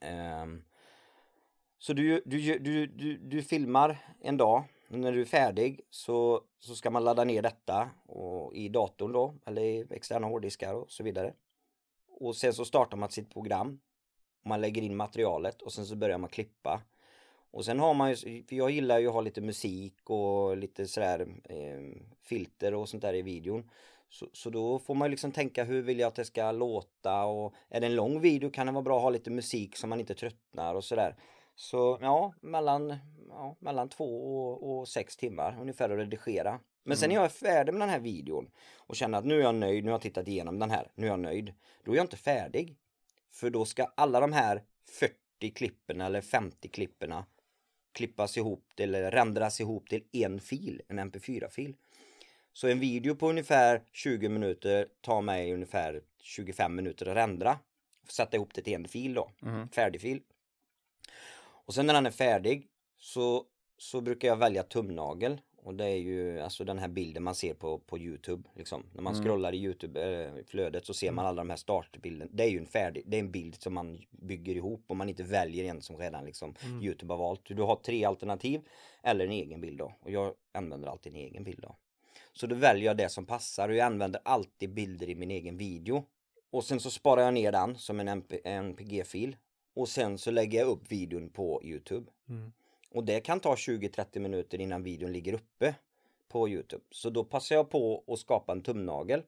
Ehm, 0.00 0.64
så 1.84 1.92
du, 1.92 2.22
du, 2.24 2.58
du, 2.58 2.86
du, 2.86 3.16
du 3.16 3.42
filmar 3.42 3.98
en 4.20 4.36
dag, 4.36 4.64
när 4.88 5.12
du 5.12 5.20
är 5.20 5.24
färdig 5.24 5.80
så, 5.90 6.40
så 6.60 6.74
ska 6.74 6.90
man 6.90 7.04
ladda 7.04 7.24
ner 7.24 7.42
detta 7.42 7.90
och, 8.06 8.54
i 8.54 8.68
datorn 8.68 9.12
då, 9.12 9.34
eller 9.46 9.62
i 9.62 9.86
externa 9.90 10.26
hårddiskar 10.26 10.74
och 10.74 10.90
så 10.90 11.02
vidare. 11.02 11.34
Och 12.20 12.36
sen 12.36 12.54
så 12.54 12.64
startar 12.64 12.96
man 12.96 13.10
sitt 13.10 13.30
program. 13.30 13.80
Man 14.44 14.60
lägger 14.60 14.82
in 14.82 14.96
materialet 14.96 15.62
och 15.62 15.72
sen 15.72 15.86
så 15.86 15.96
börjar 15.96 16.18
man 16.18 16.30
klippa. 16.30 16.82
Och 17.50 17.64
sen 17.64 17.80
har 17.80 17.94
man 17.94 18.10
ju, 18.10 18.42
för 18.42 18.56
jag 18.56 18.70
gillar 18.70 18.98
ju 18.98 19.06
att 19.06 19.14
ha 19.14 19.20
lite 19.20 19.40
musik 19.40 20.10
och 20.10 20.56
lite 20.56 20.86
sådär 20.86 21.26
eh, 21.44 22.02
filter 22.22 22.74
och 22.74 22.88
sånt 22.88 23.02
där 23.02 23.14
i 23.14 23.22
videon. 23.22 23.70
Så, 24.08 24.26
så 24.32 24.50
då 24.50 24.78
får 24.78 24.94
man 24.94 25.06
ju 25.06 25.10
liksom 25.10 25.32
tänka 25.32 25.64
hur 25.64 25.82
vill 25.82 25.98
jag 25.98 26.08
att 26.08 26.14
det 26.14 26.24
ska 26.24 26.52
låta 26.52 27.24
och 27.24 27.54
är 27.68 27.80
det 27.80 27.86
en 27.86 27.96
lång 27.96 28.20
video 28.20 28.50
kan 28.50 28.66
det 28.66 28.72
vara 28.72 28.82
bra 28.82 28.96
att 28.96 29.02
ha 29.02 29.10
lite 29.10 29.30
musik 29.30 29.76
så 29.76 29.86
man 29.86 30.00
inte 30.00 30.14
tröttnar 30.14 30.74
och 30.74 30.84
sådär. 30.84 31.16
Så 31.56 31.98
ja, 32.00 32.34
mellan, 32.40 32.96
ja, 33.28 33.56
mellan 33.58 33.88
två 33.88 34.38
och, 34.38 34.78
och 34.78 34.88
sex 34.88 35.16
timmar 35.16 35.58
ungefär 35.60 35.90
att 35.90 35.98
redigera. 35.98 36.60
Men 36.84 36.96
sen 36.96 37.08
när 37.08 37.16
jag 37.16 37.24
är 37.24 37.28
färdig 37.28 37.72
med 37.72 37.80
den 37.82 37.88
här 37.88 38.00
videon 38.00 38.50
och 38.76 38.96
känner 38.96 39.18
att 39.18 39.24
nu 39.24 39.38
är 39.38 39.42
jag 39.42 39.54
nöjd, 39.54 39.84
nu 39.84 39.90
har 39.90 39.94
jag 39.94 40.02
tittat 40.02 40.28
igenom 40.28 40.58
den 40.58 40.70
här, 40.70 40.90
nu 40.94 41.06
är 41.06 41.10
jag 41.10 41.20
nöjd. 41.20 41.54
Då 41.84 41.92
är 41.92 41.96
jag 41.96 42.04
inte 42.04 42.16
färdig. 42.16 42.76
För 43.32 43.50
då 43.50 43.64
ska 43.64 43.84
alla 43.96 44.20
de 44.20 44.32
här 44.32 44.62
40 45.00 45.50
klipperna 45.54 46.06
eller 46.06 46.20
50 46.20 46.68
klipperna 46.68 47.26
klippas 47.92 48.36
ihop 48.36 48.72
eller 48.76 49.10
rendras 49.10 49.60
ihop 49.60 49.88
till 49.88 50.04
en 50.12 50.40
fil, 50.40 50.82
en 50.88 50.98
mp4-fil. 50.98 51.74
Så 52.52 52.68
en 52.68 52.80
video 52.80 53.14
på 53.14 53.28
ungefär 53.28 53.82
20 53.92 54.28
minuter 54.28 54.88
tar 55.00 55.22
mig 55.22 55.54
ungefär 55.54 56.02
25 56.20 56.76
minuter 56.76 57.06
att 57.06 57.16
rendra. 57.16 57.58
Sätta 58.08 58.36
ihop 58.36 58.54
det 58.54 58.62
till 58.62 58.74
en 58.74 58.88
fil 58.88 59.14
då, 59.14 59.30
Mm. 59.42 59.68
färdig 59.68 60.00
fil. 60.00 60.20
Och 61.66 61.74
sen 61.74 61.86
när 61.86 61.94
den 61.94 62.06
är 62.06 62.10
färdig 62.10 62.66
så, 62.98 63.44
så 63.78 64.00
brukar 64.00 64.28
jag 64.28 64.36
välja 64.36 64.62
tumnagel 64.62 65.40
Och 65.64 65.74
det 65.74 65.84
är 65.84 65.96
ju 65.96 66.40
alltså 66.40 66.64
den 66.64 66.78
här 66.78 66.88
bilden 66.88 67.22
man 67.22 67.34
ser 67.34 67.54
på, 67.54 67.78
på 67.78 67.98
Youtube 67.98 68.48
liksom. 68.56 68.86
När 68.92 69.02
man 69.02 69.14
scrollar 69.14 69.54
i 69.54 69.58
Youtube-flödet 69.58 70.86
så 70.86 70.94
ser 70.94 71.12
man 71.12 71.26
alla 71.26 71.42
de 71.42 71.50
här 71.50 71.56
startbilderna. 71.56 72.30
Det 72.34 72.42
är 72.44 72.48
ju 72.48 72.58
en 72.58 72.66
färdig, 72.66 73.02
det 73.06 73.16
är 73.16 73.20
en 73.20 73.30
bild 73.30 73.54
som 73.62 73.74
man 73.74 74.00
bygger 74.10 74.54
ihop 74.54 74.84
och 74.86 74.96
man 74.96 75.08
inte 75.08 75.22
väljer 75.22 75.64
en 75.64 75.82
som 75.82 75.96
redan 75.96 76.24
liksom 76.24 76.54
Youtube 76.82 77.12
har 77.12 77.18
valt. 77.18 77.40
Du 77.44 77.62
har 77.62 77.76
tre 77.76 78.04
alternativ 78.04 78.60
eller 79.02 79.24
en 79.24 79.32
egen 79.32 79.60
bild 79.60 79.78
då. 79.78 79.94
Och 80.00 80.10
jag 80.10 80.34
använder 80.52 80.88
alltid 80.88 81.12
en 81.12 81.18
egen 81.20 81.44
bild 81.44 81.60
då. 81.62 81.76
Så 82.32 82.46
då 82.46 82.54
väljer 82.54 82.86
jag 82.86 82.96
det 82.96 83.08
som 83.08 83.26
passar 83.26 83.68
och 83.68 83.74
jag 83.74 83.86
använder 83.86 84.20
alltid 84.24 84.74
bilder 84.74 85.08
i 85.08 85.14
min 85.14 85.30
egen 85.30 85.56
video. 85.56 86.04
Och 86.50 86.64
sen 86.64 86.80
så 86.80 86.90
sparar 86.90 87.22
jag 87.22 87.34
ner 87.34 87.52
den 87.52 87.76
som 87.78 88.00
en 88.00 88.08
MP, 88.08 88.40
NPG-fil. 88.44 89.36
Och 89.74 89.88
sen 89.88 90.18
så 90.18 90.30
lägger 90.30 90.58
jag 90.58 90.68
upp 90.68 90.92
videon 90.92 91.28
på 91.28 91.60
Youtube. 91.64 92.10
Och 92.90 93.04
det 93.04 93.20
kan 93.20 93.40
ta 93.40 93.54
20-30 93.54 94.18
minuter 94.18 94.60
innan 94.60 94.82
videon 94.82 95.12
ligger 95.12 95.32
uppe 95.32 95.74
på 96.28 96.48
Youtube. 96.48 96.84
Så 96.90 97.10
då 97.10 97.24
passar 97.24 97.54
jag 97.54 97.70
på 97.70 98.04
att 98.06 98.18
skapa 98.18 98.52
en 98.52 98.62
tumnagel. 98.62 99.22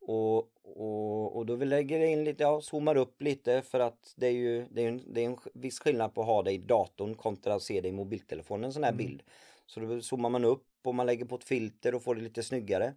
Och, 0.00 0.38
och, 0.62 1.36
och 1.36 1.46
då 1.46 1.56
lägger 1.56 2.00
jag 2.00 2.10
in 2.10 2.24
lite, 2.24 2.42
ja, 2.42 2.60
zoomar 2.60 2.96
upp 2.96 3.22
lite 3.22 3.62
för 3.62 3.80
att 3.80 4.14
det 4.16 4.26
är 4.26 4.32
ju 4.32 4.66
det 4.70 4.82
är 4.82 4.88
en, 4.88 5.02
det 5.06 5.20
är 5.20 5.26
en 5.26 5.38
viss 5.54 5.78
skillnad 5.78 6.14
på 6.14 6.20
att 6.20 6.26
ha 6.26 6.42
det 6.42 6.52
i 6.52 6.58
datorn 6.58 7.14
kontra 7.14 7.54
att 7.54 7.62
se 7.62 7.80
det 7.80 7.88
i 7.88 7.92
mobiltelefonen 7.92 8.64
en 8.64 8.72
sån 8.72 8.84
här 8.84 8.92
bild. 8.92 9.22
Så 9.66 9.80
då 9.80 10.00
zoomar 10.00 10.30
man 10.30 10.44
upp 10.44 10.66
och 10.82 10.94
man 10.94 11.06
lägger 11.06 11.24
på 11.24 11.34
ett 11.34 11.44
filter 11.44 11.94
och 11.94 12.02
får 12.02 12.14
det 12.14 12.20
lite 12.20 12.42
snyggare. 12.42 12.94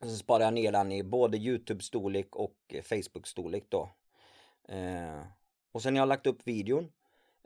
Och 0.00 0.08
så 0.08 0.16
sparar 0.16 0.44
jag 0.44 0.54
ner 0.54 0.72
den 0.72 0.92
i 0.92 1.02
både 1.02 1.38
Youtube-storlek 1.38 2.36
och 2.36 2.74
Facebook-storlek 2.82 3.64
då. 3.68 3.88
Eh, 4.68 5.20
och 5.76 5.82
sen 5.82 5.94
när 5.94 5.98
jag 5.98 6.02
har 6.02 6.06
lagt 6.08 6.26
upp 6.26 6.40
videon 6.46 6.88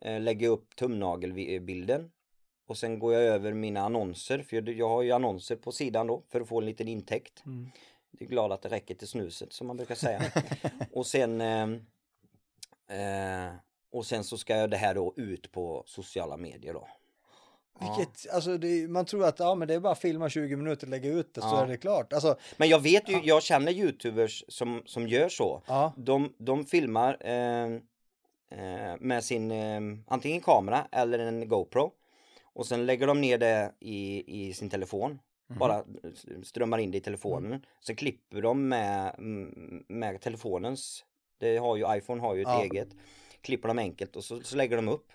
eh, 0.03 0.21
lägger 0.21 0.47
jag 0.47 0.53
upp 0.53 0.77
tumnagelbilden 0.77 2.11
och 2.67 2.77
sen 2.79 2.99
går 2.99 3.15
jag 3.15 3.23
över 3.23 3.53
mina 3.53 3.81
annonser 3.81 4.39
för 4.43 4.71
jag, 4.71 4.89
har 4.89 5.03
ju 5.03 5.13
annonser 5.13 5.57
på 5.57 5.73
sidan 5.73 6.07
då 6.07 6.23
för 6.29 6.41
att 6.41 6.49
få 6.49 6.59
en 6.61 6.67
liten 6.67 6.89
intäkt. 6.89 7.43
Jag 8.11 8.23
är 8.23 8.27
glad 8.27 8.53
att 8.53 8.63
det 8.63 8.69
räcker 8.69 8.95
till 8.95 9.09
snuset 9.09 9.53
som 9.53 9.67
man 9.67 9.77
brukar 9.77 9.95
säga. 9.95 10.23
och 10.93 11.07
sen 11.07 11.41
eh, 11.41 11.69
eh, 12.89 13.53
och 13.93 14.07
sen 14.07 14.25
så 14.25 14.39
ska 14.39 14.57
jag 14.57 14.71
det 14.71 14.77
här 14.77 14.95
då 14.95 15.15
ut 15.17 15.53
på 15.53 15.83
sociala 15.87 16.37
medier 16.37 16.75
då. 16.75 16.89
Vilket, 17.81 18.31
alltså 18.35 18.59
det, 18.59 18.89
man 18.89 19.05
tror 19.05 19.25
att 19.25 19.39
ja, 19.39 19.55
men 19.55 19.69
det 19.69 19.75
är 19.75 19.81
bara 19.81 19.93
att 19.93 19.99
filma 19.99 20.29
20 20.31 20.57
minuter 20.57 20.87
lägga 20.87 21.11
ut 21.11 21.35
det 21.35 21.41
så 21.41 21.47
Ja. 21.47 21.63
är 21.63 21.67
det 21.69 21.77
klart. 21.77 22.13
Alltså, 22.13 22.37
Men 22.57 22.69
jag 22.69 22.81
vet 22.81 23.09
ju, 23.09 23.21
jag 23.25 23.43
känner 23.43 23.73
youtubers 23.73 24.45
som, 24.49 24.83
som 24.87 25.09
gör 25.09 25.29
så. 25.29 25.63
ja, 25.67 25.93
De, 25.97 26.35
de 26.39 26.65
filmar 26.65 27.27
eh, 27.29 27.81
med 29.01 29.25
sin 29.25 29.51
eh, 29.51 29.81
antingen 30.07 30.41
kamera 30.41 30.87
eller 30.93 31.19
en 31.19 31.49
GoPro. 31.49 31.93
Och 32.43 32.67
sen 32.67 32.87
lägger 32.87 33.07
de 33.07 33.21
ner 33.21 33.39
det 33.39 33.73
i, 33.81 34.25
i 34.49 34.53
sin 34.53 34.71
telefon. 34.71 35.19
Bara 35.59 35.85
strömmar 36.43 36.79
in 36.79 36.91
det 36.91 36.99
i 36.99 37.01
telefonen. 37.01 37.67
Sen 37.81 37.97
klipper 37.97 38.43
de 38.43 38.69
med, 38.69 39.15
mm, 39.19 39.85
med 39.89 40.21
telefonens, 40.21 41.05
det 41.39 41.57
har 41.57 41.77
ju, 41.77 41.97
iPhone 41.97 42.21
har 42.21 42.35
ju 42.35 42.43
ett 42.43 42.49
Ja. 42.49 42.63
eget. 42.65 42.89
Klipper 43.41 43.69
de 43.69 43.79
enkelt 43.79 44.17
och 44.17 44.25
så, 44.25 44.41
så 44.41 44.57
lägger 44.57 44.77
de 44.77 44.89
upp. 44.89 45.13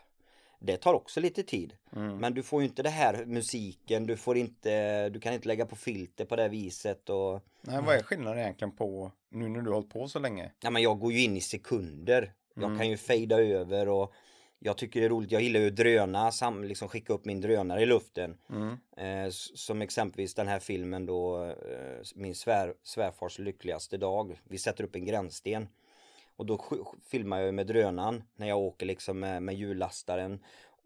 Det 0.59 0.77
tar 0.77 0.93
också 0.93 1.19
lite 1.19 1.43
tid. 1.43 1.73
Mm. 1.95 2.17
Men 2.17 2.33
du 2.33 2.43
får 2.43 2.61
ju 2.61 2.67
inte 2.67 2.83
det 2.83 2.89
här 2.89 3.25
musiken, 3.25 4.05
du 4.05 4.17
får 4.17 4.37
inte, 4.37 5.09
du 5.09 5.19
kan 5.19 5.33
inte 5.33 5.47
lägga 5.47 5.65
på 5.65 5.75
filter 5.75 6.25
på 6.25 6.35
det 6.35 6.47
viset 6.49 7.09
och 7.09 7.41
Nej, 7.61 7.81
vad 7.85 7.95
är 7.95 8.03
skillnaden 8.03 8.39
egentligen 8.39 8.75
på 8.75 9.11
nu 9.29 9.49
när 9.49 9.61
du 9.61 9.67
har 9.69 9.73
hållit 9.75 9.89
på 9.93 10.07
så 10.07 10.19
länge? 10.19 10.51
Ja 10.59 10.69
men 10.69 10.81
jag 10.81 10.99
går 10.99 11.11
ju 11.13 11.23
in 11.23 11.37
i 11.37 11.41
sekunder. 11.41 12.33
Jag 12.55 12.63
Mm. 12.63 12.77
kan 12.77 12.89
ju 12.89 12.97
fejda 12.97 13.41
över 13.41 13.89
och 13.89 14.13
jag 14.59 14.77
tycker 14.77 14.99
det 14.99 15.05
är 15.05 15.09
roligt. 15.09 15.31
Jag 15.31 15.41
gillar 15.41 15.59
ju 15.59 15.69
dröna, 15.69 16.31
sam, 16.31 16.63
liksom 16.63 16.87
skicka 16.87 17.13
upp 17.13 17.25
min 17.25 17.41
drönare 17.41 17.81
i 17.81 17.85
luften. 17.85 18.37
Mm. 18.49 18.77
Eh, 19.25 19.29
som 19.31 19.81
exempelvis 19.81 20.33
den 20.33 20.47
här 20.47 20.59
filmen 20.59 21.05
då, 21.05 21.43
eh, 21.43 22.01
min 22.15 22.35
svär, 22.35 22.73
svärfars 22.83 23.39
lyckligaste 23.39 23.97
dag. 23.97 24.39
Vi 24.43 24.57
sätter 24.57 24.83
upp 24.83 24.95
en 24.95 25.05
gränssten. 25.05 25.67
Och 26.35 26.45
då 26.45 26.65
filmar 27.09 27.39
jag 27.41 27.53
med 27.53 27.67
drönaren 27.67 28.23
när 28.35 28.47
jag 28.47 28.59
åker 28.59 28.85
liksom 28.85 29.19
med, 29.19 29.43
med 29.43 29.55
hjullastaren. 29.55 30.39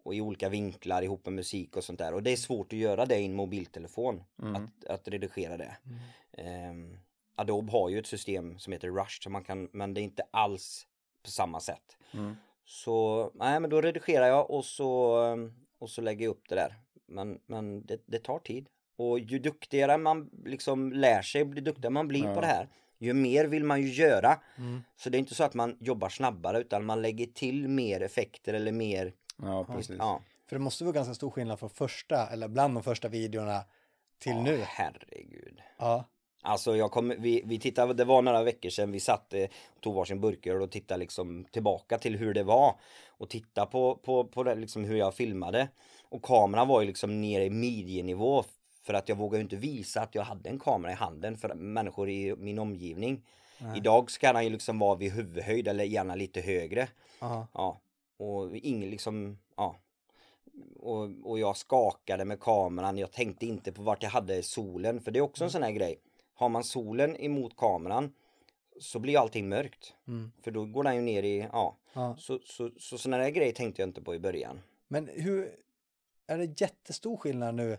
Och 0.03 0.15
i 0.15 0.21
olika 0.21 0.49
vinklar 0.49 1.01
ihop 1.01 1.25
med 1.25 1.33
musik 1.33 1.77
och 1.77 1.83
sånt 1.83 1.99
där. 1.99 2.13
Och 2.13 2.23
det 2.23 2.31
är 2.31 2.35
svårt 2.37 2.73
att 2.73 2.79
göra 2.79 3.05
det 3.05 3.17
i 3.17 3.25
en 3.25 3.33
mobiltelefon. 3.33 4.23
Mm. 4.41 4.55
Att, 4.55 4.85
att 4.89 5.07
redigera 5.07 5.57
det. 5.57 5.77
Ehm, 6.37 6.97
Adobe 7.35 7.71
har 7.71 7.89
ju 7.89 7.99
ett 7.99 8.07
system 8.07 8.59
som 8.59 8.73
heter 8.73 8.87
Rush, 8.89 9.21
så 9.23 9.29
man 9.29 9.43
kan, 9.43 9.69
men 9.71 9.93
det 9.93 10.01
är 10.01 10.03
inte 10.03 10.23
alls 10.31 10.87
på 11.23 11.29
samma 11.29 11.59
sätt. 11.59 11.97
Mm. 12.13 12.35
Så 12.65 13.31
nej, 13.33 13.59
men 13.59 13.69
då 13.69 13.81
redigerar 13.81 14.27
jag 14.27 14.51
och 14.51 14.65
så, 14.65 15.17
och 15.79 15.89
så 15.89 16.01
lägger 16.01 16.25
jag 16.25 16.31
upp 16.31 16.49
det 16.49 16.55
där. 16.55 16.75
Men, 17.07 17.39
men 17.45 17.85
det, 17.85 18.01
det 18.05 18.19
tar 18.19 18.39
tid. 18.39 18.69
Och 18.97 19.19
ju 19.19 19.39
duktigare 19.39 19.97
man 19.97 20.29
liksom 20.45 20.91
lär 20.93 21.21
sig, 21.21 21.41
ju 21.41 21.61
duktigare 21.61 21.89
man 21.89 22.07
blir 22.07 22.25
Ja. 22.25 22.35
på 22.35 22.41
det 22.41 22.47
här, 22.47 22.67
ju 22.97 23.13
mer 23.13 23.45
vill 23.45 23.63
man 23.63 23.81
ju 23.81 23.87
göra. 23.87 24.39
Mm. 24.57 24.81
Så 24.95 25.09
det 25.09 25.17
är 25.17 25.19
inte 25.19 25.35
så 25.35 25.43
att 25.43 25.53
man 25.53 25.77
jobbar 25.79 26.09
snabbare 26.09 26.59
utan 26.59 26.85
man 26.85 27.01
lägger 27.01 27.25
till 27.25 27.67
mer 27.67 28.01
effekter 28.01 28.53
eller 28.53 28.71
mer, 28.71 29.13
Ja, 29.37 29.63
precis. 29.65 29.95
ja. 29.99 30.21
för 30.47 30.55
det 30.55 30.59
måste 30.61 30.83
vara 30.83 30.93
ganska 30.93 31.13
stor 31.13 31.29
skillnad 31.29 31.59
från 31.59 31.69
första, 31.69 32.27
eller 32.27 32.47
bland 32.47 32.73
de 32.75 32.83
första 32.83 33.07
videorna 33.07 33.63
till 34.19 34.35
nu. 34.35 34.57
herregud. 34.65 35.61
Ja, 35.77 36.05
Alltså 36.41 36.75
jag 36.75 36.91
kom, 36.91 37.13
vi, 37.17 37.41
vi 37.45 37.59
tittade, 37.59 37.93
det 37.93 38.05
var 38.05 38.21
några 38.21 38.43
veckor 38.43 38.69
sedan 38.69 38.91
vi 38.91 38.99
satt 38.99 39.33
eh, 39.33 39.43
och 39.75 39.81
tog 39.81 39.95
varsin 39.95 40.21
burköl 40.21 40.61
och 40.61 40.71
tittade 40.71 40.99
liksom 40.99 41.45
tillbaka 41.51 41.97
till 41.97 42.15
hur 42.15 42.33
det 42.33 42.43
var. 42.43 42.75
Och 43.07 43.29
titta 43.29 43.65
på, 43.65 43.95
på, 43.95 44.23
på 44.23 44.43
det, 44.43 44.55
liksom 44.55 44.83
hur 44.83 44.97
jag 44.97 45.13
filmade. 45.13 45.67
Och 46.09 46.23
kameran 46.23 46.67
var 46.67 46.81
ju 46.81 46.87
liksom 46.87 47.21
nere 47.21 47.45
i 47.45 47.49
midjenivå. 47.49 48.43
För 48.83 48.93
att 48.93 49.09
jag 49.09 49.15
vågade 49.15 49.41
inte 49.41 49.55
visa 49.55 50.01
att 50.01 50.15
jag 50.15 50.23
hade 50.23 50.49
en 50.49 50.59
kamera 50.59 50.91
i 50.91 50.95
handen 50.95 51.37
för 51.37 51.53
människor 51.53 52.09
i 52.09 52.35
min 52.35 52.59
omgivning. 52.59 53.21
Idag 53.75 54.11
ska 54.11 54.33
den 54.33 54.43
ju 54.43 54.49
liksom 54.49 54.79
vara 54.79 54.95
vid 54.95 55.11
huvudhöjd 55.11 55.67
eller 55.67 55.83
gärna 55.83 56.15
lite 56.15 56.41
högre. 56.41 56.87
ja, 57.19 57.47
Ja, 57.53 57.81
och 58.17 58.55
ingen 58.55 58.89
liksom, 58.89 59.37
ja. 59.55 59.75
Och, 60.79 61.09
och 61.23 61.39
jag 61.39 61.57
skakade 61.57 62.25
med 62.25 62.39
kameran, 62.39 62.97
jag 62.97 63.11
tänkte 63.11 63.45
inte 63.45 63.71
på 63.71 63.81
vart 63.81 64.03
jag 64.03 64.09
hade 64.09 64.43
solen, 64.43 65.01
för 65.01 65.11
det 65.11 65.19
är 65.19 65.21
också 65.21 65.43
en 65.43 65.51
sån 65.51 65.63
här 65.63 65.71
grej. 65.71 65.99
Har 66.39 66.49
man 66.49 66.63
solen 66.63 67.17
emot 67.17 67.57
kameran 67.57 68.13
så 68.79 68.99
blir 68.99 69.19
allting 69.19 69.49
mörkt. 69.49 69.93
Mm. 70.07 70.31
För 70.41 70.51
då 70.51 70.65
går 70.65 70.83
den 70.83 70.95
ju 70.95 71.01
ner 71.01 71.23
i, 71.23 71.39
ja. 71.51 71.77
ja. 71.93 72.15
Så, 72.17 72.39
så, 72.45 72.71
så 72.79 72.97
sådana 72.97 73.23
där 73.23 73.29
grejer 73.29 73.53
tänkte 73.53 73.81
jag 73.81 73.89
inte 73.89 74.01
på 74.01 74.15
i 74.15 74.19
början. 74.19 74.61
Men 74.87 75.09
hur, 75.13 75.55
är 76.27 76.37
det 76.37 76.61
jättestor 76.61 77.17
skillnad 77.17 77.55
nu 77.55 77.77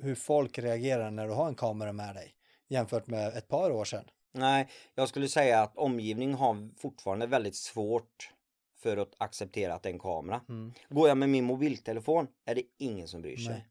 hur 0.00 0.14
folk 0.14 0.58
reagerar 0.58 1.10
när 1.10 1.28
du 1.28 1.34
har 1.34 1.48
en 1.48 1.54
kamera 1.54 1.92
med 1.92 2.14
dig 2.14 2.34
jämfört 2.68 3.06
med 3.06 3.36
ett 3.36 3.48
par 3.48 3.70
år 3.70 3.84
sedan? 3.84 4.04
Nej, 4.32 4.68
jag 4.94 5.08
skulle 5.08 5.28
säga 5.28 5.62
att 5.62 5.76
omgivning 5.76 6.34
har 6.34 6.68
fortfarande 6.78 7.26
väldigt 7.26 7.56
svårt 7.56 8.32
för 8.76 8.96
att 8.96 9.14
acceptera 9.18 9.74
att 9.74 9.82
det 9.82 9.88
är 9.88 9.92
en 9.92 9.98
kamera. 9.98 10.40
Mm. 10.48 10.72
Går 10.88 11.08
jag 11.08 11.18
med 11.18 11.28
min 11.28 11.44
mobiltelefon 11.44 12.26
är 12.44 12.54
det 12.54 12.62
ingen 12.78 13.08
som 13.08 13.22
bryr 13.22 13.36
sig. 13.36 13.52
Nej. 13.52 13.66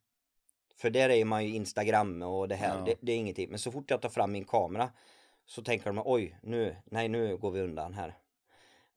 För 0.80 0.90
där 0.90 1.10
är 1.10 1.26
man 1.26 1.46
ju 1.46 1.56
Instagram 1.56 2.22
och 2.24 2.48
det 2.48 2.56
här, 2.56 2.78
Ja. 2.78 2.84
det, 2.86 2.96
det 3.02 3.12
är 3.12 3.16
ingenting. 3.18 3.50
Men 3.50 3.60
så 3.60 3.72
fort 3.72 3.90
jag 3.92 4.02
tar 4.02 4.10
fram 4.10 4.32
min 4.32 4.46
kamera 4.46 4.90
så 5.46 5.64
tänker 5.64 5.86
de 5.94 6.02
oj, 6.06 6.40
nu, 6.44 6.76
nej 6.86 7.08
nu 7.08 7.38
går 7.38 7.52
vi 7.52 7.62
undan 7.62 7.94
här. 7.94 8.18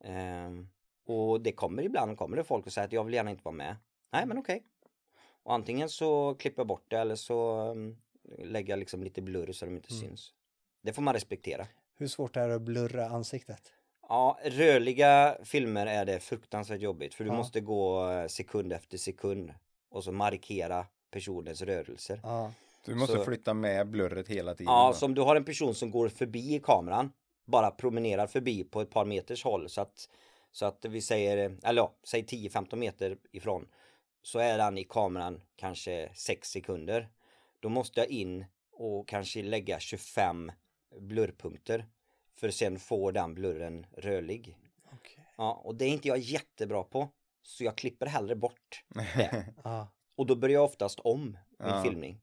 Ehm, 0.05 0.69
och 1.07 1.41
det 1.41 1.53
kommer 1.53 1.83
ibland 1.83 2.19
kommer 2.19 2.37
det 2.37 2.45
folk 2.45 2.67
och 2.67 2.73
säger 2.73 2.87
att 2.87 2.93
jag 2.93 3.05
vill 3.05 3.15
gärna 3.15 3.31
inte 3.31 3.45
vara 3.45 3.55
med. 3.55 3.77
Nej 4.13 4.27
men 4.27 4.39
okej. 4.39 4.63
Och 5.43 5.55
antingen 5.55 5.89
så 5.89 6.35
klipper 6.35 6.61
jag 6.61 6.67
bort 6.67 6.85
det 6.89 6.97
eller 6.99 7.15
så 7.15 7.61
um, 7.71 7.97
lägger 8.39 8.73
jag 8.73 8.79
liksom 8.79 9.03
lite 9.03 9.23
blurr 9.23 9.53
så 9.53 9.65
de 9.65 9.77
inte 9.77 9.95
Mm. 9.95 10.01
syns. 10.09 10.33
Det 10.83 10.93
får 10.93 11.03
man 11.03 11.15
respektera. 11.15 11.67
Hur 11.97 12.07
svårt 12.07 12.37
är 12.37 12.49
det 12.49 12.55
att 12.55 12.63
blurra 12.63 13.07
ansiktet? 13.09 13.73
Ja, 14.09 14.39
rörliga 14.45 15.37
filmer 15.45 15.87
är 15.87 16.05
det 16.05 16.21
fruktansvärt 16.21 16.81
jobbigt 16.81 17.15
för 17.15 17.25
du 17.25 17.31
Ja. 17.31 17.37
måste 17.37 17.61
gå 17.61 18.11
eh, 18.11 18.27
sekund 18.27 18.73
efter 18.73 18.99
sekund 18.99 19.55
och 19.89 20.05
så 20.05 20.13
markera 20.13 20.87
personens 21.13 21.63
rörelser. 21.63 22.21
Ja, 22.23 22.53
Du 22.85 22.95
måste 22.95 23.17
Så- 23.17 23.25
flytta 23.25 23.55
med 23.55 23.89
blurret 23.89 24.29
hela 24.29 24.55
tiden. 24.55 24.73
Ja, 24.73 24.87
då. 24.89 24.95
så 24.95 25.07
om 25.07 25.15
du 25.15 25.21
har 25.21 25.37
en 25.37 25.45
person 25.45 25.75
som 25.75 25.91
går 25.91 26.09
förbi 26.09 26.61
kameran, 26.65 27.13
bara 27.45 27.71
promenerar 27.71 28.27
förbi 28.27 28.65
på 28.65 28.81
ett 28.81 28.91
par 28.91 29.05
meters 29.05 29.45
håll 29.45 29.69
så 29.69 29.81
att, 29.81 30.09
så 30.53 30.67
att 30.67 30.85
vi 30.85 31.01
säger, 31.01 31.57
eller 31.63 31.83
ja, 31.83 31.95
säg 32.05 32.23
10-15 32.27 32.77
meter 32.79 33.17
ifrån, 33.33 33.69
så 34.23 34.39
är 34.39 34.59
den 34.59 34.79
i 34.79 34.85
kameran 34.85 35.43
kanske 35.57 36.11
6 36.15 36.49
sekunder. 36.51 37.09
Då 37.61 37.69
måste 37.69 38.01
jag 38.01 38.09
in 38.09 38.45
och 38.73 39.09
kanske 39.09 39.43
lägga 39.43 39.79
25 39.81 40.53
blurrpunkter 41.01 41.87
för 42.35 42.49
att 42.49 42.55
sen 42.55 42.79
få 42.79 43.11
den 43.11 43.35
blurren 43.35 43.87
rörlig. 43.97 44.57
okej. 44.93 45.25
Ja, 45.37 45.53
och 45.65 45.75
det 45.75 45.85
är 45.85 45.89
inte 45.89 46.09
jag 46.09 46.19
jättebra 46.19 46.83
på. 46.83 47.09
Så 47.43 47.65
jag 47.65 47.77
klipper 47.77 48.07
hellre 48.07 48.37
bort 48.37 48.85
det. 48.89 49.45
Ja, 49.65 49.89
Och 50.23 50.27
då 50.27 50.35
börjar 50.37 50.55
jag 50.55 50.65
oftast 50.65 51.01
om 51.01 51.23
min 51.59 51.69
Ja. 51.69 51.83
filmning. 51.83 52.21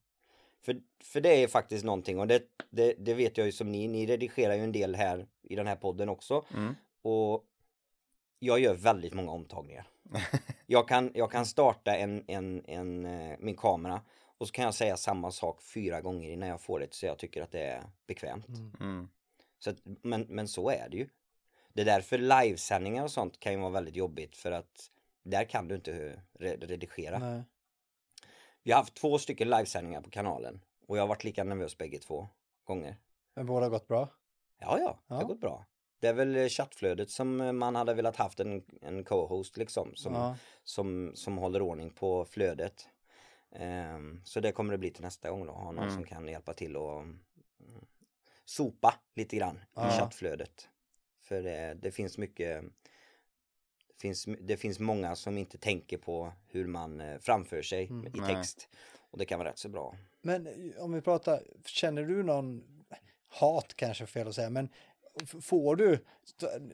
För, 0.61 0.81
för 1.03 1.21
det 1.21 1.43
är 1.43 1.47
faktiskt 1.47 1.85
någonting 1.85 2.19
och 2.19 2.27
det, 2.27 2.43
det, 2.69 2.93
det 2.97 3.13
vet 3.13 3.37
jag 3.37 3.45
ju 3.45 3.51
som 3.51 3.71
ni, 3.71 3.87
ni 3.87 4.05
redigerar 4.05 4.53
ju 4.55 4.63
en 4.63 4.71
del 4.71 4.95
här 4.95 5.27
i 5.41 5.55
den 5.55 5.67
här 5.67 5.75
podden 5.75 6.09
också. 6.09 6.45
Mm. 6.55 6.75
Och 7.01 7.43
jag 8.39 8.59
gör 8.59 8.73
väldigt 8.75 9.13
många 9.13 9.31
omtagningar. 9.31 9.87
Jag 10.65 10.87
kan, 10.87 11.11
jag 11.15 11.31
kan 11.31 11.45
starta 11.45 11.95
en, 11.95 12.23
en, 12.27 12.65
en, 12.65 13.05
eh, 13.05 13.37
min 13.39 13.55
kamera 13.55 14.01
Och 14.37 14.47
så 14.47 14.51
kan 14.53 14.65
jag 14.65 14.73
säga 14.73 14.97
samma 14.97 15.31
sak 15.31 15.61
fyra 15.61 16.01
gånger 16.01 16.29
innan 16.29 16.49
jag 16.49 16.61
får 16.61 16.79
det 16.79 16.93
så 16.93 17.05
jag 17.05 17.17
tycker 17.17 17.41
att 17.41 17.51
det 17.51 17.61
är 17.63 17.83
bekvämt. 18.07 18.47
Mm. 18.79 19.09
Så 19.59 19.69
att, 19.69 19.77
men, 20.01 20.25
men 20.29 20.47
så 20.47 20.69
är 20.69 20.87
det 20.89 20.97
ju. 20.97 21.09
Det 21.73 21.81
är 21.81 21.85
därför 21.85 22.17
livesändningar 22.17 23.03
och 23.03 23.11
sånt 23.11 23.39
kan 23.39 23.53
ju 23.53 23.59
vara 23.59 23.69
väldigt 23.69 23.95
jobbigt 23.95 24.35
för 24.37 24.51
att 24.51 24.91
där 25.23 25.43
kan 25.43 25.67
du 25.67 25.75
inte 25.75 26.21
re- 26.39 26.67
redigera. 26.67 27.19
Nej. 27.19 27.43
Vi 28.63 28.71
har 28.71 28.79
haft 28.79 28.95
två 28.95 29.17
stycken 29.17 29.49
livesändningar 29.49 30.01
på 30.01 30.09
kanalen 30.09 30.61
och 30.87 30.97
jag 30.97 31.01
har 31.03 31.07
varit 31.07 31.23
lika 31.23 31.43
nervös 31.43 31.77
bägge 31.77 31.99
två 31.99 32.27
gånger. 32.63 32.95
Men 33.35 33.45
båda 33.45 33.65
har 33.65 33.69
gått 33.69 33.87
bra? 33.87 34.09
Ja, 34.59 34.79
ja, 34.79 34.99
det 35.07 35.13
har 35.13 35.21
Ja. 35.21 35.27
gått 35.27 35.39
bra. 35.41 35.65
Det 35.99 36.07
är 36.07 36.13
väl 36.13 36.35
eh, 36.35 36.47
chattflödet 36.47 37.09
som 37.09 37.41
eh, 37.41 37.51
man 37.51 37.75
hade 37.75 37.93
velat 37.93 38.15
haft 38.15 38.39
en, 38.39 38.63
en 38.81 39.03
co-host 39.03 39.57
liksom 39.57 39.95
som, 39.95 40.13
Ja. 40.13 40.35
som, 40.63 41.11
som 41.15 41.37
håller 41.37 41.61
ordning 41.61 41.89
på 41.89 42.25
flödet. 42.25 42.89
Ehm, 43.51 44.21
så 44.25 44.39
det 44.39 44.51
kommer 44.51 44.71
det 44.71 44.77
bli 44.77 44.91
till 44.91 45.03
nästa 45.03 45.29
gång 45.29 45.45
då, 45.45 45.53
ha 45.53 45.71
någon 45.71 45.83
Mm. 45.83 45.95
som 45.95 46.03
kan 46.03 46.27
hjälpa 46.27 46.53
till 46.53 46.77
och 46.77 46.99
mm, 46.99 47.19
sopa 48.45 48.93
lite 49.15 49.35
grann 49.35 49.59
Ja. 49.75 49.87
i 49.87 49.91
chattflödet. 49.99 50.69
För 51.21 51.41
det, 51.41 51.73
det 51.73 51.91
finns 51.91 52.17
mycket 52.17 52.63
finns, 54.01 54.27
det 54.41 54.57
finns 54.57 54.79
många 54.79 55.15
som 55.15 55.37
inte 55.37 55.57
tänker 55.57 55.97
på 55.97 56.31
hur 56.47 56.67
man 56.67 57.01
eh, 57.01 57.17
framför 57.19 57.61
sig 57.61 57.87
Mm. 57.87 58.07
i 58.07 58.19
Nej. 58.19 58.35
text. 58.35 58.69
Och 59.11 59.17
det 59.17 59.25
kan 59.25 59.39
vara 59.39 59.49
rätt 59.49 59.57
så 59.57 59.69
bra. 59.69 59.95
Men 60.21 60.47
eh, 60.47 60.83
om 60.83 60.93
vi 60.93 61.01
pratar, 61.01 61.43
känner 61.65 62.03
du 62.03 62.23
någon 62.23 62.63
hat 63.27 63.73
kanske 63.75 64.05
fel 64.05 64.27
att 64.27 64.35
säga, 64.35 64.49
men 64.49 64.69
får 65.41 65.75
du, 65.75 66.05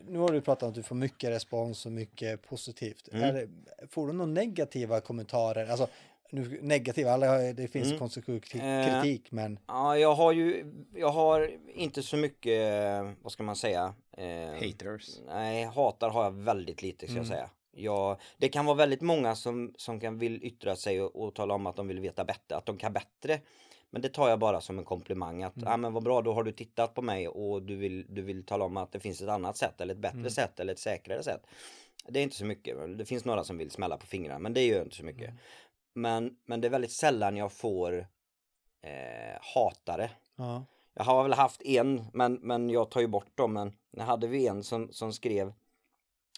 nu 0.08 0.20
har 0.20 0.30
du 0.30 0.42
pratat 0.42 0.64
om 0.64 0.70
att 0.70 0.76
du 0.76 0.84
får 0.84 0.96
mycket 0.96 1.30
respons 1.30 1.86
och 1.86 1.92
mycket 1.92 2.42
positivt. 2.42 3.10
Mm. 3.12 3.24
Är 3.24 3.34
det, 3.34 3.48
får 3.88 4.08
du 4.08 4.14
några 4.14 4.32
negativa 4.32 5.02
kommentarer? 5.02 5.68
Alltså, 5.70 5.88
nu, 6.36 6.60
negativa, 6.62 7.12
alla, 7.12 7.38
det 7.54 7.68
finns 7.68 7.88
Mm. 7.88 8.00
konstruktiv 8.00 8.40
kritik, 8.40 8.62
Eh, 8.64 9.02
kritik, 9.02 9.32
men 9.32 9.60
Ja, 9.68 9.98
jag 9.98 10.16
har 10.16 10.32
ju, 10.32 10.74
jag 10.96 11.10
har 11.12 11.52
inte 11.74 12.04
så 12.04 12.18
mycket, 12.18 12.62
vad 13.22 13.32
ska 13.32 13.44
man 13.44 13.56
säga? 13.56 13.94
Eh, 14.18 14.54
Haters. 14.54 15.20
Nej, 15.28 15.64
hatar 15.64 16.10
har 16.10 16.24
jag 16.24 16.32
väldigt 16.32 16.82
lite 16.82 17.06
ska 17.06 17.12
Mm. 17.12 17.18
jag 17.18 17.28
säga. 17.28 17.50
Jag, 17.78 18.18
det 18.38 18.50
kan 18.50 18.66
vara 18.66 18.76
väldigt 18.78 19.02
många 19.02 19.36
som, 19.36 19.74
som 19.78 20.00
kan 20.00 20.18
vill 20.20 20.44
yttra 20.44 20.76
sig 20.76 21.02
och, 21.02 21.24
och 21.24 21.36
tala 21.36 21.54
om 21.54 21.68
att 21.68 21.76
de 21.76 21.88
vill 21.88 22.00
veta 22.00 22.26
bättre, 22.26 22.56
att 22.56 22.66
de 22.66 22.78
kan 22.78 22.94
bättre. 22.94 23.40
Men 23.90 24.02
det 24.02 24.10
tar 24.10 24.30
jag 24.30 24.40
bara 24.40 24.62
som 24.62 24.80
en 24.80 24.86
komplimang 24.86 25.44
att, 25.44 25.56
Mm. 25.58 25.68
ja 25.70 25.78
men 25.78 25.94
vad 25.94 26.04
bra, 26.04 26.22
då 26.22 26.34
har 26.34 26.44
du 26.44 26.52
tittat 26.52 26.94
på 26.94 27.02
mig 27.02 27.28
och 27.28 27.62
du 27.62 27.76
vill, 27.76 28.06
du 28.10 28.22
vill 28.22 28.46
tala 28.46 28.66
om 28.66 28.78
att 28.78 28.92
det 28.92 29.00
finns 29.00 29.22
ett 29.22 29.30
annat 29.30 29.58
sätt 29.58 29.82
eller 29.82 29.94
ett 29.94 30.00
bättre 30.00 30.18
Mm. 30.20 30.30
sätt 30.32 30.60
eller 30.60 30.74
ett 30.74 30.80
säkrare 30.80 31.24
sätt. 31.24 31.42
Det 32.08 32.20
är 32.20 32.24
inte 32.24 32.36
så 32.36 32.46
mycket, 32.46 32.98
det 32.98 33.06
finns 33.06 33.26
några 33.26 33.44
som 33.44 33.58
vill 33.58 33.72
smälla 33.72 33.98
på 33.98 34.06
fingrarna 34.06 34.40
men 34.40 34.54
det 34.54 34.66
gör 34.66 34.82
inte 34.82 34.96
så 34.96 35.06
mycket. 35.06 35.24
Mm. 35.30 35.38
Men, 35.96 36.36
men 36.46 36.62
det 36.62 36.68
är 36.68 36.70
väldigt 36.70 36.92
sällan 36.92 37.38
jag 37.38 37.52
får 37.52 38.08
eh, 38.82 39.38
hatare. 39.56 40.10
ja. 40.36 40.66
Jag 40.98 41.04
har 41.04 41.24
väl 41.24 41.34
haft 41.34 41.62
en, 41.62 42.06
men, 42.14 42.34
men 42.34 42.70
jag 42.70 42.92
tar 42.92 43.02
ju 43.02 43.08
bort 43.08 43.38
dem. 43.38 43.54
Men 43.54 43.74
nu 43.92 44.04
hade 44.04 44.28
vi 44.28 44.48
en 44.48 44.64
som, 44.64 44.92
som 44.92 45.14
skrev 45.14 45.54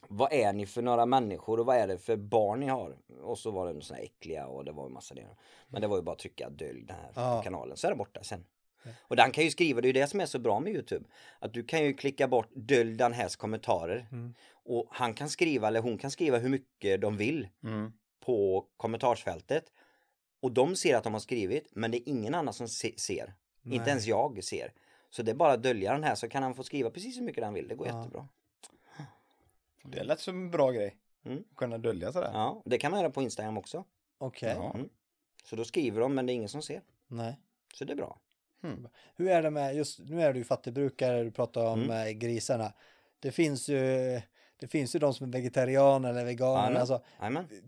Vad 0.08 0.34
är 0.34 0.53
ni 0.53 0.66
för 0.66 0.82
några 0.82 1.05
människor 1.05 1.60
och 1.60 1.66
vad 1.66 1.76
är 1.78 1.88
det 1.88 1.97
för 1.97 2.16
barn 2.16 2.60
ni 2.60 2.68
har? 2.68 2.97
Och 3.22 3.39
så 3.39 3.51
var 3.51 3.74
det 3.74 3.82
såna 3.82 3.97
här 3.97 4.03
äckliga 4.05 4.47
och 4.47 4.66
det 4.66 4.72
var 4.72 4.86
en 4.86 4.93
massa 4.93 5.16
det. 5.16 5.28
Men 5.68 5.82
det 5.82 5.88
var 5.88 5.95
ju 5.97 6.01
bara 6.03 6.12
att 6.12 6.20
trycka 6.20 6.49
dölj 6.49 6.86
den 6.86 6.95
här 6.95 7.12
Ja. 7.16 7.41
kanalen 7.43 7.78
så 7.78 7.88
är 7.88 7.91
det 7.91 7.97
borta 7.97 8.24
sen. 8.24 8.45
Ja. 8.84 8.91
Och 9.01 9.16
den 9.16 9.32
kan 9.32 9.43
ju 9.43 9.51
skriva, 9.51 9.82
det 9.82 9.86
är 9.86 9.93
ju 9.93 10.01
det 10.01 10.08
som 10.08 10.20
är 10.20 10.26
så 10.26 10.39
bra 10.39 10.60
med 10.60 10.74
Youtube. 10.74 11.05
Att 11.39 11.53
du 11.53 11.64
kan 11.64 11.84
ju 11.84 11.93
klicka 11.93 12.28
bort 12.28 12.49
dölj 12.55 12.95
den 12.97 13.14
här 13.14 13.38
kommentarer. 13.38 14.08
Mm. 14.12 14.34
Och 14.51 14.88
han 14.91 15.14
kan 15.14 15.30
skriva 15.30 15.68
eller 15.68 15.82
hon 15.82 15.97
kan 15.97 16.12
skriva 16.12 16.38
hur 16.38 16.49
mycket 16.49 17.01
de 17.01 17.18
vill 17.18 17.47
Mm. 17.64 17.93
På 18.28 18.65
kommentarsfältet. 18.78 19.71
Och 20.39 20.51
de 20.51 20.75
ser 20.75 20.95
att 20.97 21.03
de 21.03 21.13
har 21.13 21.19
skrivit 21.19 21.67
men 21.71 21.91
det 21.91 21.97
är 21.97 22.09
ingen 22.09 22.36
annan 22.36 22.53
som 22.53 22.67
se- 22.69 22.97
ser. 22.99 23.34
Nej. 23.61 23.75
Inte 23.78 23.89
ens 23.89 24.05
jag 24.05 24.43
ser. 24.43 24.73
Så 25.09 25.23
det 25.23 25.32
är 25.32 25.36
bara 25.36 25.53
att 25.53 25.63
dölja 25.63 25.93
den 25.93 26.03
här 26.03 26.15
så 26.15 26.30
kan 26.30 26.43
han 26.43 26.55
få 26.55 26.63
skriva 26.63 26.89
precis 26.89 27.17
hur 27.17 27.21
mycket 27.21 27.43
han 27.43 27.53
vill. 27.53 27.67
Det 27.67 27.75
går 27.75 27.88
Ja. 27.88 27.97
jättebra. 27.99 28.28
Det 29.84 30.03
lät 30.03 30.19
som 30.19 30.36
en 30.36 30.51
bra 30.51 30.71
grej. 30.71 30.95
Mm. 31.25 31.43
Kunna 31.55 31.78
dölja 31.78 32.11
sådär. 32.11 32.32
Ja, 32.34 32.61
det 32.65 32.78
kan 32.78 32.91
man 32.91 32.99
göra 32.99 33.09
på 33.11 33.21
Instagram 33.21 33.57
också. 33.57 33.84
Okej, 34.17 34.53
Ja. 34.57 34.75
Så 35.43 35.55
då 35.55 35.65
skriver 35.65 36.01
de 36.01 36.15
men 36.15 36.25
det 36.25 36.32
är 36.32 36.36
ingen 36.36 36.49
som 36.49 36.61
ser. 36.61 36.82
nej. 37.07 37.39
Så 37.73 37.86
det 37.86 37.93
är 37.93 37.97
bra. 37.97 38.19
Hur 39.15 39.28
är 39.30 39.41
det 39.41 39.49
med, 39.49 39.75
just 39.75 39.99
nu 39.99 40.21
är 40.21 40.34
du 40.34 40.39
ju 40.39 40.45
fattigbrukare, 40.45 41.23
du 41.23 41.32
pratar 41.32 41.65
om 41.65 41.84
Mm. 41.84 42.07
eh, 42.07 42.11
grisarna. 42.13 42.73
Det 43.19 43.32
finns 43.32 43.69
ju, 43.69 44.21
det 44.60 44.68
finns 44.68 44.95
ju 44.95 44.99
de 44.99 45.14
som 45.14 45.28
är 45.28 45.32
vegetarianer 45.32 46.10
eller 46.10 46.26
veganer. 46.26 46.80
Alltså, 46.80 47.01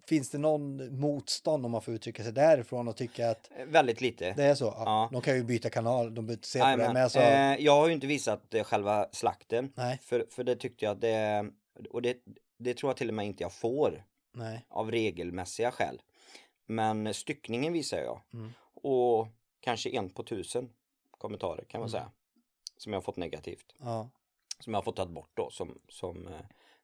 finns 0.07 0.29
det 0.29 0.37
någon 0.37 0.99
motstånd 0.99 1.65
om 1.65 1.71
man 1.71 1.81
får 1.81 1.93
uttrycka 1.93 2.23
sig 2.23 2.31
därifrån 2.33 2.87
och 2.87 2.97
tycka 2.97 3.29
att 3.29 3.49
Eh, 3.57 3.65
Väldigt 3.65 4.01
lite. 4.01 4.33
det 4.33 4.43
är 4.43 4.55
så? 4.55 4.65
Ja, 4.65 4.83
Ja. 4.85 5.09
De 5.11 5.21
kan 5.21 5.35
ju 5.35 5.43
byta 5.43 5.69
kanal, 5.69 6.15
de 6.15 6.29
inte 6.29 6.47
se 6.47 6.59
på 6.59 6.65
det. 6.65 6.77
Men 6.77 6.97
alltså, 6.97 7.19
eh, 7.19 7.55
jag 7.59 7.75
har 7.75 7.87
ju 7.87 7.93
inte 7.93 8.07
visat 8.07 8.53
eh, 8.53 8.63
själva 8.63 9.07
slakten. 9.11 9.71
nej, 9.75 9.99
För, 10.03 10.25
för 10.29 10.43
det 10.43 10.55
tyckte 10.55 10.85
jag 10.85 10.91
att 10.91 11.01
det, 11.01 11.51
och 11.89 12.01
det, 12.01 12.17
det 12.57 12.73
tror 12.73 12.89
jag 12.89 12.97
till 12.97 13.07
och 13.09 13.13
med 13.15 13.25
inte 13.25 13.43
jag 13.43 13.53
får 13.53 14.03
nej. 14.33 14.65
av 14.69 14.91
regelmässiga 14.91 15.71
skäl. 15.71 16.01
Men 16.65 17.13
styckningen 17.13 17.73
visar 17.73 17.97
jag. 17.97 18.21
Mm. 18.33 18.51
Och 18.73 19.27
kanske 19.59 19.89
en 19.89 20.09
på 20.09 20.23
tusen 20.23 20.69
kommentarer 21.11 21.63
kan 21.67 21.79
man 21.81 21.89
Mm. 21.89 21.91
säga. 21.99 22.11
Som 22.77 22.93
jag 22.93 22.97
har 22.99 23.03
fått 23.03 23.17
negativt. 23.17 23.75
Ja, 23.79 24.09
Som 24.59 24.73
jag 24.73 24.77
har 24.77 24.83
fått 24.83 24.95
ta 24.95 25.05
bort 25.05 25.31
då. 25.33 25.49
Som, 25.49 25.79
som, 25.89 26.27
eh, 26.27 26.33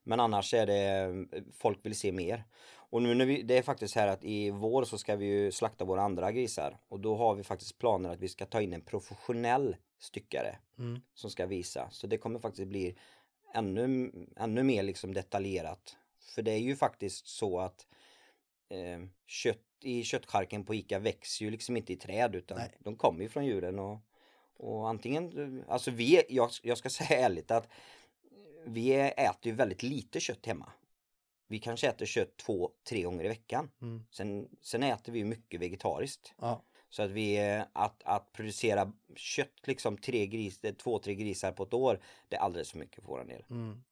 men 0.06 0.20
annars 0.20 0.54
är 0.54 0.66
det, 0.66 1.26
folk 1.52 1.78
vill 1.82 1.98
se 1.98 2.12
mer. 2.12 2.44
Och 2.90 3.02
nu 3.02 3.14
när 3.14 3.26
vi, 3.26 3.42
det 3.42 3.58
är 3.58 3.62
faktiskt 3.62 3.94
här 3.94 4.08
att 4.08 4.24
i 4.24 4.50
vår 4.50 4.84
så 4.84 4.98
ska 4.98 5.16
vi 5.16 5.26
ju 5.26 5.52
slakta 5.52 5.84
våra 5.84 6.02
andra 6.02 6.32
grisar. 6.32 6.78
Och 6.88 7.00
då 7.00 7.16
har 7.16 7.34
vi 7.34 7.42
faktiskt 7.42 7.78
planer 7.78 8.10
att 8.10 8.20
vi 8.20 8.28
ska 8.28 8.46
ta 8.46 8.60
in 8.60 8.72
en 8.72 8.80
professionell 8.80 9.76
styckare. 9.98 10.58
mm. 10.78 11.00
Som 11.14 11.30
ska 11.30 11.46
visa. 11.46 11.88
Så 11.90 12.06
det 12.06 12.18
kommer 12.18 12.38
faktiskt 12.38 12.68
bli 12.68 12.96
ännu, 13.54 14.12
ännu 14.36 14.62
mer 14.62 14.82
liksom 14.82 15.14
detaljerat. 15.14 15.96
För 16.34 16.42
det 16.42 16.52
är 16.52 16.58
ju 16.58 16.76
faktiskt 16.76 17.26
så 17.26 17.60
att 17.60 17.86
eh, 18.68 19.08
kött 19.26 19.62
i 19.82 20.02
köttcharken 20.02 20.64
på 20.64 20.74
ICA 20.74 20.98
växer 20.98 21.44
ju 21.44 21.50
liksom 21.50 21.76
inte 21.76 21.92
i 21.92 21.96
träd 21.96 22.34
utan 22.34 22.58
Nej. 22.58 22.72
de 22.78 22.96
kommer 22.96 23.22
ju 23.22 23.28
från 23.28 23.46
djuren 23.46 23.78
och, 23.78 23.98
och 24.56 24.88
antingen, 24.88 25.64
alltså 25.68 25.90
vi, 25.90 26.22
jag, 26.28 26.50
jag 26.62 26.78
ska 26.78 26.90
säga 26.90 27.20
ärligt 27.20 27.50
att 27.50 27.68
vi 28.66 28.94
äter 29.16 29.46
ju 29.46 29.52
väldigt 29.52 29.82
lite 29.82 30.20
kött 30.20 30.46
hemma. 30.46 30.72
Vi 31.48 31.58
kanske 31.58 31.88
äter 31.88 32.06
kött 32.06 32.36
två, 32.36 32.70
tre 32.88 33.02
gånger 33.02 33.24
i 33.24 33.28
veckan. 33.28 33.70
Mm. 33.82 34.06
Sen, 34.10 34.48
sen 34.62 34.82
äter 34.82 35.12
vi 35.12 35.24
mycket 35.24 35.60
vegetariskt. 35.60 36.34
ja, 36.40 36.62
Så 36.88 37.02
att 37.02 37.10
vi, 37.10 37.38
att, 37.72 38.02
att 38.02 38.32
producera 38.32 38.92
kött 39.16 39.66
liksom 39.66 39.98
tre 39.98 40.26
gris, 40.26 40.64
eh, 40.64 40.74
två, 40.74 40.98
tre 40.98 41.14
grisar 41.14 41.52
på 41.52 41.62
ett 41.62 41.74
år, 41.74 42.00
det 42.28 42.36
är 42.36 42.40
alldeles 42.40 42.70
för 42.70 42.78
mycket 42.78 43.04
för 43.04 43.08
våran 43.08 43.26
del. 43.28 43.44
mm. 43.50 43.82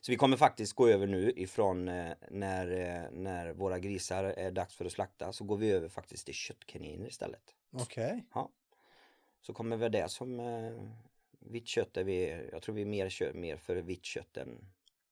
Så 0.00 0.12
vi 0.12 0.16
kommer 0.16 0.36
faktiskt 0.36 0.72
gå 0.72 0.88
över 0.88 1.06
nu 1.06 1.32
ifrån 1.36 1.88
eh, 1.88 2.12
när, 2.30 2.70
eh, 2.70 3.10
när 3.10 3.52
våra 3.52 3.78
grisar 3.78 4.24
är 4.24 4.50
dags 4.50 4.74
för 4.74 4.84
att 4.84 4.92
slakta 4.92 5.32
så 5.32 5.44
går 5.44 5.56
vi 5.56 5.70
över 5.70 5.88
faktiskt 5.88 6.26
till 6.26 6.34
köttkaniner 6.34 7.06
istället. 7.06 7.54
okej. 7.72 8.24
Så 9.42 9.52
kommer 9.52 9.76
väl 9.76 9.92
det 9.92 10.08
som 10.08 10.40
vitt 11.50 11.66
kött 11.68 11.96
är 11.96 12.04
vi, 12.04 12.48
jag 12.52 12.62
tror 12.62 12.74
vi 12.74 12.82
är 12.82 12.86
mer, 12.86 13.08
kö, 13.10 13.32
mer 13.34 13.56
för 13.56 13.76
vitt 13.76 14.04
kött 14.04 14.36
än, 14.36 14.64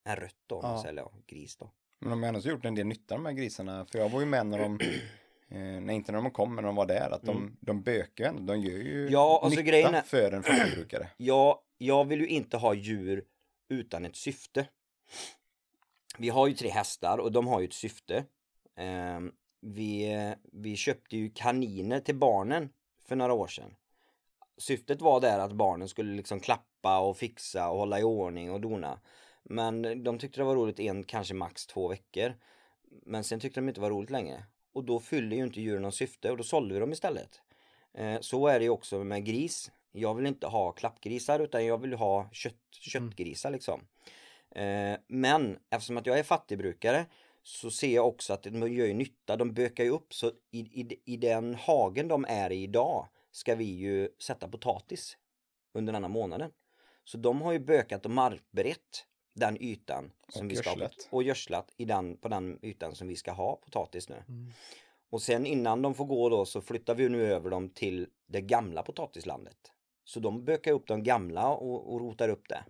än 0.05 0.17
rött 0.17 0.37
då, 0.47 0.61
Ja. 0.63 0.85
eller 0.89 1.03
ja, 1.03 1.13
gris 1.27 1.57
då. 1.57 1.71
Men 1.99 2.11
de 2.11 2.23
har 2.23 2.29
ändå 2.29 2.41
gjort 2.41 2.65
en 2.65 2.75
del 2.75 2.87
nytta 2.87 3.15
de 3.15 3.27
här 3.27 3.33
grisarna. 3.33 3.85
För 3.87 3.99
jag 3.99 4.09
var 4.09 4.21
ju 4.21 4.27
med 4.27 4.47
när 4.47 4.59
de, 4.59 4.81
eh, 5.49 5.81
nej 5.81 5.97
inte 5.97 6.13
när 6.13 6.23
de 6.23 6.31
kom, 6.31 6.55
men 6.55 6.63
när 6.63 6.69
de 6.69 6.77
var 6.77 6.87
där. 6.87 7.11
Att 7.11 7.23
de, 7.23 7.37
Mm. 7.37 7.57
de 7.61 7.83
bökar 7.83 8.25
ändå. 8.29 8.53
De 8.53 8.61
gör 8.61 8.79
ju 8.79 9.09
Ja, 9.11 9.41
alltså 9.43 9.49
nytta 9.61 9.63
grejen 9.71 9.95
är- 9.95 10.03
för 10.03 10.33
en 10.33 10.43
fattigbrukare. 10.43 11.09
Jag, 11.17 11.59
jag 11.79 12.05
vill 12.05 12.21
ju 12.21 12.27
inte 12.27 12.57
ha 12.57 12.75
djur 12.75 13.25
utan 13.69 14.05
ett 14.05 14.17
syfte. 14.17 14.67
Vi 16.19 16.29
har 16.29 16.47
ju 16.47 16.55
tre 16.55 16.69
hästar 16.71 17.19
och 17.19 17.33
de 17.33 17.47
har 17.47 17.61
ju 17.61 17.67
ett 17.67 17.73
syfte. 17.73 18.25
Ehm, 18.77 19.33
vi, 19.61 20.17
vi 20.53 20.77
köpte 20.77 21.17
ju 21.17 21.31
kaniner 21.31 22.01
till 22.01 22.15
barnen 22.17 22.69
för 23.05 23.17
några 23.17 23.33
år 23.33 23.47
sedan. 23.47 23.75
Syftet 24.59 25.01
var 25.01 25.21
där 25.21 25.39
att 25.39 25.53
barnen 25.53 25.89
skulle 25.89 26.17
liksom 26.17 26.41
klappa 26.41 26.99
och 26.99 27.17
fixa 27.17 27.71
och 27.71 27.79
hålla 27.79 28.01
i 28.01 28.03
ordning 28.03 28.51
och 28.51 28.61
dona. 28.61 29.01
Men 29.43 30.05
de 30.05 30.19
tyckte 30.19 30.41
det 30.41 30.45
var 30.45 30.55
roligt 30.55 30.81
en, 30.81 31.05
kanske 31.05 31.35
max 31.35 31.67
två 31.67 31.89
veckor. 31.89 32.35
Men 33.03 33.25
sen 33.25 33.41
tyckte 33.41 33.61
de 33.61 33.69
inte 33.69 33.81
det 33.81 33.83
var 33.83 33.91
roligt 33.91 34.11
längre. 34.11 34.45
Och 34.73 34.85
då 34.85 35.01
fyllde 35.01 35.37
ju 35.37 35.45
inte 35.45 35.61
djuren 35.61 35.83
något 35.83 35.95
syfte 35.95 36.31
och 36.31 36.37
då 36.37 36.45
sålde 36.45 36.75
vi 36.75 36.81
dem 36.81 36.93
istället. 36.93 37.41
Eh, 37.95 38.21
Så 38.21 38.47
är 38.47 38.59
det 38.59 38.65
ju 38.65 38.71
också 38.71 39.05
med 39.05 39.25
gris. 39.25 39.71
Jag 39.93 40.15
vill 40.15 40.27
inte 40.27 40.47
ha 40.47 40.73
klappgrisar 40.73 41.41
utan 41.41 41.67
jag 41.67 41.79
vill 41.79 41.93
ha 41.93 42.29
kött, 42.33 42.55
köttgrisar 42.71 43.51
liksom. 43.51 43.81
Eh, 44.51 44.97
Men 45.09 45.59
eftersom 45.71 45.97
att 45.97 46.07
jag 46.07 46.19
är 46.19 46.23
fattigbrukare 46.23 47.07
så 47.43 47.71
ser 47.71 47.95
jag 47.95 48.09
också 48.09 48.33
att 48.33 48.43
de 48.43 48.73
gör 48.73 48.87
ju 48.87 48.95
nytta. 48.95 49.37
De 49.37 49.55
bökar 49.55 49.85
ju 49.85 49.91
upp 49.91 50.15
så 50.15 50.33
i, 50.51 50.59
i, 50.59 51.01
i 51.05 51.17
den 51.17 51.55
hagen 51.55 52.09
de 52.09 52.25
är 52.29 52.53
i 52.53 52.63
idag 52.63 53.09
ska 53.35 53.55
vi 53.55 53.65
ju 53.65 54.09
sätta 54.19 54.49
potatis 54.49 55.17
under 55.73 55.93
denna 55.93 56.09
månaden. 56.09 56.51
Så 57.05 57.19
de 57.19 57.43
har 57.43 57.53
ju 57.53 57.59
bökat 57.59 58.05
och 58.05 58.11
markberett 58.11 59.07
den 59.33 59.63
ytan 59.63 60.13
som 60.29 60.47
Och 60.47 60.53
vi 60.53 60.57
ska 60.57 60.71
ha 60.71 60.79
gödslat. 60.79 61.09
och 61.11 61.23
gödslat 61.23 61.73
i 61.77 61.85
den, 61.85 62.17
på 62.17 62.29
den 62.29 62.59
ytan 62.63 62.95
som 62.95 63.09
vi 63.09 63.17
ska 63.17 63.33
ha 63.33 63.57
potatis 63.57 64.09
nu. 64.09 64.23
Mm. 64.29 64.53
Och 65.11 65.23
sen 65.23 65.47
innan 65.47 65.83
de 65.83 65.95
får 65.95 66.05
gå 66.05 66.29
då 66.29 66.45
så 66.45 66.61
flyttar 66.61 66.95
vi 66.95 67.09
nu 67.09 67.27
över 67.27 67.51
dem 67.51 67.69
till 67.69 68.09
det 68.27 68.41
gamla 68.41 68.83
potatislandet. 68.83 69.73
Så 70.05 70.21
de 70.21 70.45
bökar 70.45 70.73
upp 70.73 70.87
de 70.87 71.03
gamla 71.03 71.49
och, 71.49 71.93
och 71.93 72.01
rotar 72.01 72.29
upp 72.29 72.49
det. 72.49 72.65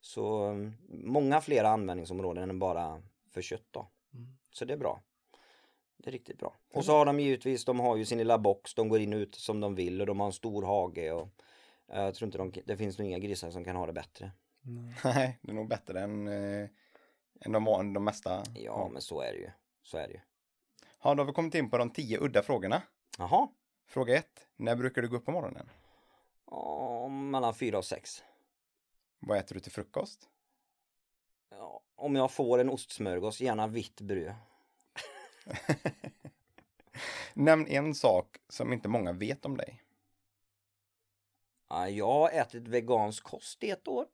Så 0.00 0.44
mm, 0.44 0.72
många 0.88 1.40
fler 1.40 1.64
användningsområden 1.64 2.50
än 2.50 2.58
bara 2.58 3.02
för 3.30 3.42
kött 3.42 3.68
då. 3.70 3.88
Så 4.52 4.64
det 4.64 4.72
är 4.72 4.78
bra. 4.78 5.02
Det 6.04 6.10
är 6.10 6.12
riktigt 6.12 6.38
bra. 6.38 6.54
Och 6.72 6.84
så 6.84 6.92
har 6.92 7.04
de 7.04 7.20
givetvis, 7.20 7.64
de 7.64 7.80
har 7.80 7.96
ju 7.96 8.04
sin 8.04 8.18
lilla 8.18 8.38
box, 8.38 8.74
de 8.74 8.88
går 8.88 9.00
in 9.00 9.12
och 9.12 9.16
ut 9.16 9.34
som 9.34 9.60
de 9.60 9.74
vill 9.74 10.00
och 10.00 10.06
de 10.06 10.20
har 10.20 10.26
en 10.26 10.32
stor 10.32 10.62
hage 10.62 11.12
och 11.12 11.28
eh, 11.88 12.02
jag 12.02 12.14
tror 12.14 12.26
inte 12.26 12.38
de, 12.38 12.52
det 12.64 12.76
finns 12.76 12.98
nog 12.98 13.08
inga 13.08 13.18
grisar 13.18 13.50
som 13.50 13.64
kan 13.64 13.76
ha 13.76 13.86
det 13.86 13.92
bättre. 13.92 14.30
Nej, 15.04 15.38
det 15.42 15.50
är 15.50 15.54
nog 15.54 15.68
bättre 15.68 16.00
än, 16.00 16.28
eh, 16.28 16.68
än 17.40 17.52
de, 17.52 17.94
de 17.94 18.04
mesta. 18.04 18.42
Ja, 18.54 18.88
men 18.92 19.02
så 19.02 19.20
är 19.20 19.32
det 19.32 19.38
ju. 19.38 19.50
Så 19.82 19.98
är 19.98 20.08
det 20.08 20.14
ju. 20.14 20.20
Ja, 21.02 21.14
då 21.14 21.22
har 21.22 21.26
vi 21.26 21.32
kommit 21.32 21.54
in 21.54 21.70
på 21.70 21.78
de 21.78 21.90
tio 21.90 22.18
udda 22.20 22.42
frågorna. 22.42 22.82
Jaha. 23.18 23.48
Fråga 23.86 24.16
ett. 24.16 24.46
När 24.56 24.76
brukar 24.76 25.02
du 25.02 25.08
gå 25.08 25.16
upp 25.16 25.24
på 25.24 25.32
morgonen? 25.32 25.70
Ja, 26.50 27.08
mellan 27.08 27.54
fyra 27.54 27.78
och 27.78 27.84
sex. 27.84 28.24
Vad 29.18 29.38
äter 29.38 29.54
du 29.54 29.60
till 29.60 29.72
frukost? 29.72 30.28
Ja, 31.50 31.80
om 31.94 32.16
jag 32.16 32.30
får 32.30 32.58
en 32.58 32.70
ostsmörgås, 32.70 33.40
gärna 33.40 33.66
vitt 33.66 34.00
bröd. 34.00 34.34
Nämn 37.34 37.66
en 37.66 37.94
sak 37.94 38.36
som 38.48 38.72
inte 38.72 38.88
många 38.88 39.12
vet 39.12 39.44
om 39.44 39.56
dig. 39.56 39.82
Ja, 41.68 41.88
jag 41.88 42.06
har 42.12 42.30
ätit 42.30 42.68
vegansk 42.68 43.24
kost 43.24 43.64
i 43.64 43.70
ett 43.70 43.88
år. 43.88 44.06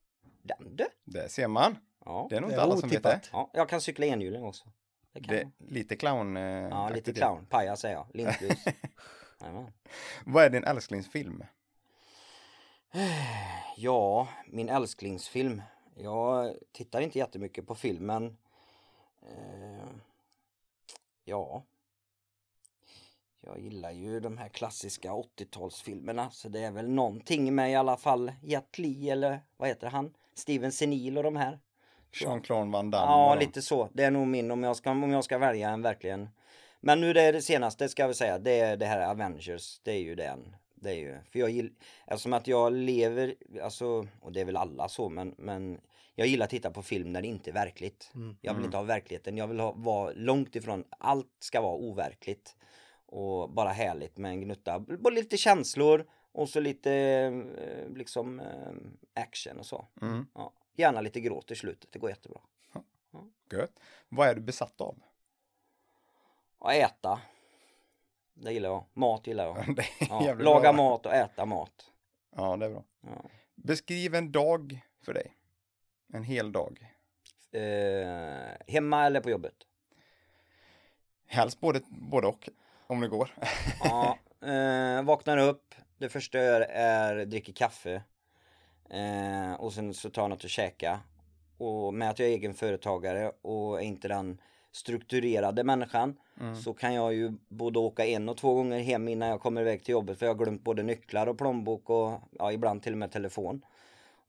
Den 0.43 0.76
du. 0.76 0.87
Det 1.05 1.28
ser 1.28 1.49
man. 1.49 1.76
Ja. 2.05 2.26
Det 2.31 2.37
är 2.37 2.41
nog 2.41 2.51
inte 2.51 2.61
är 2.61 2.64
alla 2.64 2.76
som 2.76 2.89
vet 2.89 3.03
det. 3.03 3.20
ja, 3.33 3.51
jag 3.53 3.68
kan 3.68 3.81
cykla 3.81 4.07
enhjuling 4.07 4.45
också. 4.45 4.64
Det 5.12 5.20
kan 5.20 5.35
det 5.35 5.41
jag. 5.41 5.68
är 5.68 5.72
lite 5.72 5.97
clown. 5.97 6.37
Eh, 6.37 6.43
Ja, 6.43 6.89
lite 6.89 7.12
clown. 7.12 7.47
Pajas 7.47 7.81
säger 7.81 7.95
jag. 7.95 8.07
Vad 10.24 10.45
är 10.45 10.51
din 10.51 10.64
älsklingsfilm? 10.64 11.45
Ja, 13.76 14.28
min 14.47 14.68
älsklingsfilm. 14.68 15.62
Jag 15.95 16.57
tittar 16.72 17.01
inte 17.01 17.18
jättemycket 17.18 17.66
på 17.66 17.74
filmen. 17.74 18.37
Eh, 19.22 19.89
ja. 21.25 21.66
Jag 23.41 23.61
gillar 23.61 23.91
ju 23.91 24.21
de 24.21 24.39
här 24.39 24.49
klassiska 24.49 25.11
80-talsfilmerna 25.11 26.31
så 26.31 26.49
det 26.49 26.61
är 26.61 26.71
väl 26.71 26.91
någonting 26.91 27.55
med 27.55 27.71
i 27.71 27.75
alla 27.75 27.97
fall 27.97 28.33
Jet 28.43 28.79
Li 28.79 29.11
eller 29.11 29.41
vad 29.57 29.68
heter 29.68 29.91
han? 29.91 30.14
Steven 30.35 30.73
Senil 30.73 31.18
och 31.18 31.25
de 31.25 31.37
här. 31.37 31.61
Jean-Claude 32.12 32.73
Van 32.73 32.91
Damme? 32.91 33.12
Ja, 33.12 33.35
lite 33.41 33.62
så. 33.62 33.89
Det 33.93 34.05
är 34.05 34.11
nog 34.11 34.27
min 34.27 34.51
om 34.51 34.62
jag 34.62 34.77
ska, 34.77 34.91
om 34.91 35.11
jag 35.11 35.25
ska 35.25 35.39
välja 35.39 35.71
en 35.71 35.83
verkligen. 35.83 36.29
Men 36.81 37.01
nu 37.01 37.12
det 37.12 37.23
är 37.23 37.33
det 37.33 37.43
senaste 37.43 37.89
ska 37.89 38.07
vi 38.07 38.14
säga. 38.14 38.39
Det 38.39 38.61
är 38.61 38.77
det 38.77 38.87
här 38.87 39.11
Avengers. 39.11 39.81
Det 39.83 39.93
är 39.93 40.01
ju 40.01 40.14
den. 40.14 40.57
Det 40.75 40.91
är 40.91 40.95
ju, 40.95 41.18
för 41.33 41.39
jag 41.39 41.51
gillar, 41.51 41.73
eftersom 42.07 42.33
att 42.33 42.47
jag 42.47 42.73
lever, 42.73 43.35
alltså, 43.62 44.07
och 44.21 44.33
det 44.33 44.41
är 44.41 44.45
väl 44.45 44.57
alla 44.57 44.89
så, 44.89 45.09
men, 45.09 45.35
men 45.39 45.81
jag 46.21 46.29
gillar 46.29 46.45
att 46.45 46.51
titta 46.51 46.71
på 46.71 46.83
film 46.83 47.12
när 47.12 47.23
det 47.23 47.29
inte 47.29 47.51
är 47.51 47.55
verkligt. 47.55 48.11
Jag 48.41 48.55
vill 48.55 48.64
inte 48.64 48.77
ha 48.77 48.85
verkligheten, 48.85 49.37
jag 49.37 49.47
vill 49.47 49.61
ha, 49.61 49.73
vara 49.73 50.12
långt 50.14 50.57
ifrån, 50.57 50.85
allt 50.91 51.37
ska 51.39 51.61
vara 51.61 51.75
overkligt. 51.75 52.57
Och 53.07 53.51
bara 53.51 53.68
härligt 53.68 54.16
med 54.18 54.31
en 54.31 54.41
gnutta, 54.41 54.79
bara 54.79 55.14
lite 55.14 55.37
känslor 55.37 56.07
och 56.33 56.49
så 56.49 56.61
lite 56.61 56.93
eh, 56.93 57.97
liksom 57.97 58.41
eh, 58.41 59.23
action 59.23 59.59
och 59.59 59.66
så. 59.66 59.87
Mm, 60.03 60.27
Ja. 60.35 60.53
Gärna 60.75 61.01
lite 61.01 61.21
gråt 61.21 61.51
i 61.51 61.57
slutet, 61.57 61.93
det 61.93 61.99
går 61.99 62.11
jättebra. 62.11 62.41
gött. 63.53 63.81
Vad 64.09 64.29
är 64.29 64.35
du 64.35 64.41
besatt 64.41 64.81
av? 64.81 64.97
Och 66.59 66.73
äta. 66.73 67.21
Det 68.35 68.53
gillar 68.53 68.68
jag. 68.68 68.85
Mat 68.93 69.27
gillar 69.27 69.45
jag. 69.47 69.85
Ja, 70.09 70.35
laga 70.35 70.61
bra. 70.61 70.73
mat 70.73 71.07
och 71.07 71.14
äta 71.14 71.47
mat. 71.47 71.91
Ja, 72.37 72.57
det 72.57 72.66
är 72.66 72.71
bra. 72.71 72.85
Beskriv 73.55 74.14
en 74.14 74.33
dag 74.33 74.81
för 75.05 75.14
dig. 75.14 75.37
En 76.13 76.25
hel 76.25 76.53
dag. 76.53 76.87
Eh, 77.53 78.73
hemma 78.73 79.07
eller 79.07 79.21
på 79.21 79.31
jobbet? 79.31 79.55
Helst 81.27 81.61
både, 81.61 81.81
både 81.89 82.27
och, 82.27 82.49
om 82.87 83.01
det 83.01 83.09
går. 83.09 83.31
Ja, 83.85 84.19
eh, 84.49 85.03
vaknar 85.03 85.39
upp. 85.39 85.75
Det 85.99 86.09
första 86.09 86.39
jag 86.39 86.47
gör 86.47 86.61
är 86.71 87.25
dricker 87.25 87.53
kaffe. 87.53 88.03
Eh, 88.91 89.53
och 89.53 89.73
sen 89.73 89.95
så 89.95 90.11
tar 90.11 90.23
jag 90.23 90.29
något 90.31 90.45
att 90.45 90.51
käka. 90.51 91.01
Och 91.59 91.95
med 91.95 92.11
att 92.11 92.19
jag 92.19 92.29
är 92.29 92.33
egen 92.33 92.55
företagare 92.55 93.33
och 93.43 93.81
är 93.81 93.85
inte 93.85 94.09
den 94.09 94.41
strukturerade 94.73 95.65
människan 95.65 96.17
så 96.65 96.75
kan 96.75 96.95
jag 96.95 97.15
ju 97.15 97.33
både 97.49 97.79
åka 97.79 98.07
en 98.07 98.29
och 98.29 98.37
två 98.37 98.55
gånger 98.55 98.81
hem 98.81 99.09
innan 99.09 99.29
jag 99.29 99.41
kommer 99.41 99.61
iväg 99.61 99.85
till 99.85 99.93
jobbet 99.93 100.19
för 100.19 100.27
jag 100.27 100.35
har 100.35 100.45
glömt 100.45 100.65
både 100.65 100.83
nycklar 100.83 101.27
och 101.27 101.39
plånbok 101.39 101.91
och 101.91 102.21
ja, 102.31 102.53
ibland 102.53 102.83
till 102.83 102.93
och 102.93 102.99
med 102.99 103.13
telefon. 103.13 103.65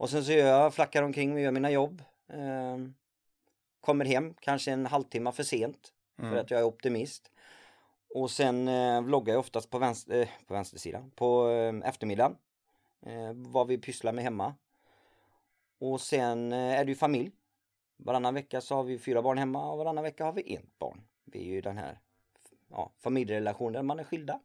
Och 0.01 0.09
sen 0.09 0.23
så 0.23 0.31
gör 0.31 0.47
jag, 0.47 0.73
flackar 0.73 1.03
omkring 1.03 1.33
och 1.33 1.39
gör 1.39 1.51
mina 1.51 1.71
jobb. 1.71 2.03
Eh, 2.29 2.77
kommer 3.81 4.05
hem 4.05 4.33
kanske 4.33 4.71
en 4.71 4.85
halvtimme 4.85 5.31
för 5.31 5.43
sent 5.43 5.93
för 6.17 6.35
att 6.35 6.51
jag 6.51 6.59
är 6.59 6.63
optimist. 6.63 7.31
Och 8.15 8.31
sen 8.31 8.67
eh, 8.67 9.01
vloggar 9.01 9.33
jag 9.33 9.39
oftast 9.39 9.69
på, 9.69 9.79
vänster, 9.79 10.21
eh, 10.21 10.27
på 10.47 10.53
vänstersidan, 10.53 11.11
på 11.15 11.49
eh, 11.49 11.89
eftermiddagen. 11.89 12.37
Eh, 13.05 13.33
vad 13.33 13.67
vi 13.67 13.77
pysslar 13.77 14.13
med 14.13 14.23
hemma. 14.23 14.55
Och 15.79 16.01
sen 16.01 16.51
eh, 16.51 16.79
är 16.79 16.85
det 16.85 16.91
ju 16.91 16.95
familj. 16.95 17.31
Varannan 17.97 18.33
vecka 18.33 18.61
så 18.61 18.75
har 18.75 18.83
vi 18.83 18.99
fyra 18.99 19.21
barn 19.21 19.37
hemma 19.37 19.71
och 19.71 19.77
varannan 19.77 20.03
vecka 20.03 20.25
har 20.25 20.33
vi 20.33 20.55
ett 20.55 20.79
barn. 20.79 21.01
Vi 21.25 21.39
är 21.39 21.53
ju 21.53 21.61
den 21.61 21.77
här 21.77 21.99
ja, 22.69 22.91
familjerelationen 22.99 23.73
där 23.73 23.83
man 23.83 23.99
är 23.99 24.03
skilda. 24.03 24.39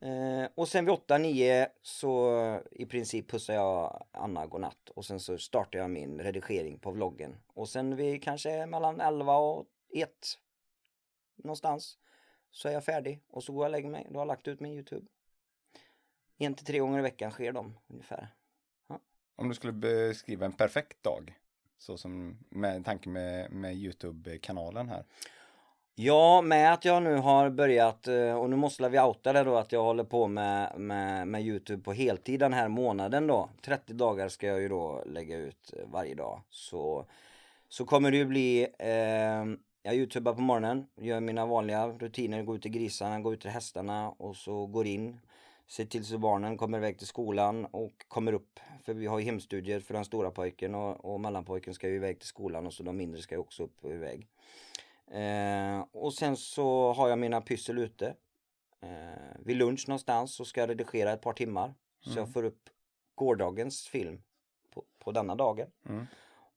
Eh, 0.00 0.48
och 0.54 0.68
sen 0.68 0.84
vid 0.84 0.94
8-9 0.94 1.68
så 1.82 2.60
i 2.70 2.86
princip 2.86 3.30
pussar 3.30 3.54
jag 3.54 4.06
Anna 4.12 4.46
godnatt 4.46 4.90
och 4.90 5.04
sen 5.04 5.20
så 5.20 5.38
startar 5.38 5.78
jag 5.78 5.90
min 5.90 6.20
redigering 6.20 6.78
på 6.78 6.90
vloggen. 6.90 7.36
Och 7.54 7.68
sen 7.68 7.96
vid 7.96 8.22
kanske 8.22 8.66
mellan 8.66 9.00
11 9.00 9.36
och 9.36 9.66
1 9.88 10.10
någonstans 11.36 11.98
så 12.50 12.68
är 12.68 12.72
jag 12.72 12.84
färdig 12.84 13.20
och 13.30 13.44
så 13.44 13.52
går 13.52 13.64
jag 13.64 13.68
och 13.68 13.72
lägger 13.72 13.88
mig. 13.88 14.06
Då 14.10 14.14
har 14.14 14.20
jag 14.20 14.28
lagt 14.28 14.48
ut 14.48 14.60
min 14.60 14.72
Youtube. 14.72 15.06
En 16.38 16.54
till 16.54 16.66
tre 16.66 16.78
gånger 16.78 16.98
i 16.98 17.02
veckan 17.02 17.30
sker 17.30 17.52
de 17.52 17.78
ungefär. 17.86 18.28
Om 19.36 19.48
du 19.48 19.54
skulle 19.54 19.72
beskriva 19.72 20.46
en 20.46 20.52
perfekt 20.52 21.02
dag. 21.02 21.38
Så 21.78 21.96
som 21.96 22.38
med 22.48 22.84
tanke 22.84 23.08
med, 23.08 23.50
med 23.50 23.74
Youtube-kanalen 23.74 24.88
här. 24.88 25.04
Ja, 25.98 26.42
med 26.42 26.72
att 26.72 26.84
jag 26.84 27.02
nu 27.02 27.14
har 27.14 27.50
börjat, 27.50 28.08
eh, 28.08 28.34
och 28.34 28.50
nu 28.50 28.56
måste 28.56 28.88
vi 28.88 29.00
outa 29.00 29.32
det 29.32 29.44
då, 29.44 29.56
att 29.56 29.72
jag 29.72 29.82
håller 29.82 30.04
på 30.04 30.26
med, 30.26 30.78
med, 30.78 31.28
med 31.28 31.42
Youtube 31.42 31.82
på 31.82 31.92
heltid 31.92 32.40
den 32.40 32.52
här 32.52 32.68
månaden 32.68 33.26
då. 33.26 33.48
30 33.62 33.92
dagar 33.92 34.28
ska 34.28 34.46
jag 34.46 34.60
ju 34.60 34.68
då 34.68 35.02
lägga 35.06 35.36
ut 35.36 35.74
eh, 35.76 35.88
varje 35.92 36.14
dag. 36.14 36.40
Så, 36.50 37.04
så 37.68 37.84
kommer 37.84 38.10
det 38.10 38.16
ju 38.16 38.24
bli, 38.24 38.66
eh, 38.78 39.44
jag 39.82 39.94
youtubar 39.94 40.34
på 40.34 40.40
morgonen, 40.40 40.86
gör 40.96 41.20
mina 41.20 41.46
vanliga 41.46 41.88
rutiner, 41.88 42.42
går 42.42 42.56
ut 42.56 42.62
till 42.62 42.70
grisarna, 42.70 43.20
går 43.20 43.34
ut 43.34 43.40
till 43.40 43.50
hästarna 43.50 44.08
och 44.08 44.36
så 44.36 44.66
går 44.66 44.86
in. 44.86 45.20
Ser 45.66 45.84
till 45.84 46.04
så 46.04 46.18
barnen 46.18 46.56
kommer 46.56 46.78
iväg 46.78 46.98
till 46.98 47.06
skolan 47.06 47.64
och 47.64 48.04
kommer 48.08 48.32
upp. 48.32 48.60
För 48.84 48.94
vi 48.94 49.06
har 49.06 49.18
ju 49.18 49.24
hemstudier 49.24 49.80
för 49.80 49.94
den 49.94 50.04
stora 50.04 50.30
pojken 50.30 50.74
och, 50.74 51.04
och 51.04 51.20
mellanpojken 51.20 51.74
ska 51.74 51.88
ju 51.88 51.96
iväg 51.96 52.18
till 52.18 52.28
skolan 52.28 52.66
och 52.66 52.72
så 52.72 52.82
de 52.82 52.96
mindre 52.96 53.22
ska 53.22 53.34
ju 53.34 53.40
också 53.40 53.62
upp 53.62 53.84
och 53.84 53.90
iväg. 53.90 54.28
Eh, 55.10 55.86
och 55.92 56.14
sen 56.14 56.36
så 56.36 56.92
har 56.92 57.08
jag 57.08 57.18
mina 57.18 57.40
pyssel 57.40 57.78
ute. 57.78 58.14
Eh, 58.80 59.36
vid 59.38 59.56
lunch 59.56 59.88
någonstans 59.88 60.34
så 60.34 60.44
ska 60.44 60.60
jag 60.60 60.70
redigera 60.70 61.12
ett 61.12 61.22
par 61.22 61.32
timmar. 61.32 61.74
Så 62.00 62.18
jag 62.18 62.32
får 62.32 62.44
upp 62.44 62.70
gårdagens 63.14 63.86
film 63.88 64.22
på, 64.70 64.84
på 64.98 65.12
denna 65.12 65.34
dagen. 65.34 65.70
Mm. 65.88 66.06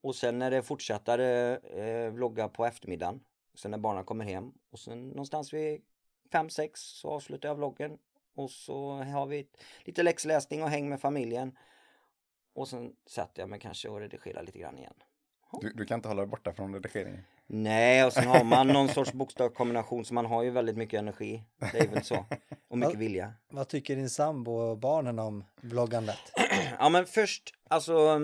Och 0.00 0.16
sen 0.16 0.42
är 0.42 0.50
det 0.50 0.62
fortsättare 0.62 1.56
eh, 1.56 2.10
vlogga 2.10 2.48
på 2.48 2.66
eftermiddagen. 2.66 3.20
Sen 3.54 3.70
när 3.70 3.78
barnen 3.78 4.04
kommer 4.04 4.24
hem. 4.24 4.52
Och 4.70 4.78
sen 4.78 5.08
någonstans 5.08 5.52
vid 5.52 5.82
5-6 6.30 6.70
så 6.74 7.08
avslutar 7.10 7.48
jag 7.48 7.56
vloggen. 7.56 7.98
Och 8.34 8.50
så 8.50 8.92
har 8.92 9.26
vi 9.26 9.48
lite 9.84 10.02
läxläsning 10.02 10.62
och 10.62 10.70
häng 10.70 10.88
med 10.88 11.00
familjen. 11.00 11.58
Och 12.52 12.68
sen 12.68 12.96
sätter 13.06 13.42
jag 13.42 13.48
mig 13.48 13.60
kanske 13.60 13.88
och 13.88 14.00
redigerar 14.00 14.42
lite 14.42 14.58
grann 14.58 14.78
igen. 14.78 14.94
Du, 15.60 15.72
du 15.72 15.84
kan 15.84 15.98
inte 15.98 16.08
hålla 16.08 16.22
dig 16.22 16.28
borta 16.30 16.52
från 16.52 16.74
redigeringen. 16.74 17.24
Nej, 17.52 18.04
och 18.04 18.12
sen 18.12 18.26
har 18.26 18.44
man 18.44 18.68
någon 18.68 18.88
sorts 18.88 19.12
bokstavskombination 19.12 20.04
så 20.04 20.14
man 20.14 20.26
har 20.26 20.42
ju 20.42 20.50
väldigt 20.50 20.76
mycket 20.76 20.98
energi. 20.98 21.42
Det 21.72 21.78
är 21.78 21.88
väl 21.88 22.04
så. 22.04 22.24
Och 22.68 22.78
mycket 22.78 22.98
vilja. 22.98 23.32
Vad 23.48 23.68
tycker 23.68 23.96
din 23.96 24.10
sambo 24.10 24.52
och 24.52 24.78
barnen 24.78 25.18
om 25.18 25.44
vloggandet? 25.60 26.18
Ja 26.78 26.88
men 26.88 27.06
först, 27.06 27.54
alltså 27.68 28.20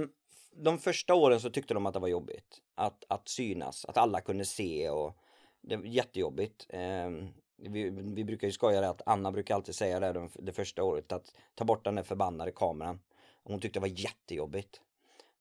de 0.57 0.79
första 0.79 1.14
åren 1.14 1.41
så 1.41 1.51
tyckte 1.51 1.74
de 1.74 1.87
att 1.87 1.95
det 1.95 2.01
var 2.01 2.09
jobbigt. 2.09 2.59
Att, 2.74 3.05
att 3.09 3.29
synas, 3.29 3.85
att 3.85 3.97
alla 3.97 4.20
kunde 4.20 4.45
se 4.45 4.91
och 4.91 5.16
det 5.62 5.77
var 5.77 5.85
jättejobbigt. 5.85 6.66
Eh, 6.68 7.11
vi, 7.57 7.91
vi 7.91 8.24
brukar 8.24 8.47
ju 8.47 8.53
skoja 8.53 8.81
det 8.81 8.89
att 8.89 9.03
Anna 9.07 9.33
brukar 9.33 9.55
alltid 9.55 9.74
säga 9.74 10.01
det 10.01 10.12
de, 10.12 10.31
det 10.35 10.53
första 10.53 10.83
året 10.83 11.12
att 11.12 11.35
ta 11.55 11.64
bort 11.64 11.85
den 11.85 11.95
där 11.95 12.03
förbannade 12.03 12.53
kameran. 12.53 13.01
Hon 13.45 13.61
tyckte 13.61 13.79
det 13.79 13.89
var 13.89 14.01
jättejobbigt. 14.01 14.81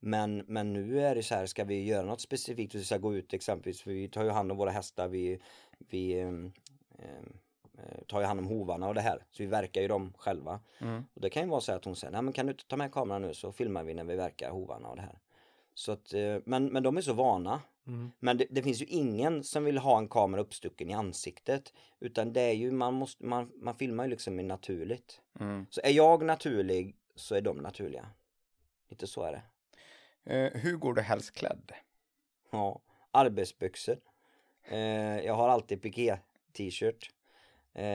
Men, 0.06 0.44
men 0.48 0.74
nu 0.74 1.02
är 1.02 1.16
det 1.16 1.24
så 1.24 1.36
här, 1.36 1.46
ska 1.46 1.64
vi 1.64 1.84
göra 1.84 2.06
något 2.06 2.22
specifikt, 2.22 2.76
vi 2.76 2.84
ska 2.84 2.98
gå 2.98 3.16
ut 3.16 3.34
exempelvis, 3.34 3.82
för 3.82 3.92
vi 3.92 4.08
tar 4.08 4.24
ju 4.24 4.30
hand 4.30 4.52
om 4.52 4.58
våra 4.58 4.72
hästar, 4.72 5.08
vi, 5.08 5.40
vi 5.78 6.20
ehm, 6.20 6.52
ehm, 7.00 7.34
eh, 7.78 8.04
tar 8.08 8.20
ju 8.20 8.26
hand 8.26 8.40
om 8.40 8.46
hovarna 8.46 8.88
och 8.88 8.94
det 8.94 9.02
här. 9.02 9.26
Så 9.32 9.44
vi 9.44 9.48
verkar 9.48 9.82
ju 9.82 9.88
dem 9.88 10.14
själva. 10.18 10.60
Mm. 10.80 11.06
Och 11.14 11.22
det 11.22 11.30
kan 11.30 11.44
ju 11.44 11.50
vara 11.50 11.62
så 11.62 11.72
att 11.72 11.86
hon 11.86 11.96
säger, 11.96 12.12
nej 12.12 12.22
men 12.22 12.34
kan 12.34 12.46
du 12.46 12.52
inte 12.52 12.68
ta 12.68 12.78
med 12.78 12.92
kameran 12.92 13.22
nu 13.22 13.34
så 13.34 13.52
filmar 13.52 13.84
vi 13.84 13.94
när 13.94 14.04
vi 14.04 14.16
verkar 14.16 14.52
hovarna 14.52 14.88
och 14.88 14.96
det 14.96 15.02
här. 15.02 15.20
Så 15.74 15.92
att, 15.92 16.14
eh, 16.14 16.38
men, 16.46 16.66
men 16.66 16.84
de 16.84 16.98
är 16.98 17.02
så 17.02 17.14
vana. 17.14 17.62
Mm. 17.88 18.12
Men 18.20 18.38
det, 18.38 18.46
det 18.50 18.64
finns 18.64 18.82
ju 18.82 18.86
ingen 18.86 19.44
som 19.44 19.64
vill 19.64 19.78
ha 19.78 19.98
en 19.98 20.08
kamera 20.08 20.42
uppstucken 20.42 20.90
i 20.90 20.94
ansiktet. 20.94 21.74
Utan 22.00 22.34
det 22.34 22.42
är 22.42 22.54
ju, 22.54 22.72
man 22.72 22.94
måste, 22.94 23.26
man, 23.26 23.52
man 23.56 23.76
filmar 23.76 24.04
ju 24.04 24.10
liksom 24.10 24.36
naturligt. 24.36 25.22
Mm. 25.40 25.66
Så 25.70 25.82
är 25.84 25.92
jag 25.92 26.26
naturlig 26.26 26.96
så 27.16 27.36
är 27.36 27.42
de 27.42 27.58
naturliga. 27.58 28.10
Lite 28.90 29.08
så 29.08 29.24
är 29.24 29.32
det. 29.32 29.42
Eh, 30.26 30.52
hur 30.54 30.78
går 30.78 30.94
du 30.94 31.02
helst 31.02 31.34
klädd? 31.34 31.72
Ja, 32.52 32.80
arbetsbyxor. 33.12 33.98
Eh, 34.64 34.80
jag 35.26 35.34
har 35.34 35.50
alltid 35.50 35.82
piké-t-shirt. 35.82 37.10
Eh, 37.74 37.86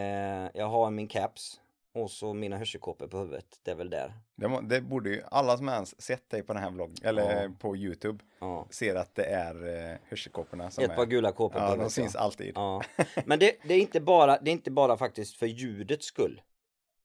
jag 0.55 0.67
har 0.69 0.91
min 0.91 1.09
caps. 1.09 1.61
Och 1.93 2.11
så 2.11 2.35
mina 2.35 2.57
hörselkåpor 2.57 3.07
på 3.07 3.19
huvudet. 3.19 3.61
Det 3.63 3.71
är 3.71 3.75
väl 3.75 3.91
där. 3.91 4.15
Det, 4.37 4.49
må, 4.49 4.61
det 4.61 4.81
borde 4.81 5.11
ju 5.11 5.23
alla 5.31 5.57
som 5.57 5.69
ens 5.69 6.03
sett 6.03 6.31
dig 6.31 6.43
på 6.43 6.53
den 6.53 6.63
här 6.63 6.71
vloggen, 6.71 6.97
eller 7.03 7.43
Ja. 7.43 7.51
på 7.59 7.77
Youtube, 7.77 8.25
Ja. 8.41 8.67
ser 8.71 8.95
att 8.95 9.15
det 9.15 9.25
är 9.25 9.91
eh, 9.93 9.97
hörselkåporna 10.09 10.71
som 10.71 10.85
Ett 10.85 10.91
är... 10.91 10.97
par 10.97 11.07
gula 11.07 11.33
kåpor 11.33 11.61
Ja, 11.61 11.77
de 11.77 11.91
syns 11.91 12.17
alltid. 12.17 12.53
Ja. 12.55 12.83
Men 13.25 13.39
det, 13.39 13.57
det, 13.65 13.75
är 13.75 13.79
inte 13.81 14.01
bara, 14.01 14.39
det 14.39 14.51
är 14.51 14.53
inte 14.53 14.71
bara 14.71 14.97
faktiskt 14.97 15.37
för 15.37 15.47
ljudets 15.47 16.07
skull. 16.07 16.43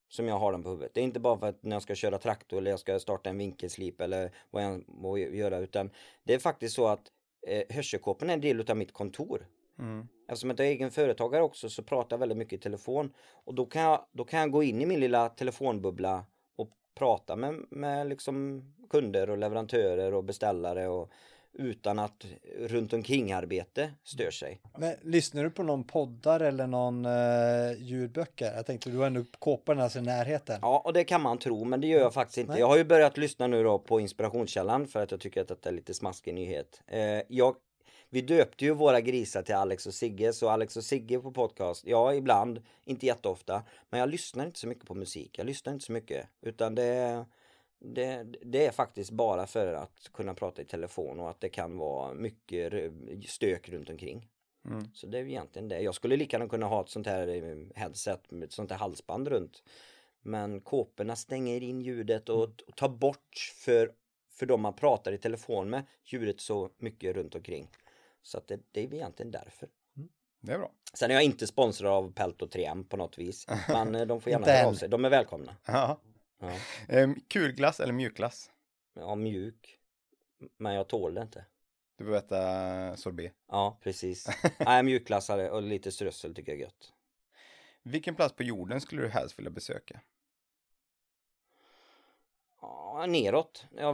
Som 0.09 0.27
jag 0.27 0.39
har 0.39 0.51
den 0.51 0.63
på 0.63 0.69
huvudet. 0.69 0.93
Det 0.93 0.99
är 0.99 1.03
inte 1.03 1.19
bara 1.19 1.39
för 1.39 1.49
att 1.49 1.63
när 1.63 1.75
jag 1.75 1.83
ska 1.83 1.95
köra 1.95 2.17
traktor 2.17 2.57
eller 2.57 2.71
jag 2.71 2.79
ska 2.79 2.99
starta 2.99 3.29
en 3.29 3.37
vinkelslip 3.37 4.01
eller 4.01 4.31
vad 4.51 4.63
jag 4.63 4.83
må 4.87 5.17
göra. 5.17 5.57
Utan 5.57 5.89
det 6.23 6.33
är 6.33 6.39
faktiskt 6.39 6.75
så 6.75 6.87
att 6.87 7.11
eh, 7.47 7.75
hörselkåporna 7.75 8.31
är 8.31 8.35
en 8.35 8.41
del 8.41 8.69
av 8.69 8.77
mitt 8.77 8.93
kontor. 8.93 9.47
Mm. 9.79 10.07
Eftersom 10.27 10.49
jag 10.49 10.59
är 10.59 10.63
egen 10.63 10.91
företagare 10.91 11.43
också 11.43 11.69
så 11.69 11.83
pratar 11.83 12.15
jag 12.15 12.19
väldigt 12.19 12.37
mycket 12.37 12.59
i 12.59 12.61
telefon. 12.61 13.13
Och 13.31 13.53
då 13.53 13.65
kan 13.65 13.81
jag, 13.81 14.05
då 14.11 14.23
kan 14.23 14.39
jag 14.39 14.51
gå 14.51 14.63
in 14.63 14.81
i 14.81 14.85
min 14.85 14.99
lilla 14.99 15.29
telefonbubbla 15.29 16.25
och 16.55 16.69
prata 16.95 17.35
med, 17.35 17.65
med 17.69 18.09
liksom 18.09 18.63
kunder 18.89 19.29
och 19.29 19.37
leverantörer 19.37 20.13
och 20.13 20.23
beställare 20.23 20.87
och 20.87 21.11
utan 21.57 21.99
att 21.99 22.25
runt 22.59 22.93
omkring 22.93 23.31
arbete 23.31 23.91
stör 24.03 24.31
sig. 24.31 24.61
Men 24.77 24.95
lyssnar 25.01 25.43
du 25.43 25.49
på 25.49 25.63
någon 25.63 25.83
poddar 25.83 26.39
eller 26.39 26.67
någon 26.67 27.05
uh, 27.05 27.81
ljudböcker? 27.81 28.53
Jag 28.55 28.65
tänkte 28.65 28.89
du 28.89 28.97
har 28.97 29.07
ändå 29.07 29.23
kåpan 29.39 29.79
alltså 29.79 29.99
i 29.99 30.01
närheten. 30.01 30.59
Ja, 30.61 30.81
och 30.85 30.93
det 30.93 31.03
kan 31.03 31.21
man 31.21 31.37
tro, 31.37 31.63
men 31.63 31.81
det 31.81 31.87
gör 31.87 31.99
jag 31.99 32.13
faktiskt 32.13 32.37
inte. 32.37 32.51
Nej. 32.51 32.59
Jag 32.59 32.67
har 32.67 32.77
ju 32.77 32.83
börjat 32.83 33.17
lyssna 33.17 33.47
nu 33.47 33.63
då 33.63 33.79
på 33.79 33.99
inspirationskällan 33.99 34.87
för 34.87 35.03
att 35.03 35.11
jag 35.11 35.19
tycker 35.19 35.41
att 35.41 35.47
detta 35.47 35.69
är 35.69 35.73
lite 35.73 35.93
smaskig 35.93 36.33
nyhet. 36.33 36.81
Eh, 36.87 37.21
jag, 37.27 37.55
vi 38.09 38.21
döpte 38.21 38.65
ju 38.65 38.73
våra 38.73 39.01
grisar 39.01 39.41
till 39.41 39.55
Alex 39.55 39.87
och 39.87 39.93
Sigge, 39.93 40.33
så 40.33 40.49
Alex 40.49 40.77
och 40.77 40.83
Sigge 40.83 41.19
på 41.19 41.31
podcast, 41.31 41.83
ja 41.87 42.13
ibland, 42.13 42.61
inte 42.85 43.05
jätteofta, 43.05 43.63
men 43.89 43.99
jag 43.99 44.09
lyssnar 44.09 44.45
inte 44.45 44.59
så 44.59 44.67
mycket 44.67 44.85
på 44.85 44.93
musik. 44.93 45.37
Jag 45.37 45.47
lyssnar 45.47 45.73
inte 45.73 45.85
så 45.85 45.91
mycket, 45.91 46.27
utan 46.41 46.75
det, 46.75 47.25
det, 47.93 48.23
det 48.41 48.65
är 48.65 48.71
faktiskt 48.71 49.11
bara 49.11 49.47
för 49.47 49.73
att 49.73 50.09
kunna 50.13 50.33
prata 50.33 50.61
i 50.61 50.65
telefon 50.65 51.19
och 51.19 51.29
att 51.29 51.41
det 51.41 51.49
kan 51.49 51.77
vara 51.77 52.13
mycket 52.13 52.73
stök 53.25 53.69
runt 53.69 53.89
omkring. 53.89 54.29
Mm. 54.65 54.83
Så 54.93 55.07
det 55.07 55.17
är 55.17 55.25
egentligen 55.25 55.67
det. 55.67 55.81
Jag 55.81 55.95
skulle 55.95 56.15
lika 56.17 56.37
gärna 56.37 56.49
kunna 56.49 56.65
ha 56.65 56.81
ett 56.81 56.89
sånt 56.89 57.07
här 57.07 57.27
eh, 57.27 57.57
headset 57.75 58.31
med 58.31 58.43
ett 58.43 58.51
sånt 58.51 58.71
här 58.71 58.77
halsband 58.77 59.27
runt. 59.27 59.63
Men 60.21 60.61
kåporna 60.61 61.15
stänger 61.15 61.63
in 61.63 61.81
ljudet 61.81 62.29
och, 62.29 62.43
och 62.43 62.75
tar 62.75 62.89
bort 62.89 63.53
för, 63.55 63.91
för 64.29 64.45
de 64.45 64.61
man 64.61 64.73
pratar 64.73 65.11
i 65.11 65.17
telefon 65.17 65.69
med 65.69 65.83
ljudet 66.05 66.41
så 66.41 66.69
mycket 66.77 67.15
runt 67.15 67.35
omkring. 67.35 67.69
Så 68.21 68.37
att 68.37 68.47
det, 68.47 68.59
det 68.71 68.83
är 68.83 68.93
egentligen 68.93 69.31
därför. 69.31 69.69
Det 70.41 70.53
är 70.53 70.57
bra. 70.57 70.71
Sen 70.93 71.11
är 71.11 71.15
jag 71.15 71.23
inte 71.23 71.47
sponsrad 71.47 71.91
av 71.91 72.13
Pelto 72.13 72.45
3M 72.45 72.83
på 72.87 72.97
något 72.97 73.17
vis. 73.17 73.47
Men 73.67 73.95
eh, 73.95 74.05
de 74.05 74.21
får 74.21 74.31
gärna 74.31 74.47
höra 74.47 74.67
av 74.67 74.73
sig. 74.73 74.89
De 74.89 75.05
är 75.05 75.09
välkomna. 75.09 75.55
Ja. 75.65 75.99
Ja. 76.39 76.51
Ehm, 76.89 77.15
kulglass 77.27 77.79
eller 77.79 77.93
mjukglass? 77.93 78.51
ja, 78.95 79.15
mjuk. 79.15 79.79
Men 80.57 80.73
jag 80.73 80.87
tål 80.87 81.13
det 81.13 81.21
inte. 81.21 81.45
Du 81.97 82.05
får 82.05 82.15
äta 82.15 82.97
sorbet. 82.97 83.33
Ja, 83.47 83.79
precis. 83.81 84.27
Nej, 84.59 84.83
mjukglassare 84.83 85.51
och 85.51 85.61
lite 85.61 85.91
strössel 85.91 86.35
tycker 86.35 86.51
jag 86.51 86.59
är 86.59 86.63
gött. 86.63 86.93
Vilken 87.83 88.15
plats 88.15 88.35
på 88.35 88.43
jorden 88.43 88.81
skulle 88.81 89.01
du 89.01 89.09
helst 89.09 89.39
vilja 89.39 89.51
besöka? 89.51 89.99
Ja, 92.61 93.05
neråt. 93.07 93.65
Ja, 93.75 93.91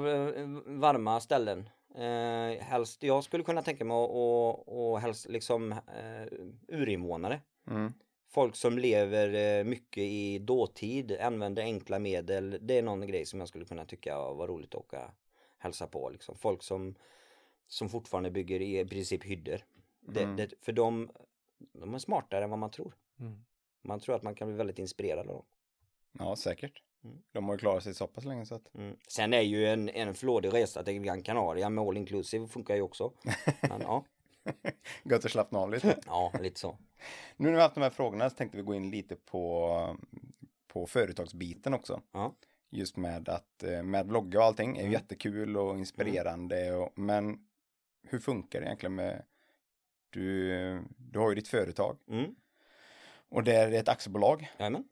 varma 0.66 1.20
ställen. 1.20 1.70
Eh, 1.96 2.64
helst, 2.64 3.04
jag 3.04 3.24
skulle 3.24 3.44
kunna 3.44 3.62
tänka 3.62 3.86
mig 3.86 3.96
att 3.96 4.10
och, 4.10 4.92
och 4.92 5.00
helst 5.00 5.30
liksom 5.30 5.72
eh, 5.72 6.26
urinvånare. 6.68 7.42
Mm. 7.68 7.94
Folk 8.32 8.56
som 8.56 8.78
lever 8.78 9.60
eh, 9.60 9.64
mycket 9.64 10.04
i 10.04 10.40
dåtid, 10.40 11.18
använder 11.22 11.62
enkla 11.64 12.00
medel. 12.00 12.58
Det 12.62 12.78
är 12.78 12.82
någon 12.82 13.08
grej 13.08 13.26
som 13.26 13.40
jag 13.40 13.50
skulle 13.50 13.66
kunna 13.66 13.86
tycka 13.86 14.18
var 14.18 14.48
roligt 14.48 14.76
att 14.76 14.82
åka 14.82 15.12
hälsa 15.58 15.88
på. 15.88 16.10
Liksom. 16.10 16.36
Folk 16.36 16.64
som, 16.64 16.96
som 17.68 17.90
fortfarande 17.90 18.32
bygger 18.32 18.62
i 18.62 18.86
princip 18.86 19.24
hyddor. 19.24 19.66
Det, 20.00 20.24
Mm. 20.24 20.36
det, 20.36 20.54
för 20.62 20.72
de, 20.72 21.12
de 21.58 21.94
är 21.94 22.00
smartare 22.00 22.44
än 22.44 22.50
vad 22.50 22.60
man 22.60 22.72
tror. 22.72 22.94
Mm. 23.20 23.44
Man 23.82 24.00
tror 24.00 24.16
att 24.16 24.24
man 24.24 24.36
kan 24.36 24.48
bli 24.48 24.58
väldigt 24.58 24.80
inspirerad 24.80 25.20
av 25.20 25.36
dem. 25.36 25.46
Ja, 26.12 26.36
säkert. 26.36 26.84
Mm. 27.04 27.18
De 27.32 27.46
har 27.46 27.54
ju 27.54 27.58
klarat 27.58 27.84
sig 27.84 27.94
så 27.94 28.08
pass 28.08 28.26
länge 28.26 28.46
så 28.46 28.56
att... 28.56 28.76
Mm. 28.76 28.96
Sen 29.08 29.34
är 29.34 29.42
ju 29.42 29.66
en, 29.68 29.90
en 29.90 30.14
flådig 30.14 30.54
resa 30.54 30.84
till 30.84 31.00
Gran 31.02 31.24
Canaria 31.24 31.70
med 31.70 31.84
all 31.84 31.98
inclusive 31.98 32.48
funkar 32.48 32.76
ju 32.76 32.82
också. 32.82 33.14
Men 33.62 33.82
ja, 33.82 34.04
Gött 35.04 35.26
att 35.26 35.32
slappna 35.32 35.60
av 35.60 35.72
lite. 35.72 36.00
ja 36.06 36.34
lite 36.42 36.60
så. 36.60 36.78
Nu 37.38 37.46
när 37.46 37.52
vi 37.52 37.56
har 37.56 37.64
haft 37.64 37.76
de 37.76 37.82
här 37.82 37.90
frågorna 37.90 38.30
så 38.30 38.36
tänkte 38.36 38.58
vi 38.58 38.64
gå 38.64 38.76
in 38.76 38.90
lite 38.92 39.16
på, 39.16 39.98
på 40.68 40.88
företagsbiten 40.88 41.74
också. 41.74 42.02
Ja. 42.12 42.36
Just 42.70 42.98
med 42.98 43.30
att 43.30 43.64
eh, 43.64 43.84
med 43.84 44.08
vlogga 44.08 44.40
och 44.40 44.46
allting 44.46 44.78
är 44.78 44.82
Mm. 44.82 44.92
jättekul 44.94 45.58
och 45.58 45.78
inspirerande. 45.78 46.74
Och, 46.76 46.98
men 47.00 47.48
hur 48.08 48.20
funkar 48.20 48.60
det 48.60 48.66
egentligen 48.66 48.96
med 48.96 49.24
du, 50.10 50.84
du 50.98 51.20
har 51.20 51.30
ju 51.30 51.36
ditt 51.36 51.48
företag 51.48 51.98
Mm. 52.08 52.36
och 53.30 53.44
det 53.44 53.56
är 53.56 53.72
ett 53.72 53.90
aktiebolag. 53.90 54.52
Jajamän. 54.60 54.84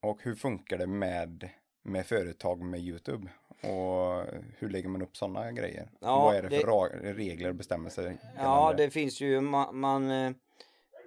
Och 0.00 0.22
hur 0.22 0.34
funkar 0.34 0.78
det 0.78 0.86
med, 0.86 1.48
med 1.84 2.06
företag 2.06 2.60
med 2.62 2.80
YouTube? 2.80 3.28
Och 3.62 4.24
hur 4.58 4.68
lägger 4.68 4.88
man 4.88 5.02
upp 5.02 5.16
sådana 5.16 5.52
grejer? 5.52 5.90
Ja, 6.00 6.24
Vad 6.24 6.36
är 6.36 6.42
det 6.42 6.60
för 6.60 6.98
det- 7.02 7.12
regler 7.12 7.48
och 7.48 7.54
bestämmelser? 7.54 8.16
Ja, 8.36 8.74
det 8.76 8.90
finns 8.90 9.20
ju, 9.20 9.40
man, 9.40 9.78
man, 9.78 10.10
eh, 10.10 10.32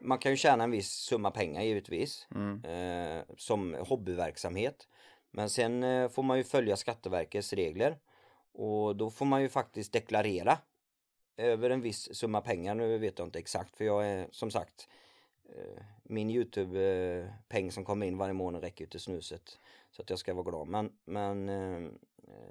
man 0.02 0.18
kan 0.18 0.32
ju 0.32 0.38
tjäna 0.38 0.64
en 0.64 0.72
viss 0.72 0.90
summa 0.92 1.32
pengar 1.32 1.62
givetvis. 1.62 2.28
Mm. 2.36 2.64
Eh, 2.66 3.24
som 3.38 3.74
hobbyverksamhet. 3.80 4.88
Men 5.32 5.50
sen 5.50 5.84
eh, 5.84 6.10
får 6.10 6.24
man 6.24 6.38
ju 6.38 6.44
följa 6.44 6.76
Skatteverkets 6.78 7.54
regler. 7.54 7.98
Och 8.54 8.96
då 8.96 9.10
får 9.10 9.26
man 9.26 9.42
ju 9.42 9.50
faktiskt 9.50 9.94
deklarera 9.94 10.58
över 11.38 11.70
en 11.70 11.82
viss 11.82 12.16
summa 12.16 12.42
pengar. 12.42 12.76
Nu 12.76 12.98
vet 12.98 13.20
jag 13.20 13.28
inte 13.28 13.40
exakt 13.40 13.78
för 13.78 13.86
jag 13.86 14.08
är 14.08 14.28
som 14.32 14.52
sagt 14.52 14.88
eh, 15.56 15.84
min 16.04 16.30
Youtube-peng 16.30 17.72
som 17.72 17.86
kommer 17.86 18.06
in 18.08 18.18
varje 18.18 18.34
månad 18.34 18.62
räcker 18.62 18.84
ju 18.86 18.90
till 18.90 19.00
snuset. 19.00 19.60
Så 19.98 20.04
att 20.04 20.10
jag 20.10 20.20
ska 20.20 20.34
vara 20.34 20.50
glad. 20.50 20.68
Men, 20.68 20.92
men 21.06 21.50
eh, 21.50 21.92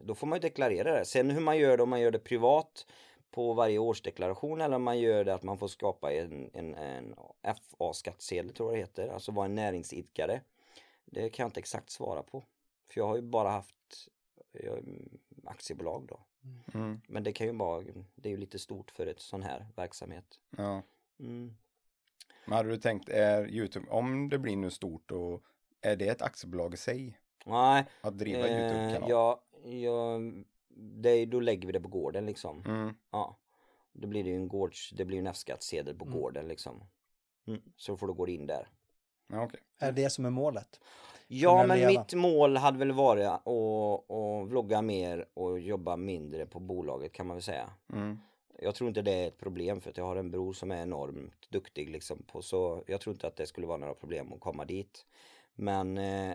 då 0.02 0.14
får 0.14 0.26
man 0.26 0.36
ju 0.36 0.40
deklarera 0.40 0.98
det. 0.98 1.04
Sen 1.04 1.30
hur 1.30 1.40
man 1.40 1.58
gör 1.58 1.76
det, 1.76 1.82
om 1.82 1.90
man 1.90 2.00
gör 2.00 2.10
det 2.10 2.18
privat 2.18 2.86
på 3.30 3.52
varje 3.52 3.78
årsdeklaration 3.78 4.60
eller 4.60 4.76
om 4.76 4.82
man 4.82 4.98
gör 4.98 5.24
det 5.24 5.34
att 5.34 5.42
man 5.42 5.58
får 5.58 5.68
skapa 5.68 6.12
en, 6.12 6.50
en, 6.52 6.74
en 6.74 7.14
FA-skattsedel 7.42 8.52
tror 8.52 8.70
jag 8.70 8.76
det 8.76 8.80
heter. 8.80 9.08
Alltså 9.08 9.32
vara 9.32 9.46
en 9.46 9.54
näringsidkare. 9.54 10.40
Det 11.04 11.30
kan 11.30 11.44
jag 11.44 11.48
inte 11.48 11.60
exakt 11.60 11.90
svara 11.90 12.22
på. 12.22 12.44
För 12.88 13.00
jag 13.00 13.06
har 13.06 13.16
ju 13.16 13.22
bara 13.22 13.50
haft 13.50 14.08
jag, 14.52 14.84
aktiebolag 15.44 16.06
då. 16.08 16.20
Mm. 16.74 17.00
Men 17.08 17.22
det 17.22 17.32
kan 17.32 17.46
ju 17.46 17.52
vara, 17.52 17.84
det 18.14 18.28
är 18.28 18.30
ju 18.30 18.36
lite 18.36 18.58
stort 18.58 18.90
för 18.90 19.06
ett 19.06 19.20
sån 19.20 19.42
här 19.42 19.66
verksamhet. 19.76 20.40
Ja. 20.56 20.82
Mm. 21.20 21.56
Men 22.44 22.56
hade 22.56 22.68
du 22.68 22.76
tänkt, 22.76 23.08
är 23.08 23.48
YouTube, 23.48 23.86
om 23.90 24.28
det 24.28 24.38
blir 24.38 24.56
nu 24.56 24.70
stort 24.70 25.10
och 25.10 25.42
är 25.80 25.96
det 25.96 26.08
ett 26.08 26.22
aktiebolag 26.22 26.74
i 26.74 26.76
sig? 26.76 27.18
Nej, 27.46 27.84
Att 28.00 28.18
driva 28.18 28.48
eh, 28.48 28.60
YouTube-kanal? 28.60 29.10
ja, 29.10 29.40
ja, 29.64 30.18
det, 30.78 31.26
då 31.26 31.40
lägger 31.40 31.66
vi 31.66 31.72
det 31.72 31.80
på 31.80 31.88
gården 31.88 32.26
liksom. 32.26 32.62
Mm. 32.66 32.94
Ja. 33.10 33.36
Då 33.92 34.08
blir 34.08 34.24
det 34.24 34.30
ju 34.30 34.36
en 34.36 34.48
gårds, 34.48 34.90
det 34.90 35.04
blir 35.04 35.16
ju 35.16 35.20
en 35.20 35.26
F-skattsedel 35.26 35.94
på 35.98 36.04
Mm. 36.04 36.18
gården 36.20 36.48
liksom. 36.48 36.82
Mm. 37.46 37.60
Så 37.76 37.92
då 37.92 37.96
får 37.96 38.06
du 38.06 38.12
gå 38.12 38.28
in 38.28 38.46
där. 38.46 38.68
Ja, 39.28 39.44
okej. 39.44 39.60
Är 39.78 39.92
det 39.92 40.10
som 40.10 40.24
är 40.26 40.30
målet? 40.30 40.80
Ja 41.28 41.64
men 41.66 41.78
leva. 41.78 41.90
mitt 41.90 42.14
mål 42.14 42.56
hade 42.56 42.78
väl 42.78 42.92
varit 42.92 43.26
att, 43.26 43.46
att 44.10 44.48
vlogga 44.48 44.82
mer 44.82 45.26
och 45.34 45.60
jobba 45.60 45.96
mindre 45.96 46.46
på 46.46 46.60
bolaget 46.60 47.12
kan 47.12 47.26
man 47.26 47.36
väl 47.36 47.42
säga. 47.42 47.70
Mm. 47.92 48.18
Jag 48.58 48.74
tror 48.74 48.88
inte 48.88 49.02
det 49.02 49.12
är 49.12 49.28
ett 49.28 49.38
problem 49.38 49.80
för 49.80 49.90
att 49.90 49.96
jag 49.96 50.04
har 50.04 50.16
en 50.16 50.30
bror 50.30 50.52
som 50.52 50.70
är 50.70 50.82
enormt 50.82 51.50
duktig 51.50 51.90
liksom 51.90 52.22
på 52.22 52.42
så 52.42 52.84
jag 52.86 53.00
tror 53.00 53.14
inte 53.14 53.26
att 53.26 53.36
det 53.36 53.46
skulle 53.46 53.66
vara 53.66 53.76
några 53.78 53.94
problem 53.94 54.32
att 54.32 54.40
komma 54.40 54.64
dit. 54.64 55.06
Men 55.54 55.98
eh, 55.98 56.34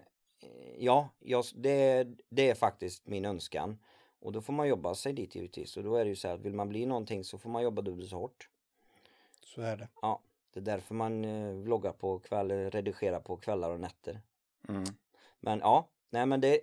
ja, 0.78 1.10
jag, 1.20 1.46
det, 1.56 2.08
det 2.30 2.50
är 2.50 2.56
faktiskt 2.56 3.08
min 3.08 3.26
önskan. 3.26 3.80
Och 4.20 4.32
då 4.32 4.42
får 4.42 4.54
man 4.54 4.68
jobba 4.68 4.96
sig 4.96 5.14
dit 5.14 5.36
givetvis. 5.36 5.78
Och 5.78 5.84
då 5.84 5.96
är 5.96 6.04
det 6.04 6.10
ju 6.10 6.16
så 6.16 6.28
här 6.28 6.36
att 6.36 6.42
vill 6.42 6.54
man 6.54 6.70
bli 6.70 6.86
någonting 6.86 7.24
så 7.24 7.38
får 7.38 7.50
man 7.50 7.64
jobba 7.64 7.82
dubbelt 7.82 8.10
så 8.10 8.18
hårt. 8.18 8.50
Så 9.44 9.62
är 9.62 9.78
det. 9.78 9.88
Ja. 10.02 10.22
Det 10.54 10.60
är 10.60 10.64
därför 10.64 10.96
man 10.96 11.26
eh, 11.26 11.54
vloggar 11.54 11.92
på 11.92 12.20
kvällar, 12.20 12.72
redigerar 12.72 13.20
på 13.20 13.38
kvällar 13.38 13.70
och 13.70 13.80
nätter. 13.80 14.22
Mm. 14.70 14.84
Men 15.40 15.60
ja, 15.60 15.88
nej 16.10 16.26
men 16.26 16.42
det, 16.42 16.60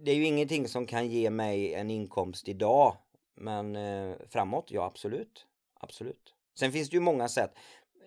det 0.00 0.10
är 0.10 0.14
ju 0.14 0.24
ingenting 0.24 0.68
som 0.68 0.86
kan 0.86 1.08
ge 1.08 1.30
mig 1.30 1.74
en 1.74 1.90
inkomst 1.90 2.48
idag. 2.48 2.96
Men 3.34 3.76
eh, 3.76 4.16
framåt, 4.28 4.70
ja 4.70 4.84
absolut. 4.84 5.46
Absolut. 5.74 6.34
Sen 6.54 6.72
finns 6.72 6.90
det 6.90 6.96
ju 6.96 7.00
många 7.00 7.28
sätt. 7.28 7.54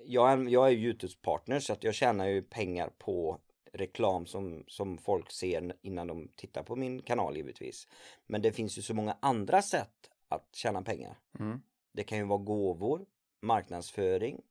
Jag 0.05 0.31
är, 0.31 0.49
jag 0.49 0.67
är 0.67 0.71
Youtube-partner 0.71 1.59
så 1.59 1.73
att 1.73 1.83
jag 1.83 1.93
tjänar 1.93 2.27
ju 2.27 2.41
pengar 2.41 2.89
på 2.97 3.39
reklam 3.73 4.25
som, 4.25 4.63
som 4.67 4.97
folk 4.97 5.31
ser 5.31 5.73
innan 5.81 6.07
de 6.07 6.27
tittar 6.35 6.63
på 6.63 6.75
min 6.75 7.01
kanal 7.01 7.37
givetvis. 7.37 7.87
Men 8.25 8.41
det 8.41 8.51
finns 8.51 8.77
ju 8.77 8.81
så 8.81 8.93
många 8.93 9.17
andra 9.19 9.61
sätt 9.61 10.11
att 10.27 10.55
tjäna 10.55 10.81
pengar. 10.81 11.19
Mm. 11.39 11.61
Det 11.91 12.03
kan 12.03 12.17
ju 12.17 12.23
vara 12.23 12.39
gåvor, 12.39 13.05
marknadsföring 13.41 14.41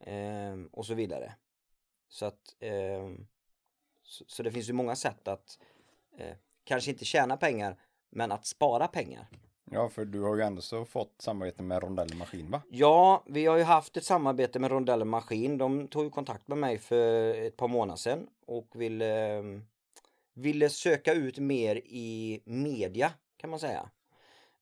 eh, 0.00 0.56
och 0.72 0.86
så 0.86 0.94
vidare. 0.94 1.34
Så 2.08 2.26
att 2.26 2.56
eh, 2.58 3.10
så, 4.02 4.24
så, 4.26 4.42
det 4.42 4.52
finns 4.52 4.68
ju 4.68 4.72
många 4.72 4.96
sätt 4.96 5.28
att 5.28 5.58
eh, 6.16 6.36
kanske 6.64 6.90
inte 6.90 7.04
tjäna 7.04 7.36
pengar 7.36 7.80
men 8.10 8.32
att 8.32 8.46
spara 8.46 8.88
pengar. 8.88 9.28
Ja, 9.72 9.88
för 9.88 10.04
du 10.04 10.20
har 10.20 10.36
ju 10.36 10.42
ändå 10.42 10.62
så 10.62 10.84
fått 10.84 11.14
samarbete 11.18 11.62
med 11.62 11.82
Rondell 11.82 12.14
Maskin 12.14 12.50
va? 12.50 12.62
Ja, 12.68 13.22
vi 13.26 13.46
har 13.46 13.56
ju 13.56 13.62
haft 13.62 13.96
ett 13.96 14.04
samarbete 14.04 14.58
med 14.58 14.70
Rondell 14.70 15.04
Maskin. 15.04 15.58
De 15.58 15.88
tog 15.88 16.04
ju 16.04 16.10
kontakt 16.10 16.48
med 16.48 16.58
mig 16.58 16.78
för 16.78 17.34
ett 17.34 17.56
par 17.56 17.68
månader 17.68 17.98
sedan 17.98 18.26
och 18.46 18.66
ville, 18.74 19.38
eh, 19.38 19.42
ville 20.34 20.70
söka 20.70 21.12
ut 21.12 21.38
mer 21.38 21.76
i 21.76 22.40
media 22.44 23.12
kan 23.36 23.50
man 23.50 23.58
säga. 23.58 23.90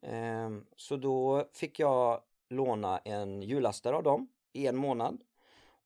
Eh, 0.03 0.51
så 0.77 0.97
då 0.97 1.45
fick 1.53 1.79
jag 1.79 2.21
låna 2.51 2.99
en 2.99 3.43
hjullastare 3.43 3.97
av 3.97 4.03
dem 4.03 4.29
i 4.53 4.67
en 4.67 4.77
månad. 4.77 5.19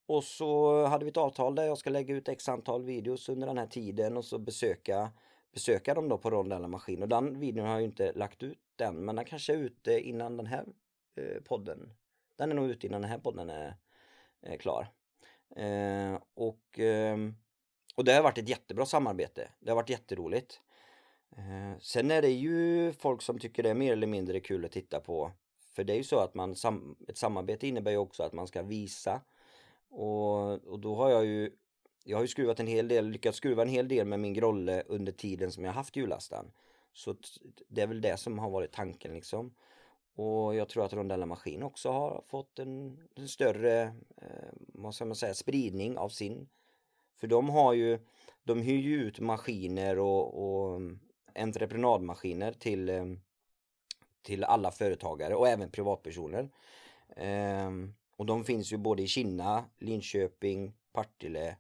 Och 0.07 0.25
så 0.25 0.85
hade 0.85 1.05
vi 1.05 1.11
ett 1.11 1.17
avtal 1.17 1.55
där 1.55 1.65
jag 1.65 1.79
ska 1.79 1.91
lägga 1.91 2.15
ut 2.15 2.29
x 2.29 2.49
antal 2.49 2.83
videos 2.83 3.29
under 3.29 3.47
den 3.47 3.59
här 3.59 3.67
tiden 3.67 4.17
och 4.17 4.25
så 4.25 4.39
besöka 4.39 5.11
besöka 5.53 5.95
dem 5.95 6.09
då 6.09 6.19
på 6.19 6.31
Rondella 6.31 6.69
Maskin 6.69 7.03
och 7.03 7.09
den 7.09 7.41
videon 7.41 7.67
har 7.67 7.73
jag 7.73 7.81
ju 7.81 7.87
inte 7.87 8.13
lagt 8.13 8.43
ut 8.43 8.81
än 8.81 9.05
men 9.05 9.17
den 9.17 9.25
kanske 9.25 9.53
är 9.53 9.57
ute 9.57 10.01
innan 10.01 10.37
den 10.37 10.47
här 10.47 10.65
eh, 11.17 11.43
podden. 11.45 11.93
Den 12.37 12.51
är 12.51 12.55
nog 12.55 12.71
ute 12.71 12.87
innan 12.87 13.03
den 13.03 13.11
här 13.11 13.19
podden 13.19 13.51
är, 13.51 13.77
är 14.43 14.57
klar. 14.57 14.89
Eh, 15.57 16.19
och, 16.35 16.79
eh, 16.79 17.17
och 17.95 18.05
det 18.05 18.13
har 18.13 18.23
varit 18.23 18.39
ett 18.39 18.49
jättebra 18.49 18.87
samarbete. 18.87 19.49
Det 19.61 19.71
har 19.71 19.77
varit 19.77 19.91
jätteroligt. 19.91 20.61
Eh, 21.37 21.79
sen 21.81 22.11
är 22.11 22.23
det 22.23 22.31
ju 22.31 22.93
folk 22.93 23.23
som 23.23 23.39
tycker 23.39 23.63
det 23.63 23.71
är 23.71 23.75
mer 23.75 23.93
eller 23.93 24.07
mindre 24.07 24.41
kul 24.41 24.65
att 24.65 24.73
titta 24.73 25.01
på. 25.01 25.33
För 25.75 25.85
det 25.85 25.93
är 25.93 25.97
ju 25.97 26.05
så 26.05 26.19
att 26.19 26.35
man, 26.35 26.57
sam, 26.57 26.97
ett 27.09 27.19
samarbete 27.19 27.67
innebär 27.67 27.91
ju 27.91 27.97
också 27.97 28.23
att 28.23 28.33
man 28.33 28.47
ska 28.47 28.63
visa. 28.63 29.21
Och, 29.91 30.53
och 30.53 30.79
då 30.79 30.95
har 30.95 31.11
jag 31.11 31.25
ju 31.25 31.51
jag 32.05 32.17
har 32.17 32.23
ju 32.23 32.29
skruvat 32.29 32.61
en 32.61 32.67
hel 32.67 32.89
del, 32.89 33.09
lyckats 33.09 33.39
skruva 33.39 33.63
en 33.63 33.69
hel 33.69 33.89
del 33.89 34.07
med 34.07 34.21
min 34.21 34.35
grolle 34.35 34.83
under 34.87 35.13
tiden 35.13 35.53
som 35.53 35.65
jag 35.65 35.73
haft 35.73 35.97
hjullastaren. 35.97 36.53
Så 36.93 37.17
det 37.69 37.83
är 37.83 37.87
väl 37.87 38.01
det 38.01 38.17
som 38.17 38.39
har 38.39 38.51
varit 38.51 38.73
tanken 38.73 39.15
liksom. 39.15 39.55
Och 40.15 40.55
jag 40.55 40.69
tror 40.69 40.85
att 40.85 40.93
Rondella 40.93 41.27
Maskin 41.27 41.63
också 41.63 41.91
har 41.91 42.23
fått 42.27 42.59
en, 42.59 42.99
en 43.15 43.29
större, 43.29 43.83
eh, 44.17 44.53
vad 44.57 44.95
ska 44.95 45.05
man 45.05 45.17
säga, 45.17 45.35
spridning 45.35 45.99
av 45.99 46.09
sin. 46.09 46.49
För 47.21 47.27
de 47.27 47.51
har 47.51 47.73
ju, 47.73 47.99
de 48.45 48.63
hyr 48.63 48.81
ju 48.81 49.03
ut 49.03 49.21
maskiner 49.21 49.99
och, 49.99 50.45
och 50.45 50.77
mm, 50.77 51.01
entreprenadmaskiner 51.35 52.53
till, 52.53 52.89
eh, 52.89 53.05
till 54.23 54.45
alla 54.45 54.71
företagare 54.71 55.35
och 55.35 55.49
även 55.49 55.71
privatpersoner. 55.71 56.51
Eh, 57.17 57.71
och 58.17 58.27
de 58.27 58.45
finns 58.45 58.73
ju 58.73 58.77
både 58.77 59.03
i 59.03 59.07
Kina, 59.07 59.65
Linköping, 59.79 60.73
Partille 60.93 61.57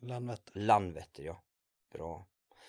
Landvetter. 0.00 0.60
Landvetter, 0.60 1.22
ja. 1.22 1.42
Bra. 1.92 2.26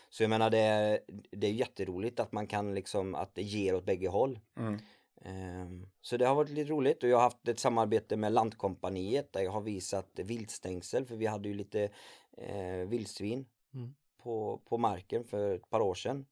Så 0.10 0.24
jag 0.24 0.30
menar 0.30 0.50
det 0.50 0.60
är, 0.60 1.00
det 1.32 1.48
är 1.48 1.52
jätteroligt 1.52 2.20
att 2.20 2.32
man 2.32 2.48
kan 2.48 2.76
liksom, 2.76 3.16
att 3.16 3.36
det 3.36 3.42
ger 3.42 3.76
åt 3.76 3.86
bägge 3.86 4.08
håll. 4.08 4.40
Mm. 4.58 4.80
Um, 5.26 5.90
så 6.02 6.18
det 6.18 6.26
har 6.26 6.36
varit 6.36 6.50
lite 6.50 6.72
roligt 6.72 7.04
och 7.04 7.10
jag 7.10 7.18
har 7.18 7.24
haft 7.24 7.48
ett 7.48 7.60
samarbete 7.60 8.18
med 8.18 8.32
Lantkompaniet 8.32 9.34
där 9.34 9.42
jag 9.42 9.52
har 9.52 9.62
visat 9.62 10.20
viltstängsel 10.20 11.06
för 11.06 11.16
vi 11.16 11.26
hade 11.26 11.50
ju 11.50 11.56
lite 11.56 11.90
eh, 12.38 12.88
vildsvin 12.88 13.46
mm. 13.74 13.96
på, 14.18 14.62
på 14.66 14.78
marken 14.78 15.24
för 15.24 15.56
ett 15.56 15.70
par 15.70 15.80
år 15.80 15.96
sedan. 15.96 16.26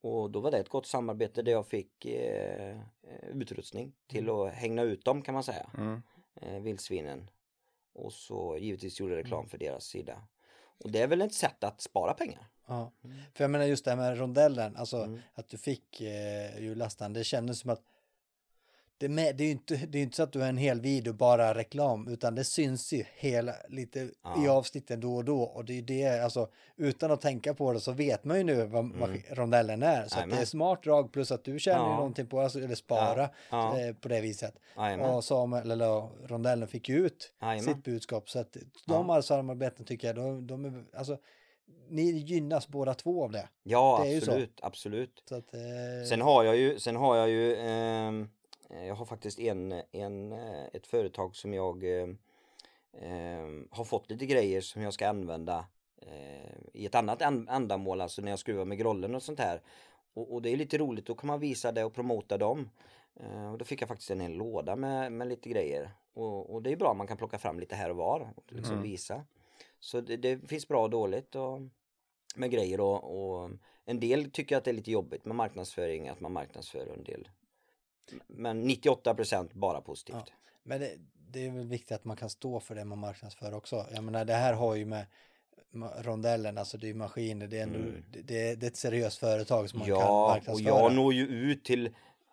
Och 0.00 0.30
då 0.30 0.40
var 0.40 0.50
det 0.50 0.58
ett 0.58 0.68
gott 0.68 0.86
samarbete 0.86 1.42
där 1.42 1.52
jag 1.52 1.66
fick 1.66 2.04
eh, 2.04 2.78
utrustning 3.34 3.92
till 4.06 4.28
mm. 4.28 4.40
att 4.40 4.54
hänga 4.54 4.82
ut 4.82 5.04
dem 5.04 5.22
kan 5.22 5.34
man 5.34 5.44
säga. 5.44 5.70
Mm. 5.78 6.02
Eh, 6.34 6.60
vildsvinen. 6.60 7.30
Och 7.98 8.12
så 8.12 8.56
givetvis 8.60 9.00
gjorde 9.00 9.16
reklam 9.16 9.38
mm. 9.38 9.48
för 9.48 9.58
deras 9.58 9.84
sida. 9.84 10.22
Och 10.78 10.90
det 10.90 11.02
är 11.02 11.06
väl 11.06 11.22
ett 11.22 11.34
sätt 11.34 11.64
att 11.64 11.80
spara 11.80 12.14
pengar. 12.14 12.48
Ja, 12.66 12.92
mm. 13.04 13.16
för 13.34 13.44
jag 13.44 13.50
menar 13.50 13.64
just 13.64 13.84
det 13.84 13.90
här 13.90 13.96
med 13.96 14.18
rondellen, 14.18 14.76
alltså 14.76 14.96
mm. 14.96 15.20
att 15.34 15.48
du 15.48 15.58
fick 15.58 16.00
eh, 16.00 16.58
hjullastaren, 16.58 17.12
det 17.12 17.24
kändes 17.24 17.60
som 17.60 17.70
att 17.70 17.82
det, 19.00 19.08
med, 19.08 19.36
det 19.36 19.44
är 19.44 19.46
ju 19.46 19.52
inte, 19.52 19.76
det 19.76 19.98
är 19.98 20.02
inte 20.02 20.16
så 20.16 20.22
att 20.22 20.32
du 20.32 20.40
har 20.40 20.46
en 20.46 20.56
hel 20.56 20.80
video 20.80 21.12
bara 21.12 21.54
reklam 21.54 22.08
utan 22.08 22.34
det 22.34 22.44
syns 22.44 22.92
ju 22.92 23.04
hela 23.14 23.52
lite 23.68 24.10
ja. 24.24 24.44
i 24.44 24.48
avsnitten 24.48 25.00
då 25.00 25.16
och 25.16 25.24
då 25.24 25.42
och 25.42 25.64
det 25.64 25.78
är 25.78 25.82
det 25.82 26.24
alltså 26.24 26.48
utan 26.76 27.10
att 27.10 27.20
tänka 27.20 27.54
på 27.54 27.72
det 27.72 27.80
så 27.80 27.92
vet 27.92 28.24
man 28.24 28.36
ju 28.36 28.44
nu 28.44 28.66
vad, 28.66 28.84
mm. 28.84 29.20
rondellen 29.30 29.82
är 29.82 30.08
så 30.08 30.18
att 30.18 30.30
det 30.30 30.36
är 30.36 30.44
smart 30.44 30.82
drag 30.82 31.12
plus 31.12 31.32
att 31.32 31.44
du 31.44 31.58
tjänar 31.58 31.84
ja. 31.84 31.90
ju 31.90 31.96
någonting 31.96 32.26
på 32.26 32.40
alltså, 32.40 32.58
eller 32.58 32.74
spara 32.74 33.30
ja. 33.50 33.80
eh, 33.80 33.94
på 33.94 34.08
det 34.08 34.20
viset 34.20 34.54
Amen. 34.76 35.00
och 35.00 35.24
Samuel 35.24 35.70
eller 35.70 36.26
rondellen 36.28 36.68
fick 36.68 36.88
ju 36.88 37.06
ut 37.06 37.32
Amen. 37.38 37.62
sitt 37.62 37.84
budskap 37.84 38.30
så 38.30 38.38
att 38.38 38.56
de 38.86 39.08
ja. 39.08 39.22
samarbeten 39.22 39.84
tycker 39.86 40.06
jag 40.06 40.16
de, 40.16 40.46
de 40.46 40.64
är 40.64 40.84
alltså 40.96 41.18
ni 41.90 42.02
gynnas 42.02 42.68
båda 42.68 42.94
två 42.94 43.24
av 43.24 43.32
det. 43.32 43.48
Ja, 43.62 44.00
det 44.04 44.16
absolut, 44.16 44.58
absolut. 44.62 45.32
Att, 45.32 45.54
eh... 45.54 46.08
Sen 46.08 46.20
har 46.20 46.44
jag 46.44 46.56
ju, 46.56 46.78
sen 46.78 46.96
har 46.96 47.16
jag 47.16 47.28
ju 47.28 47.54
Eh, 47.54 48.12
jag 48.68 48.94
har 48.94 49.04
faktiskt 49.04 49.38
en, 49.38 49.82
en, 49.92 50.32
eh, 50.32 50.64
ett 50.72 50.86
företag 50.86 51.36
som 51.36 51.54
jag 51.54 51.84
eh, 51.84 52.08
eh, 52.92 53.48
har 53.70 53.84
fått 53.84 54.10
lite 54.10 54.26
grejer 54.26 54.60
som 54.60 54.82
jag 54.82 54.94
ska 54.94 55.08
använda 55.08 55.66
eh, 56.02 56.56
i 56.72 56.86
ett 56.86 56.94
annat 56.94 57.22
ändamål, 57.22 58.00
alltså 58.00 58.22
när 58.22 58.30
jag 58.30 58.38
skruvar 58.38 58.64
med 58.64 58.78
grollen 58.78 59.14
och 59.14 59.22
sånt 59.22 59.38
här. 59.38 59.62
Och, 60.14 60.34
och, 60.34 60.42
det 60.42 60.50
är 60.50 60.56
lite 60.56 60.78
roligt, 60.78 61.06
då 61.06 61.14
kan 61.14 61.26
man 61.26 61.40
visa 61.40 61.72
det 61.72 61.84
och 61.84 61.94
promota 61.94 62.38
dem. 62.38 62.70
Eh, 63.20 63.52
och 63.52 63.58
då 63.58 63.64
fick 63.64 63.82
jag 63.82 63.88
faktiskt 63.88 64.10
en 64.10 64.20
hel 64.20 64.32
låda 64.32 64.76
med, 64.76 65.12
med 65.12 65.28
lite 65.28 65.48
grejer. 65.48 65.90
Och, 66.14 66.54
och, 66.54 66.62
det 66.62 66.72
är 66.72 66.76
bra, 66.76 66.94
man 66.94 67.06
kan 67.06 67.16
plocka 67.16 67.38
fram 67.38 67.60
lite 67.60 67.76
här 67.76 67.90
och 67.90 67.96
var 67.96 68.32
och 68.36 68.52
liksom 68.52 68.72
mm. 68.72 68.82
visa. 68.82 69.24
Så 69.80 70.00
det, 70.00 70.16
det, 70.16 70.48
finns 70.48 70.68
bra 70.68 70.82
och 70.82 70.90
dåligt 70.90 71.34
och, 71.34 71.60
med 72.36 72.50
grejer 72.50 72.80
och, 72.80 73.40
och 73.40 73.50
en 73.84 74.00
del 74.00 74.30
tycker 74.30 74.56
att 74.56 74.64
det 74.64 74.70
är 74.70 74.74
lite 74.74 74.90
jobbigt 74.90 75.24
med 75.24 75.36
marknadsföring, 75.36 76.08
att 76.08 76.20
man 76.20 76.32
marknadsför 76.32 76.86
en 76.86 77.04
del 77.04 77.28
men 78.26 78.70
98% 78.70 79.48
bara 79.52 79.80
positivt. 79.80 80.16
Ja, 80.26 80.32
men 80.62 80.80
det, 80.80 80.90
det, 81.30 81.46
är 81.46 81.50
väl 81.50 81.66
viktigt 81.66 81.92
att 81.92 82.04
man 82.04 82.16
kan 82.16 82.30
stå 82.30 82.60
för 82.60 82.74
det 82.74 82.84
man 82.84 82.98
marknadsför 82.98 83.54
också. 83.54 83.86
Jag 83.94 84.04
menar 84.04 84.24
det 84.24 84.34
här 84.34 84.52
har 84.52 84.74
ju 84.74 84.84
med 84.84 85.06
rondellen, 85.98 86.58
alltså 86.58 86.78
det 86.78 86.90
är 86.90 86.94
maskiner, 86.94 87.46
det 87.46 87.58
är, 87.58 87.62
ändå, 87.62 87.78
mm. 87.78 88.04
det, 88.10 88.54
det, 88.54 88.66
är 88.66 88.68
ett 88.68 88.76
seriöst 88.76 89.18
företag 89.18 89.70
som 89.70 89.78
man 89.78 89.88
ja, 89.88 90.00
kan 90.00 90.10
marknadsföra. 90.10 90.68
Ja, 90.68 90.74
och 90.74 90.90
jag 90.90 90.94
når 90.94 91.14
ju 91.14 91.26
ut 91.26 91.64
till 91.64 91.90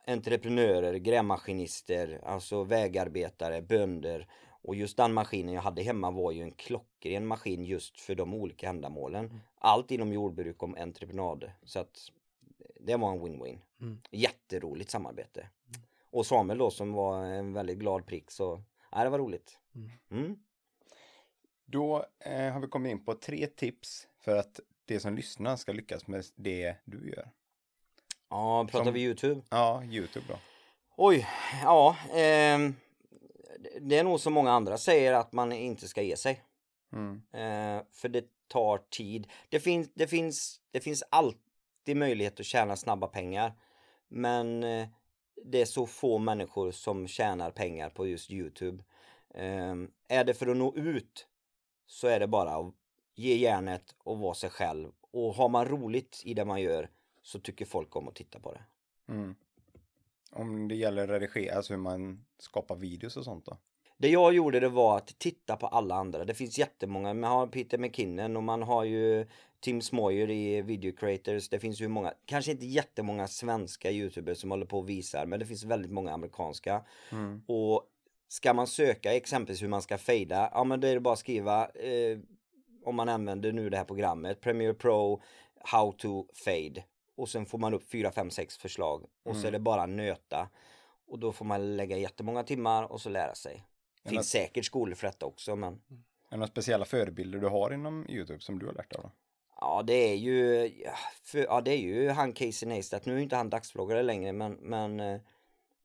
entreprenörer, 0.07 0.93
grävmaskinister, 0.93 2.21
alltså 2.23 2.63
vägarbetare, 2.63 3.61
bönder. 3.61 4.27
Och 4.61 4.75
just 4.75 4.97
den 4.97 5.13
maskinen 5.13 5.53
jag 5.53 5.61
hade 5.61 5.81
hemma 5.81 6.11
var 6.11 6.31
ju 6.31 6.41
en 6.41 6.51
klockren 6.51 7.27
maskin 7.27 7.65
just 7.65 7.99
för 7.99 8.15
de 8.15 8.33
olika 8.33 8.69
ändamålen. 8.69 9.25
Mm. 9.25 9.39
Allt 9.59 9.91
inom 9.91 10.13
jordbruk 10.13 10.63
och 10.63 10.79
entreprenad. 10.79 11.51
Så 11.63 11.79
att 11.79 12.11
det 12.79 12.95
var 12.95 13.11
en 13.11 13.21
win-win. 13.21 13.57
Mm. 13.81 13.97
Jätteroligt 14.11 14.91
samarbete. 14.91 15.47
Och 16.15 16.25
Samuel 16.25 16.57
då 16.57 16.71
som 16.71 16.93
var 16.93 17.23
en 17.23 17.53
väldigt 17.53 17.77
glad 17.77 18.05
prick 18.05 18.31
så, 18.31 18.63
ja 18.91 19.03
det 19.03 19.09
var 19.09 19.19
roligt. 19.19 19.59
Mm. 19.75 19.91
mm. 20.11 20.37
Då 21.65 22.05
eh, 22.19 22.53
har 22.53 22.59
vi 22.59 22.67
kommit 22.67 22.91
in 22.91 23.05
på 23.05 23.13
tre 23.13 23.47
tips 23.47 24.07
för 24.19 24.37
att 24.37 24.59
det 24.85 24.99
som 24.99 25.15
lyssnar 25.15 25.55
ska 25.55 25.71
lyckas 25.71 26.07
med 26.07 26.25
det 26.35 26.75
du 26.85 27.09
gör. 27.09 27.31
Ja, 28.29 28.67
pratar 28.71 28.85
som, 28.85 28.93
vi 28.93 29.03
Youtube? 29.03 29.41
Ja, 29.49 29.83
Youtube 29.83 30.25
då. 30.29 30.35
Oj, 30.97 31.27
ja. 31.63 31.97
Eh, 32.09 32.59
det 33.81 33.97
är 33.97 34.03
nog 34.03 34.19
som 34.19 34.33
många 34.33 34.51
andra 34.51 34.77
säger 34.77 35.13
att 35.13 35.31
man 35.31 35.51
inte 35.51 35.87
ska 35.87 36.01
ge 36.01 36.17
sig. 36.17 36.43
Mm. 36.93 37.21
Eh, 37.33 37.83
för 37.91 38.09
det 38.09 38.25
tar 38.47 38.77
tid. 38.77 39.27
Det 39.49 39.59
finns, 39.59 39.93
det 39.93 40.07
finns, 40.07 40.61
det 40.71 40.79
finns 40.79 41.03
allt 41.09 41.37
alltid 41.85 41.97
möjlighet 41.97 42.39
att 42.39 42.45
tjäna 42.45 42.75
snabba 42.75 43.07
pengar. 43.07 43.53
Men 44.07 44.63
eh, 44.63 44.87
det 45.45 45.61
är 45.61 45.65
så 45.65 45.85
få 45.85 46.17
människor 46.17 46.71
som 46.71 47.07
tjänar 47.07 47.51
pengar 47.51 47.89
på 47.89 48.07
just 48.07 48.31
Youtube. 48.31 48.83
Ehm, 49.33 49.91
är 50.07 50.23
det 50.23 50.33
för 50.33 50.47
att 50.47 50.57
nå 50.57 50.75
ut 50.75 51.27
så 51.85 52.07
är 52.07 52.19
det 52.19 52.27
bara 52.27 52.55
att 52.55 52.73
ge 53.15 53.35
järnet 53.35 53.95
och 53.97 54.19
vara 54.19 54.33
sig 54.33 54.49
själv. 54.49 54.91
Och 55.11 55.33
har 55.33 55.49
man 55.49 55.65
roligt 55.65 56.21
i 56.25 56.33
det 56.33 56.45
man 56.45 56.61
gör 56.61 56.89
så 57.21 57.39
tycker 57.39 57.65
folk 57.65 57.95
om 57.95 58.07
att 58.07 58.15
titta 58.15 58.39
på 58.39 58.53
det. 58.53 58.63
Mm. 59.13 59.35
Om 60.31 60.67
det 60.67 60.75
gäller 60.75 61.07
redigera, 61.07 61.55
alltså 61.55 61.73
hur 61.73 61.81
man 61.81 62.25
skapar 62.39 62.75
videos 62.75 63.17
och 63.17 63.23
sånt 63.23 63.45
då? 63.45 63.57
Det 63.97 64.09
jag 64.09 64.33
gjorde 64.33 64.59
det 64.59 64.69
var 64.69 64.97
att 64.97 65.19
titta 65.19 65.55
på 65.57 65.67
alla 65.67 65.95
andra. 65.95 66.25
Det 66.25 66.33
finns 66.33 66.57
jättemånga. 66.57 67.13
Man 67.13 67.31
har 67.31 67.47
Peter 67.47 67.77
McKinnon 67.77 68.37
och 68.37 68.43
man 68.43 68.63
har 68.63 68.83
ju 68.83 69.27
Tim 69.65 69.81
Smoyer 69.81 70.29
i 70.29 70.61
Video 70.61 70.91
Creators. 70.91 71.49
Det 71.49 71.59
finns 71.59 71.81
ju 71.81 71.87
många, 71.87 72.13
kanske 72.25 72.51
inte 72.51 72.65
jättemånga 72.65 73.27
svenska 73.27 73.91
youtubers 73.91 74.37
som 74.37 74.51
håller 74.51 74.65
på 74.65 74.79
och 74.79 74.89
visar 74.89 75.25
men 75.25 75.39
det 75.39 75.45
finns 75.45 75.63
väldigt 75.63 75.91
många 75.91 76.11
amerikanska. 76.11 76.85
Mm. 77.11 77.41
Och 77.47 77.83
ska 78.27 78.53
man 78.53 78.67
söka 78.67 79.13
exempelvis 79.13 79.63
hur 79.63 79.67
man 79.67 79.81
ska 79.81 79.97
fejda, 79.97 80.49
ja 80.53 80.63
men 80.63 80.79
då 80.79 80.87
är 80.87 80.93
det 80.93 80.99
bara 80.99 81.13
att 81.13 81.19
skriva 81.19 81.65
eh, 81.65 82.19
om 82.83 82.95
man 82.95 83.09
använder 83.09 83.51
nu 83.51 83.69
det 83.69 83.77
här 83.77 83.85
programmet, 83.85 84.41
Premiere 84.41 84.73
Pro, 84.73 85.21
How 85.59 85.91
to 85.91 86.25
Fade. 86.33 86.83
Och 87.15 87.29
sen 87.29 87.45
får 87.45 87.57
man 87.57 87.73
upp 87.73 87.89
4, 87.89 88.11
5, 88.11 88.29
6 88.29 88.57
förslag 88.57 89.05
och 89.23 89.35
så 89.35 89.47
är 89.47 89.51
det 89.51 89.59
bara 89.59 89.85
nöta. 89.85 90.49
Och 91.07 91.19
då 91.19 91.31
får 91.31 91.45
man 91.45 91.77
lägga 91.77 91.97
jättemånga 91.97 92.43
timmar 92.43 92.91
och 92.91 93.01
så 93.01 93.09
lära 93.09 93.35
sig. 93.35 93.63
Det 94.03 94.09
finns 94.09 94.29
säkert 94.29 94.65
skolor 94.65 94.95
för 94.95 95.07
detta 95.07 95.25
också 95.25 95.55
men 95.55 95.73
Är 95.73 95.79
det 96.29 96.37
några 96.37 96.47
speciella 96.47 96.85
förebilder 96.85 97.39
du 97.39 97.47
har 97.47 97.73
inom 97.73 98.09
YouTube 98.09 98.39
som 98.39 98.59
du 98.59 98.65
har 98.65 98.73
lärt 98.73 98.89
dig 98.89 98.99
av? 99.03 99.11
Ja 99.59 99.83
det 99.83 99.93
är 99.93 100.15
ju, 100.15 100.67
ja, 100.83 100.91
för, 101.23 101.39
ja 101.39 101.61
det 101.61 101.71
är 101.71 101.77
ju 101.77 102.09
han 102.09 102.33
Casey 102.33 102.69
Neistat, 102.69 103.05
nu 103.05 103.13
är 103.13 103.17
ju 103.17 103.23
inte 103.23 103.35
han 103.35 103.49
dagsvloggare 103.49 104.03
längre 104.03 104.33
men, 104.33 104.53
men 104.53 104.99
eh, 104.99 105.21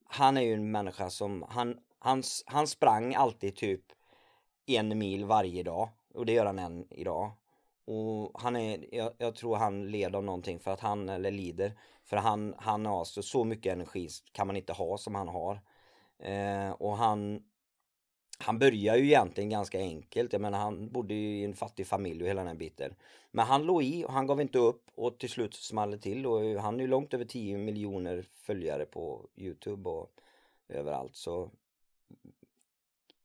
han 0.05 0.37
är 0.37 0.41
ju 0.41 0.55
en 0.55 0.71
människa 0.71 1.11
som, 1.11 1.45
han, 1.49 1.79
han, 1.99 2.23
han 2.47 2.67
sprang 2.67 3.15
alltid 3.15 3.57
typ 3.57 3.83
en 4.67 4.99
mil 4.99 5.25
varje 5.25 5.63
dag 5.63 5.89
och 6.15 6.27
det 6.27 6.33
gör 6.33 6.47
han 6.47 6.59
än 6.59 6.87
idag. 6.91 7.33
Och 7.85 8.41
han 8.41 8.57
är, 8.57 8.95
jag, 8.95 9.13
jag 9.19 9.37
tror 9.37 9.57
han 9.57 9.91
led 9.91 10.17
av 10.17 10.25
någonting 10.25 10.61
för 10.61 10.71
att 10.71 10.81
han, 10.81 11.09
eller 11.09 11.31
lider, 11.31 11.73
för 12.05 12.17
han, 12.17 12.55
han 12.59 12.87
har 12.87 13.05
så, 13.05 13.23
så 13.23 13.45
mycket 13.45 13.73
energi 13.73 14.09
kan 14.33 14.47
man 14.47 14.57
inte 14.57 14.73
ha 14.73 14.99
som 14.99 15.15
han 15.15 15.29
har. 15.29 15.61
Eh, 16.19 16.71
och 16.71 16.97
han, 16.97 17.43
han 18.43 18.59
börjar 18.59 18.97
ju 18.97 19.05
egentligen 19.05 19.51
ganska 19.51 19.79
enkelt, 19.79 20.33
jag 20.33 20.43
menar 20.43 20.59
han 20.59 20.89
bodde 20.89 21.15
ju 21.15 21.39
i 21.39 21.45
en 21.45 21.55
fattig 21.55 21.87
familj 21.87 22.23
och 22.23 22.29
hela 22.29 22.41
den 22.41 22.49
här 22.49 22.55
biten. 22.55 22.95
Men 23.31 23.47
han 23.47 23.63
låg 23.63 23.83
i 23.83 24.05
och 24.05 24.13
han 24.13 24.27
gav 24.27 24.41
inte 24.41 24.59
upp 24.59 24.91
och 24.95 25.19
till 25.19 25.31
slut 25.31 25.55
så 25.55 25.63
small 25.63 25.91
det 25.91 25.99
till 25.99 26.27
och 26.27 26.41
han 26.63 26.77
är 26.77 26.81
ju 26.81 26.87
långt 26.87 27.15
över 27.15 27.25
10 27.25 27.59
miljoner 27.59 28.25
följare 28.31 28.85
på 28.85 29.27
Youtube 29.37 29.91
och 29.91 30.11
överallt 30.69 31.17
så 31.17 31.51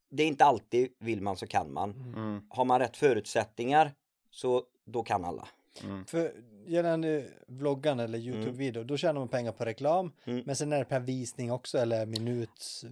det 0.08 0.22
är 0.22 0.26
inte 0.26 0.44
alltid 0.44 0.88
vill 0.98 1.22
man 1.22 1.36
så 1.36 1.46
kan 1.46 1.72
man. 1.72 1.90
Mm. 2.16 2.42
Har 2.48 2.64
man 2.64 2.78
rätt 2.78 2.96
förutsättningar 2.96 3.92
så 4.30 4.64
då 4.84 5.02
kan 5.02 5.24
alla. 5.24 5.48
För 6.06 6.32
gällande 6.66 7.24
vloggan 7.46 8.00
eller 8.00 8.18
YouTube-video, 8.18 8.84
då 8.84 8.96
tjänar 8.96 9.20
man 9.20 9.28
pengar 9.28 9.52
på 9.52 9.64
reklam. 9.64 10.12
Mm. 10.24 10.42
Men 10.46 10.56
sen 10.56 10.72
är 10.72 10.78
det 10.78 10.84
per 10.84 11.00
visning 11.00 11.52
också 11.52 11.78
eller 11.78 12.06
minut. 12.06 12.84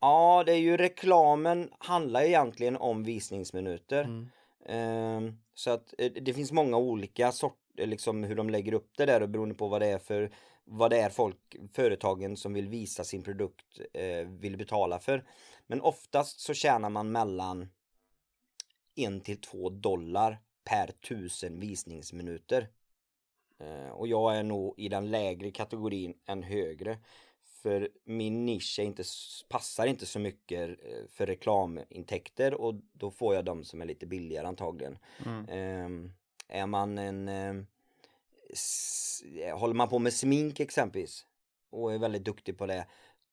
Ja, 0.00 0.42
det 0.46 0.52
är 0.52 0.58
ju 0.58 0.76
reklamen 0.76 1.70
handlar 1.78 2.22
egentligen 2.22 2.76
om 2.76 3.04
visningsminuter. 3.04 4.04
Mm. 4.04 4.28
Ehm, 4.66 5.38
så 5.54 5.70
att 5.70 5.94
eh, 5.98 6.12
det 6.12 6.34
finns 6.34 6.52
många 6.52 6.76
olika 6.76 7.32
sorter, 7.32 7.86
liksom 7.86 8.24
hur 8.24 8.34
de 8.34 8.50
lägger 8.50 8.72
upp 8.72 8.90
det 8.96 9.06
där 9.06 9.22
och 9.22 9.28
beroende 9.28 9.54
på 9.54 9.68
vad 9.68 9.80
det 9.80 9.86
är 9.86 9.98
för 9.98 10.30
vad 10.70 10.90
det 10.90 11.00
är 11.00 11.10
folk, 11.10 11.56
företagen 11.72 12.36
som 12.36 12.54
vill 12.54 12.68
visa 12.68 13.04
sin 13.04 13.22
produkt 13.22 13.80
eh, 13.92 14.28
vill 14.28 14.56
betala 14.56 14.98
för. 14.98 15.24
Men 15.66 15.80
oftast 15.80 16.40
så 16.40 16.54
tjänar 16.54 16.90
man 16.90 17.12
mellan 17.12 17.68
en 18.94 19.20
till 19.20 19.40
två 19.40 19.70
dollar 19.70 20.38
per 20.64 20.90
tusen 21.08 21.60
visningsminuter. 21.60 22.68
Eh, 23.58 23.90
och 23.90 24.08
jag 24.08 24.36
är 24.36 24.42
nog 24.42 24.74
i 24.76 24.88
den 24.88 25.10
lägre 25.10 25.50
kategorin 25.50 26.14
än 26.26 26.42
högre. 26.42 26.98
För 27.62 27.88
min 28.04 28.46
nisch 28.46 28.78
inte, 28.78 29.02
passar 29.48 29.86
inte 29.86 30.06
så 30.06 30.18
mycket 30.18 30.70
eh, 30.70 31.06
för 31.08 31.26
reklamintäkter 31.26 32.54
och 32.54 32.74
då 32.92 33.10
får 33.10 33.34
jag 33.34 33.44
de 33.44 33.64
som 33.64 33.80
är 33.82 33.86
lite 33.86 34.06
billigare 34.06 34.46
antagligen. 34.46 34.98
Mm. 35.26 35.46
Ehm, 35.48 36.12
är 36.48 36.66
man 36.66 36.98
en... 36.98 37.28
s- 38.50 39.22
håller 39.54 39.74
man 39.74 39.88
på 39.88 39.98
med 39.98 40.12
smink 40.12 40.60
exempelvis 40.60 41.26
och 41.70 41.92
är 41.94 41.98
väldigt 41.98 42.24
duktig 42.24 42.58
på 42.58 42.66
det 42.66 42.86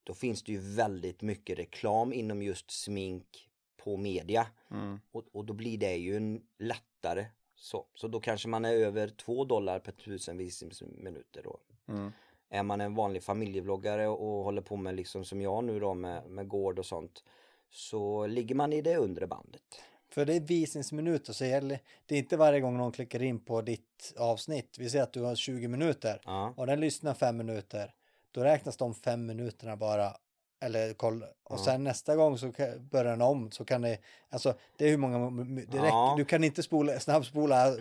då 0.04 0.14
finns 0.14 0.44
det 0.44 0.52
ju 0.52 0.58
väldigt 0.76 1.22
mycket 1.22 1.60
reklam 1.60 2.14
inom 2.14 2.42
just 2.44 2.72
smink 2.72 3.50
på 3.78 3.98
media 3.98 4.48
Mm. 4.72 5.00
och, 5.12 5.24
och 5.32 5.46
då 5.46 5.54
blir 5.54 5.78
det 5.78 5.96
ju 5.96 6.16
en 6.18 6.42
lättare 6.60 7.26
så. 7.56 7.86
Så 7.96 8.08
då 8.08 8.20
kanske 8.20 8.48
man 8.48 8.66
är 8.66 8.74
över 8.74 9.08
2 9.08 9.44
dollar 9.46 9.80
per 9.80 9.92
tusen 9.92 10.38
visningsminuter 10.38 11.44
då. 11.44 11.60
Mm. 11.88 12.12
Är 12.50 12.64
man 12.64 12.82
en 12.82 12.96
vanlig 12.96 13.24
familjevloggare 13.24 14.08
och 14.08 14.44
håller 14.44 14.62
på 14.62 14.76
med 14.76 14.96
liksom 14.96 15.26
som 15.26 15.42
jag 15.42 15.64
nu 15.64 15.80
då 15.80 15.94
med, 15.94 16.26
med 16.30 16.48
gård 16.48 16.80
och 16.80 16.86
sånt 16.86 17.24
så 17.72 18.28
ligger 18.28 18.56
man 18.56 18.74
i 18.74 18.82
det 18.82 18.98
undre 18.98 19.28
bandet. 19.28 19.62
För 20.10 20.26
det 20.26 20.34
är 20.36 20.40
visningsminuter 20.40 21.34
så 21.34 21.46
gäller 21.46 21.80
det 22.06 22.16
är 22.16 22.20
inte 22.20 22.38
varje 22.38 22.60
gång 22.60 22.78
någon 22.78 22.92
klickar 22.92 23.22
in 23.24 23.40
på 23.40 23.62
ditt 23.62 24.14
avsnitt. 24.18 24.76
Vi 24.80 24.90
säger 24.90 25.04
att 25.04 25.14
du 25.14 25.22
har 25.22 25.36
20 25.36 25.68
minuter 25.68 26.22
Ja. 26.26 26.54
och 26.58 26.68
den 26.68 26.80
lyssnar 26.80 27.14
5 27.14 27.38
minuter. 27.38 27.94
Då 28.32 28.44
räknas 28.44 28.78
de 28.78 28.94
5 28.94 29.26
minuterna 29.26 29.76
bara. 29.78 30.14
Eller 30.62 30.94
koll. 30.94 31.24
Och 31.24 31.30
Ja. 31.50 31.58
sen 31.66 31.84
nästa 31.84 32.16
gång 32.16 32.38
så 32.38 32.52
börjar 32.92 33.06
den 33.06 33.22
om 33.22 33.52
så 33.52 33.66
kan 33.66 33.82
det, 33.82 33.98
alltså 34.30 34.54
det 34.78 34.86
är 34.86 34.90
hur 34.90 34.98
många, 34.98 35.20
det 35.46 35.78
räcker, 35.78 35.86
Ja. 35.88 36.14
du 36.18 36.26
kan 36.26 36.44
inte 36.44 36.64
spola, 36.64 37.00
snabbspola. 37.00 37.76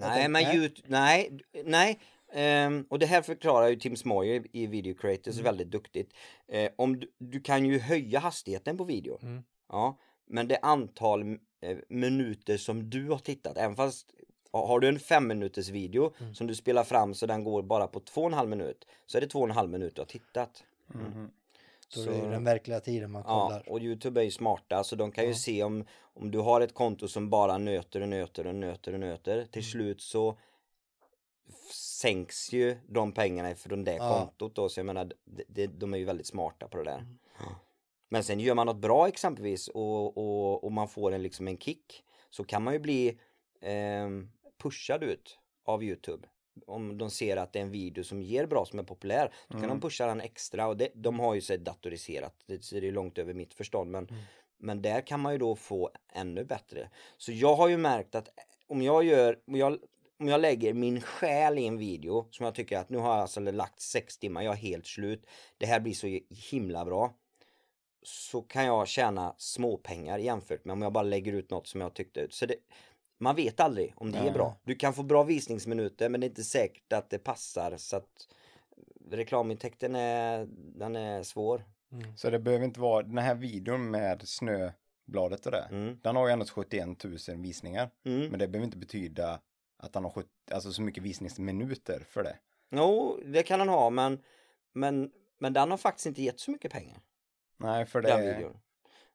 Nej 0.00 0.28
men 0.28 0.42
Yout- 0.42 0.82
nej, 0.86 1.30
nej. 1.64 1.98
Ehm, 2.32 2.86
och 2.90 2.98
det 2.98 3.06
här 3.06 3.22
förklarar 3.22 3.68
ju 3.68 3.76
Tim 3.76 3.96
Smoyer 3.96 4.44
i 4.52 4.66
Video 4.66 4.94
Creators 4.94 5.34
Mm. 5.34 5.44
väldigt 5.44 5.70
duktigt. 5.70 6.12
Eh, 6.48 6.70
om 6.76 7.00
du, 7.00 7.12
du 7.18 7.40
kan 7.40 7.64
ju 7.66 7.78
höja 7.78 8.18
hastigheten 8.18 8.76
på 8.76 8.84
video. 8.84 9.18
Mm. 9.22 9.42
Ja, 9.68 9.98
men 10.26 10.48
det 10.48 10.58
antal 10.62 11.22
eh, 11.60 11.78
minuter 11.88 12.56
som 12.56 12.90
du 12.90 13.08
har 13.08 13.18
tittat, 13.18 13.56
även 13.56 13.76
fast 13.76 14.06
har 14.52 14.80
du 14.80 14.88
en 14.88 14.98
fem 14.98 15.26
minuters 15.28 15.68
video 15.68 16.12
Mm. 16.20 16.34
som 16.34 16.46
du 16.46 16.54
spelar 16.54 16.84
fram 16.84 17.14
så 17.14 17.26
den 17.26 17.44
går 17.44 17.62
bara 17.62 17.86
på 17.86 18.00
två 18.00 18.20
och 18.20 18.26
en 18.26 18.34
halv 18.34 18.48
minut 18.50 18.86
så 19.06 19.16
är 19.18 19.20
det 19.22 19.26
två 19.26 19.38
och 19.40 19.44
en 19.48 19.54
halv 19.54 19.70
minut 19.70 19.94
du 19.94 20.00
har 20.00 20.06
tittat. 20.06 20.64
Mhm. 20.86 21.30
Då 21.94 22.02
är 22.02 22.22
det 22.22 22.28
den 22.30 22.44
verkliga 22.44 22.80
tiden 22.80 23.10
man 23.10 23.22
Ja, 23.26 23.46
kollar. 23.48 23.68
och 23.68 23.80
Youtube 23.80 24.20
är 24.20 24.24
ju 24.24 24.30
smarta 24.30 24.84
så 24.84 24.96
de 24.96 25.12
kan 25.12 25.24
ju 25.24 25.30
Ja. 25.30 25.36
se 25.36 25.62
om, 25.62 25.84
om 26.02 26.30
du 26.30 26.38
har 26.38 26.60
ett 26.60 26.74
konto 26.74 27.08
som 27.08 27.30
bara 27.30 27.58
nöter 27.58 28.00
och 28.00 28.08
nöter 28.08 28.46
och 28.46 28.54
nöter 28.54 28.92
och 28.94 29.00
nöter. 29.00 29.34
Mm. 29.34 29.46
Till 29.48 29.64
slut 29.64 30.00
så 30.00 30.38
sänks 32.00 32.52
ju 32.52 32.76
de 32.88 33.12
pengarna 33.12 33.54
från 33.54 33.84
det 33.84 33.94
Ja. 33.94 34.18
kontot 34.18 34.54
då. 34.54 34.68
Så 34.68 34.80
jag 34.80 34.86
menar, 34.86 35.12
de, 35.24 35.44
de, 35.48 35.66
de 35.66 35.94
är 35.94 35.98
ju 35.98 36.04
väldigt 36.04 36.26
smarta 36.26 36.68
på 36.68 36.78
det 36.78 36.84
där. 36.84 36.98
Mm. 36.98 37.54
Men 38.08 38.24
sen 38.24 38.40
gör 38.40 38.54
man 38.54 38.66
något 38.66 38.76
bra 38.76 39.08
exempelvis 39.08 39.68
och, 39.68 40.16
och, 40.18 40.64
och 40.64 40.72
man 40.72 40.88
får 40.88 41.12
en, 41.12 41.22
liksom 41.22 41.48
en 41.48 41.58
kick. 41.58 42.04
Så 42.30 42.44
kan 42.44 42.62
man 42.62 42.72
ju 42.72 42.78
bli 42.80 43.18
ehm, 43.60 44.30
pushad 44.62 45.02
ut 45.02 45.38
av 45.64 45.84
Youtube. 45.84 46.28
Om 46.66 46.98
de 46.98 47.10
ser 47.10 47.36
att 47.36 47.52
det 47.52 47.58
är 47.58 47.62
en 47.62 47.70
video 47.70 48.04
som 48.04 48.22
ger 48.22 48.46
bra, 48.46 48.64
som 48.66 48.78
är 48.78 48.82
populär. 48.82 49.32
Då 49.48 49.58
kan 49.60 49.68
de 49.68 49.80
pusha 49.80 50.06
den 50.06 50.20
extra 50.20 50.68
och 50.68 50.76
det, 50.76 50.88
de 50.94 51.20
har 51.20 51.34
ju 51.34 51.40
sig 51.40 51.58
datoriserat. 51.58 52.34
Det, 52.46 52.70
det 52.70 52.88
är 52.88 52.92
långt 52.92 53.18
över 53.18 53.34
mitt 53.34 53.54
förstånd. 53.54 53.90
Men, 53.90 54.08
men 54.58 54.82
där 54.82 55.00
kan 55.00 55.20
man 55.20 55.32
ju 55.32 55.38
då 55.38 55.56
få 55.56 55.90
ännu 56.12 56.44
bättre. 56.44 56.90
Så 57.16 57.32
jag 57.32 57.54
har 57.54 57.68
ju 57.68 57.76
märkt 57.76 58.14
att 58.14 58.28
om 58.66 58.82
jag 58.82 59.04
gör, 59.04 59.38
om 59.46 59.56
jag, 59.56 59.78
om 60.20 60.28
jag 60.28 60.40
lägger 60.40 60.74
min 60.74 61.00
själ 61.00 61.58
i 61.58 61.66
en 61.66 61.78
video 61.78 62.26
som 62.30 62.44
jag 62.44 62.54
tycker 62.54 62.78
att 62.78 62.90
nu 62.90 62.98
har 62.98 63.10
jag 63.10 63.18
alltså 63.20 63.40
lagt 63.40 63.80
sex 63.80 64.18
timmar, 64.18 64.42
jag 64.42 64.52
är 64.52 64.58
helt 64.58 64.86
slut. 64.86 65.26
Det 65.58 65.66
här 65.66 65.80
blir 65.80 65.92
så 65.94 66.20
himla 66.50 66.84
bra. 66.84 67.14
Så 68.02 68.42
kan 68.42 68.64
jag 68.64 68.88
tjäna 68.88 69.34
småpengar 69.38 70.18
jämfört 70.18 70.64
med 70.64 70.72
om 70.72 70.82
jag 70.82 70.92
bara 70.92 71.04
lägger 71.04 71.32
ut 71.32 71.50
något 71.50 71.66
som 71.66 71.80
jag 71.80 71.94
tyckte. 71.94 72.26
Så 72.30 72.46
det, 72.46 72.54
man 73.18 73.36
vet 73.36 73.60
aldrig 73.60 73.92
om 73.96 74.12
det 74.12 74.18
är 74.18 74.22
Nej. 74.22 74.32
bra. 74.32 74.56
Du 74.64 74.74
kan 74.74 74.94
få 74.94 75.02
bra 75.02 75.22
visningsminuter 75.22 76.08
men 76.08 76.20
det 76.20 76.26
är 76.26 76.28
inte 76.28 76.44
säkert 76.44 76.92
att 76.92 77.10
det 77.10 77.18
passar. 77.18 77.76
Så 77.76 77.96
att 77.96 78.28
reklamintäkten 79.10 79.94
är, 79.96 80.46
den 80.78 80.96
är 80.96 81.22
svår. 81.22 81.64
Så 82.16 82.30
det 82.30 82.38
behöver 82.38 82.64
inte 82.64 82.80
vara, 82.80 83.02
den 83.02 83.18
här 83.18 83.34
videon 83.34 83.90
med 83.90 84.22
snöbladet 84.28 85.46
och 85.46 85.52
det, 85.52 85.68
Mm. 85.70 85.98
den 86.02 86.16
har 86.16 86.26
ju 86.26 86.32
endast 86.32 86.50
71 86.50 87.04
000 87.04 87.16
visningar. 87.36 87.90
Mm. 88.04 88.30
Men 88.30 88.38
det 88.38 88.48
behöver 88.48 88.64
inte 88.64 88.78
betyda 88.78 89.40
att 89.80 89.94
han 89.94 90.04
har 90.04 90.10
70, 90.10 90.28
alltså 90.50 90.72
så 90.72 90.82
mycket 90.82 91.02
visningsminuter 91.02 92.00
för 92.08 92.22
det. 92.22 92.38
Jo, 92.70 93.20
det 93.24 93.42
kan 93.42 93.60
han 93.60 93.68
ha 93.68 93.90
men, 93.90 94.22
men, 94.72 95.10
men 95.38 95.52
den 95.52 95.70
har 95.70 95.78
faktiskt 95.78 96.06
inte 96.06 96.22
gett 96.22 96.40
så 96.40 96.50
mycket 96.50 96.72
pengar. 96.72 97.00
Nej, 97.56 97.86
för 97.86 98.02
Den 98.02 98.20
det... 98.20 98.34
videon. 98.34 98.56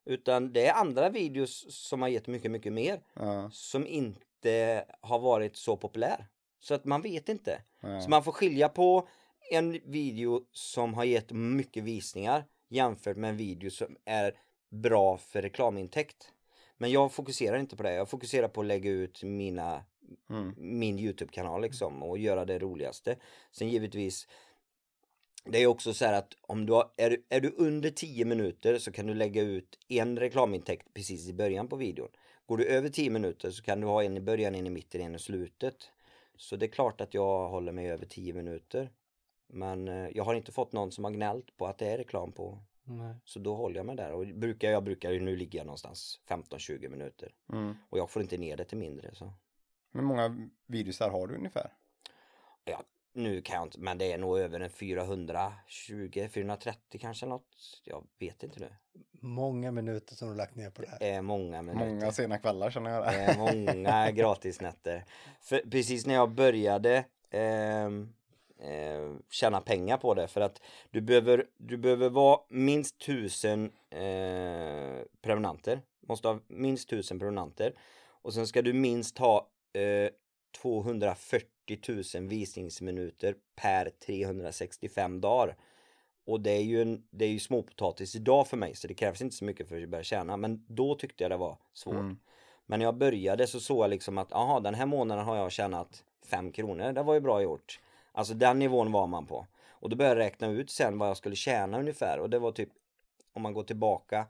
Utan 0.04 0.52
det 0.52 0.66
är 0.66 0.74
andra 0.74 1.08
videos 1.08 1.66
som 1.88 2.02
har 2.02 2.08
gett 2.08 2.26
mycket, 2.26 2.50
mycket 2.50 2.72
mer. 2.72 3.00
Ja, 3.14 3.50
Som 3.52 3.86
inte 3.86 4.84
har 5.00 5.18
varit 5.18 5.56
så 5.56 5.76
populär. 5.76 6.26
Så 6.60 6.74
att 6.74 6.84
man 6.84 7.02
vet 7.02 7.28
inte. 7.28 7.62
ja. 7.80 8.00
Så 8.00 8.10
man 8.10 8.24
får 8.24 8.32
skilja 8.32 8.68
på 8.68 9.08
en 9.50 9.72
video 9.84 10.40
som 10.52 10.94
har 10.94 11.04
gett 11.04 11.32
mycket 11.32 11.84
visningar 11.84 12.44
jämfört 12.68 13.16
med 13.16 13.30
en 13.30 13.36
video 13.36 13.70
som 13.70 13.96
är 14.04 14.32
bra 14.70 15.16
för 15.16 15.42
reklamintäkt. 15.42 16.32
Men 16.76 16.90
jag 16.90 17.12
fokuserar 17.12 17.58
inte 17.58 17.76
på 17.76 17.82
det. 17.82 17.94
Jag 17.94 18.10
fokuserar 18.10 18.48
på 18.48 18.60
att 18.60 18.66
lägga 18.66 18.90
ut 18.90 19.22
mina, 19.22 19.84
Mm. 20.30 20.54
min 20.56 20.98
Youtube-kanal 20.98 21.62
liksom 21.62 22.02
och 22.02 22.18
göra 22.18 22.44
det 22.44 22.58
roligaste. 22.58 23.16
Sen 23.50 23.68
givetvis 23.68 24.26
det 25.44 25.62
är 25.62 25.66
också 25.66 25.94
så 25.94 26.04
här 26.04 26.12
att 26.12 26.36
om 26.40 26.66
du 26.66 26.72
har, 26.72 26.90
är, 26.96 27.16
är 27.28 27.40
du 27.40 27.54
under 27.56 27.90
10 27.90 28.24
minuter 28.24 28.78
så 28.78 28.92
kan 28.92 29.06
du 29.06 29.14
lägga 29.14 29.42
ut 29.42 29.78
en 29.88 30.18
reklamintäkt 30.18 30.94
precis 30.94 31.28
i 31.28 31.32
början 31.32 31.68
på 31.68 31.76
videon. 31.76 32.08
Går 32.46 32.56
du 32.56 32.64
över 32.64 32.88
10 32.88 33.10
minuter 33.10 33.50
så 33.50 33.62
kan 33.62 33.80
du 33.80 33.86
ha 33.86 34.02
en 34.02 34.16
i 34.16 34.20
början, 34.20 34.54
en 34.54 34.66
i 34.66 34.70
mitten, 34.70 35.00
en 35.00 35.14
i 35.14 35.18
slutet. 35.18 35.90
Så 36.36 36.56
det 36.56 36.66
är 36.66 36.70
klart 36.70 37.00
att 37.00 37.14
jag 37.14 37.48
håller 37.48 37.72
mig 37.72 37.90
över 37.90 38.06
10 38.06 38.32
minuter. 38.32 38.90
Men 39.46 39.88
eh, 39.88 40.08
jag 40.14 40.24
har 40.24 40.34
inte 40.34 40.52
fått 40.52 40.72
någon 40.72 40.92
som 40.92 41.04
har 41.04 41.10
gnällt 41.10 41.56
på 41.56 41.66
att 41.66 41.78
det 41.78 41.86
är 41.86 41.98
reklam 41.98 42.32
på. 42.32 42.58
Nej. 42.84 43.14
Så 43.24 43.38
då 43.38 43.54
håller 43.54 43.76
jag 43.76 43.86
mig 43.86 43.96
där. 43.96 44.12
Och 44.12 44.26
brukar, 44.26 44.70
jag 44.70 44.84
brukar 44.84 45.10
ju 45.10 45.20
nu 45.20 45.36
ligga 45.36 45.64
någonstans 45.64 46.20
15-20 46.28 46.88
minuter. 46.88 47.34
Mm. 47.52 47.74
Och 47.88 47.98
jag 47.98 48.10
får 48.10 48.22
inte 48.22 48.38
ner 48.38 48.56
det 48.56 48.64
till 48.64 48.78
mindre. 48.78 49.14
Så. 49.14 49.32
Hur 49.96 50.02
många 50.02 50.48
videosar 50.66 51.10
har 51.10 51.26
du 51.26 51.34
ungefär? 51.34 51.72
Ja, 52.64 52.82
nu 53.12 53.42
kan 53.42 53.56
jag 53.56 53.66
inte, 53.66 53.80
men 53.80 53.98
det 53.98 54.12
är 54.12 54.18
nog 54.18 54.38
över 54.38 54.60
en 54.60 54.70
420, 54.70 56.28
430 56.30 57.00
kanske 57.00 57.26
något. 57.26 57.80
Jag 57.84 58.04
vet 58.18 58.42
inte 58.42 58.60
nu. 58.60 58.68
Många 59.20 59.70
minuter 59.70 60.14
som 60.14 60.28
du 60.28 60.34
lagt 60.34 60.56
ner 60.56 60.70
på 60.70 60.82
det 60.82 60.88
här. 60.88 60.98
Det 60.98 61.10
är 61.10 61.22
många 61.22 61.62
minuter. 61.62 61.86
Många 61.88 62.12
sena 62.12 62.38
kvällar 62.38 62.70
känner 62.70 62.90
jag. 62.90 63.04
Det 63.04 63.10
är 63.10 63.38
många 63.38 64.10
gratisnätter. 64.14 65.04
För 65.40 65.58
precis 65.70 66.06
när 66.06 66.14
jag 66.14 66.30
började 66.30 67.04
ehm, 67.30 68.12
eh, 68.58 69.14
tjäna 69.30 69.60
pengar 69.60 69.96
på 69.96 70.14
det 70.14 70.28
för 70.28 70.40
att 70.40 70.62
du 70.90 71.00
behöver, 71.00 71.46
du 71.56 71.76
behöver 71.76 72.10
vara 72.10 72.40
minst 72.48 72.98
tusen 72.98 73.72
eh, 73.90 75.04
prenumeranter. 75.22 75.82
Måste 76.00 76.28
ha 76.28 76.40
minst 76.46 76.88
tusen 76.88 77.18
prenumeranter. 77.18 77.74
Och 78.22 78.34
sen 78.34 78.46
ska 78.46 78.62
du 78.62 78.72
minst 78.72 79.18
ha 79.18 79.48
eh, 79.76 80.10
240 80.62 81.48
000 82.14 82.28
visningsminuter 82.28 83.34
per 83.56 83.90
365 84.06 85.20
dagar. 85.20 85.56
Och 86.24 86.40
det 86.40 86.50
är 86.50 86.62
ju, 86.62 86.82
en, 86.82 87.06
det 87.10 87.24
är 87.24 87.28
ju 87.28 87.38
småpotatis 87.38 88.16
idag 88.16 88.46
för 88.46 88.56
mig 88.56 88.74
så 88.74 88.88
det 88.88 88.94
krävs 88.94 89.22
inte 89.22 89.36
så 89.36 89.44
mycket 89.44 89.68
för 89.68 89.82
att 89.82 89.88
börja 89.88 90.04
tjäna. 90.04 90.36
Men 90.36 90.64
då 90.68 90.94
tyckte 90.94 91.24
jag 91.24 91.30
det 91.30 91.36
var 91.36 91.58
svårt. 91.72 91.94
Mm. 91.94 92.18
Men 92.66 92.78
när 92.78 92.86
jag 92.86 92.96
började 92.96 93.46
så 93.46 93.60
såg 93.60 93.84
jag 93.84 93.90
liksom 93.90 94.18
att 94.18 94.32
aha, 94.32 94.60
den 94.60 94.74
här 94.74 94.86
månaden 94.86 95.24
har 95.24 95.36
jag 95.36 95.52
tjänat 95.52 96.04
5 96.26 96.52
kronor. 96.52 96.92
Det 96.92 97.02
var 97.02 97.14
ju 97.14 97.20
bra 97.20 97.42
gjort. 97.42 97.80
Alltså 98.12 98.34
den 98.34 98.58
nivån 98.58 98.92
var 98.92 99.06
man 99.06 99.26
på. 99.26 99.46
Och 99.68 99.90
då 99.90 99.96
började 99.96 100.20
jag 100.20 100.26
räkna 100.26 100.46
ut 100.46 100.70
sen 100.70 100.98
vad 100.98 101.08
jag 101.08 101.16
skulle 101.16 101.36
tjäna 101.36 101.78
ungefär. 101.78 102.18
Och 102.18 102.30
det 102.30 102.38
var 102.38 102.52
typ 102.52 102.68
om 103.32 103.42
man 103.42 103.52
går 103.52 103.64
tillbaka 103.64 104.26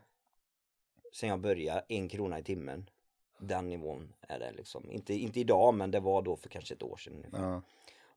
sen 1.12 1.28
jag 1.28 1.40
började 1.40 1.84
en 1.88 2.08
krona 2.08 2.38
i 2.38 2.42
timmen. 2.42 2.90
Den 3.38 3.68
nivån 3.68 4.12
är 4.20 4.38
det 4.38 4.52
liksom. 4.52 4.90
Inte, 4.90 5.14
inte 5.14 5.40
idag 5.40 5.74
men 5.74 5.90
det 5.90 6.00
var 6.00 6.22
då 6.22 6.36
för 6.36 6.48
kanske 6.48 6.74
ett 6.74 6.82
år 6.82 6.96
sedan. 6.96 7.14
ungefär. 7.14 7.42
Ja. 7.42 7.62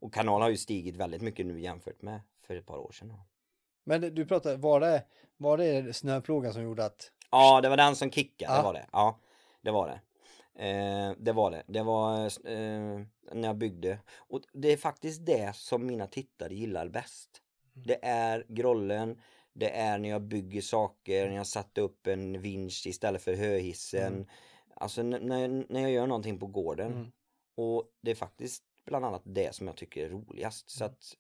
Och 0.02 0.14
kanalen 0.14 0.42
har 0.42 0.50
ju 0.50 0.58
stigit 0.58 0.96
väldigt 0.96 1.22
mycket 1.22 1.46
nu 1.46 1.60
jämfört 1.60 2.02
med 2.02 2.22
för 2.42 2.56
ett 2.56 2.66
par 2.66 2.78
år 2.78 2.92
sedan. 2.92 3.14
Men 3.84 4.02
du 4.16 4.26
pratar, 4.26 4.58
var 4.58 4.80
det, 4.80 5.04
var 5.38 5.58
det 5.58 5.96
snöplogen 5.96 6.54
som 6.54 6.64
gjorde 6.64 6.86
att 6.86 7.12
Ja, 7.32 7.62
det 7.62 7.70
var 7.70 7.78
den 7.78 7.96
som 7.96 8.12
kickade, 8.12 8.52
Ja. 8.54 8.58
det 8.58 8.64
var 8.64 8.74
det. 8.74 8.86
Ja, 8.92 9.20
det 9.62 9.72
var 9.72 9.88
det. 9.88 10.00
Eh, 10.68 11.14
det 11.18 11.32
var 11.32 11.52
det. 11.52 11.64
Det 11.68 11.84
var 11.84 12.26
eh, 12.26 13.02
när 13.34 13.48
jag 13.48 13.56
byggde. 13.58 14.00
Och 14.18 14.42
det 14.54 14.68
är 14.72 14.78
faktiskt 14.78 15.26
det 15.26 15.56
som 15.56 15.86
mina 15.86 16.08
tittare 16.08 16.56
gillar 16.56 16.88
bäst. 16.88 17.30
Det 17.74 18.06
är 18.06 18.46
grollen, 18.48 19.22
det 19.54 19.70
är 19.78 19.98
när 19.98 20.10
jag 20.10 20.22
bygger 20.22 20.62
saker, 20.62 21.28
när 21.28 21.36
jag 21.36 21.48
satte 21.48 21.82
upp 21.82 22.08
en 22.08 22.42
vinsch 22.42 22.84
istället 22.88 23.22
för 23.22 23.34
höhissen. 23.34 24.14
Mm. 24.14 24.26
Alltså 24.80 25.04
när, 25.04 25.66
när 25.70 25.82
jag 25.82 25.92
gör 25.92 26.08
någonting 26.08 26.40
på 26.40 26.48
gården. 26.48 26.92
Mm. 26.92 27.12
Och 27.56 27.84
det 28.02 28.12
är 28.12 28.16
faktiskt 28.16 28.64
bland 28.86 29.06
annat 29.06 29.22
det 29.26 29.56
som 29.56 29.68
jag 29.68 29.76
tycker 29.76 30.06
är 30.06 30.10
roligast. 30.10 30.70
Så 30.70 30.86
att 30.86 31.16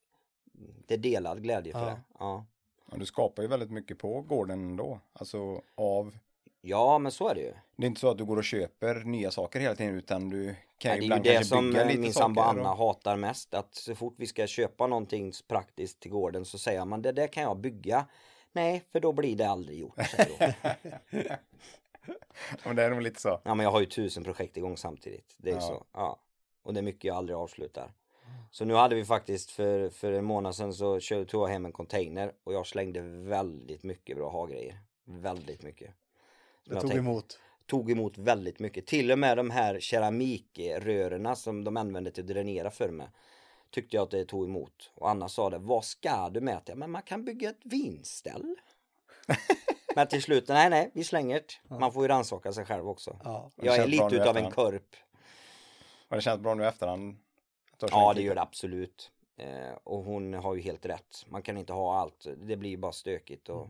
det 0.87 0.93
är 0.93 0.97
delad 0.97 1.43
glädje 1.43 1.73
för 1.73 1.79
Ja. 1.79 1.85
det. 1.85 2.01
Ja. 2.19 2.45
Ja, 2.91 2.97
du 2.97 3.05
skapar 3.05 3.43
ju 3.43 3.49
väldigt 3.49 3.71
mycket 3.71 3.97
på 3.97 4.21
gården 4.21 4.59
ändå. 4.63 4.99
Alltså 5.13 5.61
av 5.75 6.17
ja, 6.61 6.97
men 6.97 7.11
så 7.11 7.27
är 7.27 7.35
det 7.35 7.41
ju. 7.41 7.53
Det 7.75 7.83
är 7.83 7.87
inte 7.87 8.01
så 8.01 8.09
att 8.09 8.17
du 8.17 8.25
går 8.25 8.37
och 8.37 8.43
köper 8.43 8.95
nya 8.95 9.31
saker 9.31 9.59
hela 9.59 9.75
tiden 9.75 9.95
utan 9.95 10.29
du 10.29 10.55
kan 10.77 10.91
Nej, 10.91 11.01
ju 11.01 11.01
det 11.01 11.01
är 11.01 11.01
ju 11.01 11.05
ibland 11.05 11.23
det 11.23 11.33
kanske 11.33 11.55
som 11.55 11.67
bygga 11.67 11.81
eh, 11.81 11.87
lite 11.87 11.99
min 11.99 12.13
sambo 12.13 12.41
saker. 12.41 12.59
Anna 12.59 12.71
Och... 12.71 12.77
hatar 12.77 13.15
mest. 13.15 13.53
Att 13.53 13.75
så 13.75 13.95
fort 13.95 14.13
vi 14.17 14.27
ska 14.27 14.47
köpa 14.47 14.87
någonting 14.87 15.31
praktiskt 15.47 15.99
till 15.99 16.11
gården 16.11 16.45
så 16.45 16.57
säger 16.57 16.85
man 16.85 17.01
det 17.01 17.11
där 17.11 17.27
kan 17.27 17.43
jag 17.43 17.57
bygga. 17.57 18.05
Nej, 18.51 18.83
för 18.91 18.99
då 18.99 19.11
blir 19.11 19.35
det 19.35 19.49
aldrig 19.49 19.79
gjort. 19.79 19.99
Men 22.65 22.75
det 22.75 22.83
är 22.83 22.89
nog 22.89 23.01
lite 23.01 23.21
så. 23.21 23.41
ja, 23.43 23.55
men 23.55 23.63
jag 23.63 23.71
har 23.71 23.79
ju 23.79 23.85
tusen 23.85 24.23
projekt 24.23 24.57
igång 24.57 24.77
samtidigt. 24.77 25.35
Det 25.37 25.49
är 25.51 25.55
Ja. 25.55 25.61
så. 25.61 25.85
Ja. 25.93 26.19
Och 26.63 26.73
det 26.73 26.79
är 26.79 26.81
mycket 26.83 27.03
jag 27.03 27.15
aldrig 27.17 27.37
avslutar. 27.37 27.93
Så 28.51 28.65
nu 28.65 28.73
hade 28.73 28.95
vi 28.95 29.05
faktiskt 29.05 29.51
för, 29.51 29.89
för 29.89 30.11
en 30.11 30.25
månad 30.25 30.55
sedan 30.55 30.73
så 30.73 30.99
kö- 30.99 31.25
tog 31.25 31.41
jag 31.43 31.47
hem 31.47 31.65
en 31.65 31.71
container 31.71 32.31
och 32.43 32.53
jag 32.53 32.67
slängde 32.67 33.01
väldigt 33.01 33.83
mycket 33.83 34.17
bra 34.17 34.29
ha-grejer. 34.29 34.79
Väldigt 35.05 35.63
mycket. 35.63 35.93
Som 36.65 36.75
det 36.75 36.81
tog 36.81 36.89
tänkte- 36.91 36.97
emot? 37.09 37.39
tog 37.65 37.91
emot 37.91 38.17
väldigt 38.17 38.59
mycket. 38.59 38.87
Till 38.87 39.11
och 39.11 39.19
med 39.19 39.37
de 39.37 39.49
här 39.49 39.79
keramikrörerna 39.79 41.35
som 41.35 41.63
de 41.63 41.77
använde 41.77 42.11
till 42.11 42.23
att 42.23 42.27
dränera 42.27 42.71
för 42.71 42.89
mig. 42.89 43.07
Tyckte 43.71 43.95
jag 43.95 44.03
att 44.03 44.11
det 44.11 44.25
tog 44.25 44.45
emot. 44.45 44.91
Och 44.95 45.09
Anna 45.09 45.29
sa 45.29 45.49
det, 45.49 45.57
vad 45.57 45.85
ska 45.85 46.29
du 46.29 46.41
med? 46.41 46.69
Men 46.75 46.91
man 46.91 47.01
kan 47.01 47.25
bygga 47.25 47.49
ett 47.49 47.59
vinställ. 47.63 48.55
Men 49.95 50.07
till 50.07 50.21
slut, 50.21 50.47
nej 50.47 50.69
nej, 50.69 50.91
vi 50.93 51.03
slänger 51.03 51.35
det. 51.35 51.79
Man 51.79 51.93
får 51.93 52.03
ju 52.03 52.07
rannsaka 52.07 52.53
sig 52.53 52.65
själv 52.65 52.89
också. 52.89 53.19
Ja. 53.23 53.51
Det 53.55 53.65
Jag 53.65 53.77
är 53.77 53.87
lite 53.87 54.15
utav 54.15 54.37
en 54.37 54.51
korp. 54.51 54.95
Och 56.07 56.15
det 56.15 56.21
känns 56.21 56.41
bra 56.41 56.53
nu 56.55 56.63
i 56.63 56.67
efterhand. 56.67 57.17
har 57.81 57.89
Ja 57.91 58.13
det 58.13 58.21
gör 58.21 58.35
det 58.35 58.41
absolut. 58.41 59.11
Eh, 59.37 59.77
och 59.83 60.03
hon 60.03 60.33
har 60.33 60.55
ju 60.55 60.61
helt 60.61 60.85
rätt. 60.85 61.25
Man 61.27 61.41
kan 61.41 61.57
inte 61.57 61.73
ha 61.73 61.97
allt. 61.97 62.27
Det 62.37 62.55
blir 62.55 62.77
bara 62.77 62.91
stökigt 62.91 63.49
och 63.49 63.69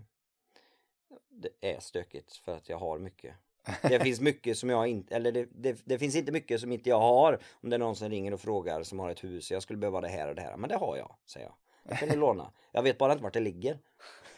det 1.30 1.50
är 1.62 1.80
stökigt 1.80 2.36
för 2.36 2.56
att 2.56 2.70
jag 2.70 2.78
har 2.78 3.00
mycket. 3.00 3.36
Det 3.82 4.00
finns 4.00 4.22
mycket 4.22 4.58
som 4.58 4.70
jag 4.70 4.88
inte, 4.88 5.16
eller 5.16 5.32
det, 5.32 5.48
det, 5.52 5.82
det 5.86 6.00
finns 6.00 6.16
inte 6.16 6.32
mycket 6.32 6.62
som 6.62 6.72
inte 6.72 6.90
jag 6.90 7.00
har. 7.00 7.40
Om 7.52 7.70
det 7.70 7.76
är 7.76 7.80
någon 7.80 7.96
som 7.96 8.10
ringer 8.10 8.34
och 8.34 8.42
frågar 8.42 8.84
som 8.84 9.00
har 9.00 9.10
ett 9.10 9.24
hus. 9.24 9.52
Jag 9.52 9.64
skulle 9.64 9.80
behöva 9.80 10.02
det 10.02 10.08
här 10.08 10.28
och 10.28 10.36
det 10.36 10.42
här. 10.42 10.58
Men 10.58 10.70
det 10.70 10.76
har 10.76 10.98
jag, 10.98 11.16
säger 11.26 11.46
jag. 11.46 11.56
Jag 11.84 12.00
kan 12.00 12.10
du 12.10 12.16
låna. 12.16 12.52
Jag 12.72 12.84
vet 12.84 12.98
bara 12.98 13.12
inte 13.12 13.24
vart 13.24 13.34
det 13.34 13.40
ligger. 13.40 13.80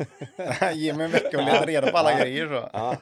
Ge 0.74 0.94
mig 0.94 1.06
en 1.06 1.12
vecka 1.12 1.38
och 1.38 1.44
leta 1.46 1.66
reda 1.66 1.92
på 1.92 1.98
alla 1.98 2.20
grejer 2.20 2.48
så. 2.48 2.70
Ja. 2.74 2.98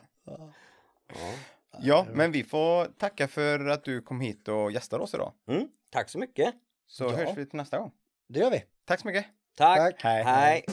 Ja. 1.82 2.06
men 2.14 2.32
vi 2.32 2.43
får 2.43 2.86
tacka 2.86 3.28
för 3.28 3.68
att 3.68 3.84
du 3.84 4.02
kom 4.02 4.22
hit 4.22 4.47
och 4.47 4.72
gästade 4.72 5.04
oss 5.04 5.14
idag. 5.14 5.34
Mm, 5.50 5.68
tack 5.91 6.10
så 6.10 6.20
mycket. 6.20 6.54
Så 6.88 7.04
Ja. 7.04 7.10
hörs 7.10 7.38
vi 7.38 7.45
till 7.45 7.58
nästa 7.58 7.78
gång. 7.80 7.91
Det 8.30 8.39
gör 8.39 8.52
vi. 8.52 8.64
Tack 8.88 9.00
så 9.00 9.08
mycket. 9.08 9.26
Tack. 9.58 9.78
Tack. 9.78 10.04
Hej. 10.04 10.24
Hej. 10.24 10.66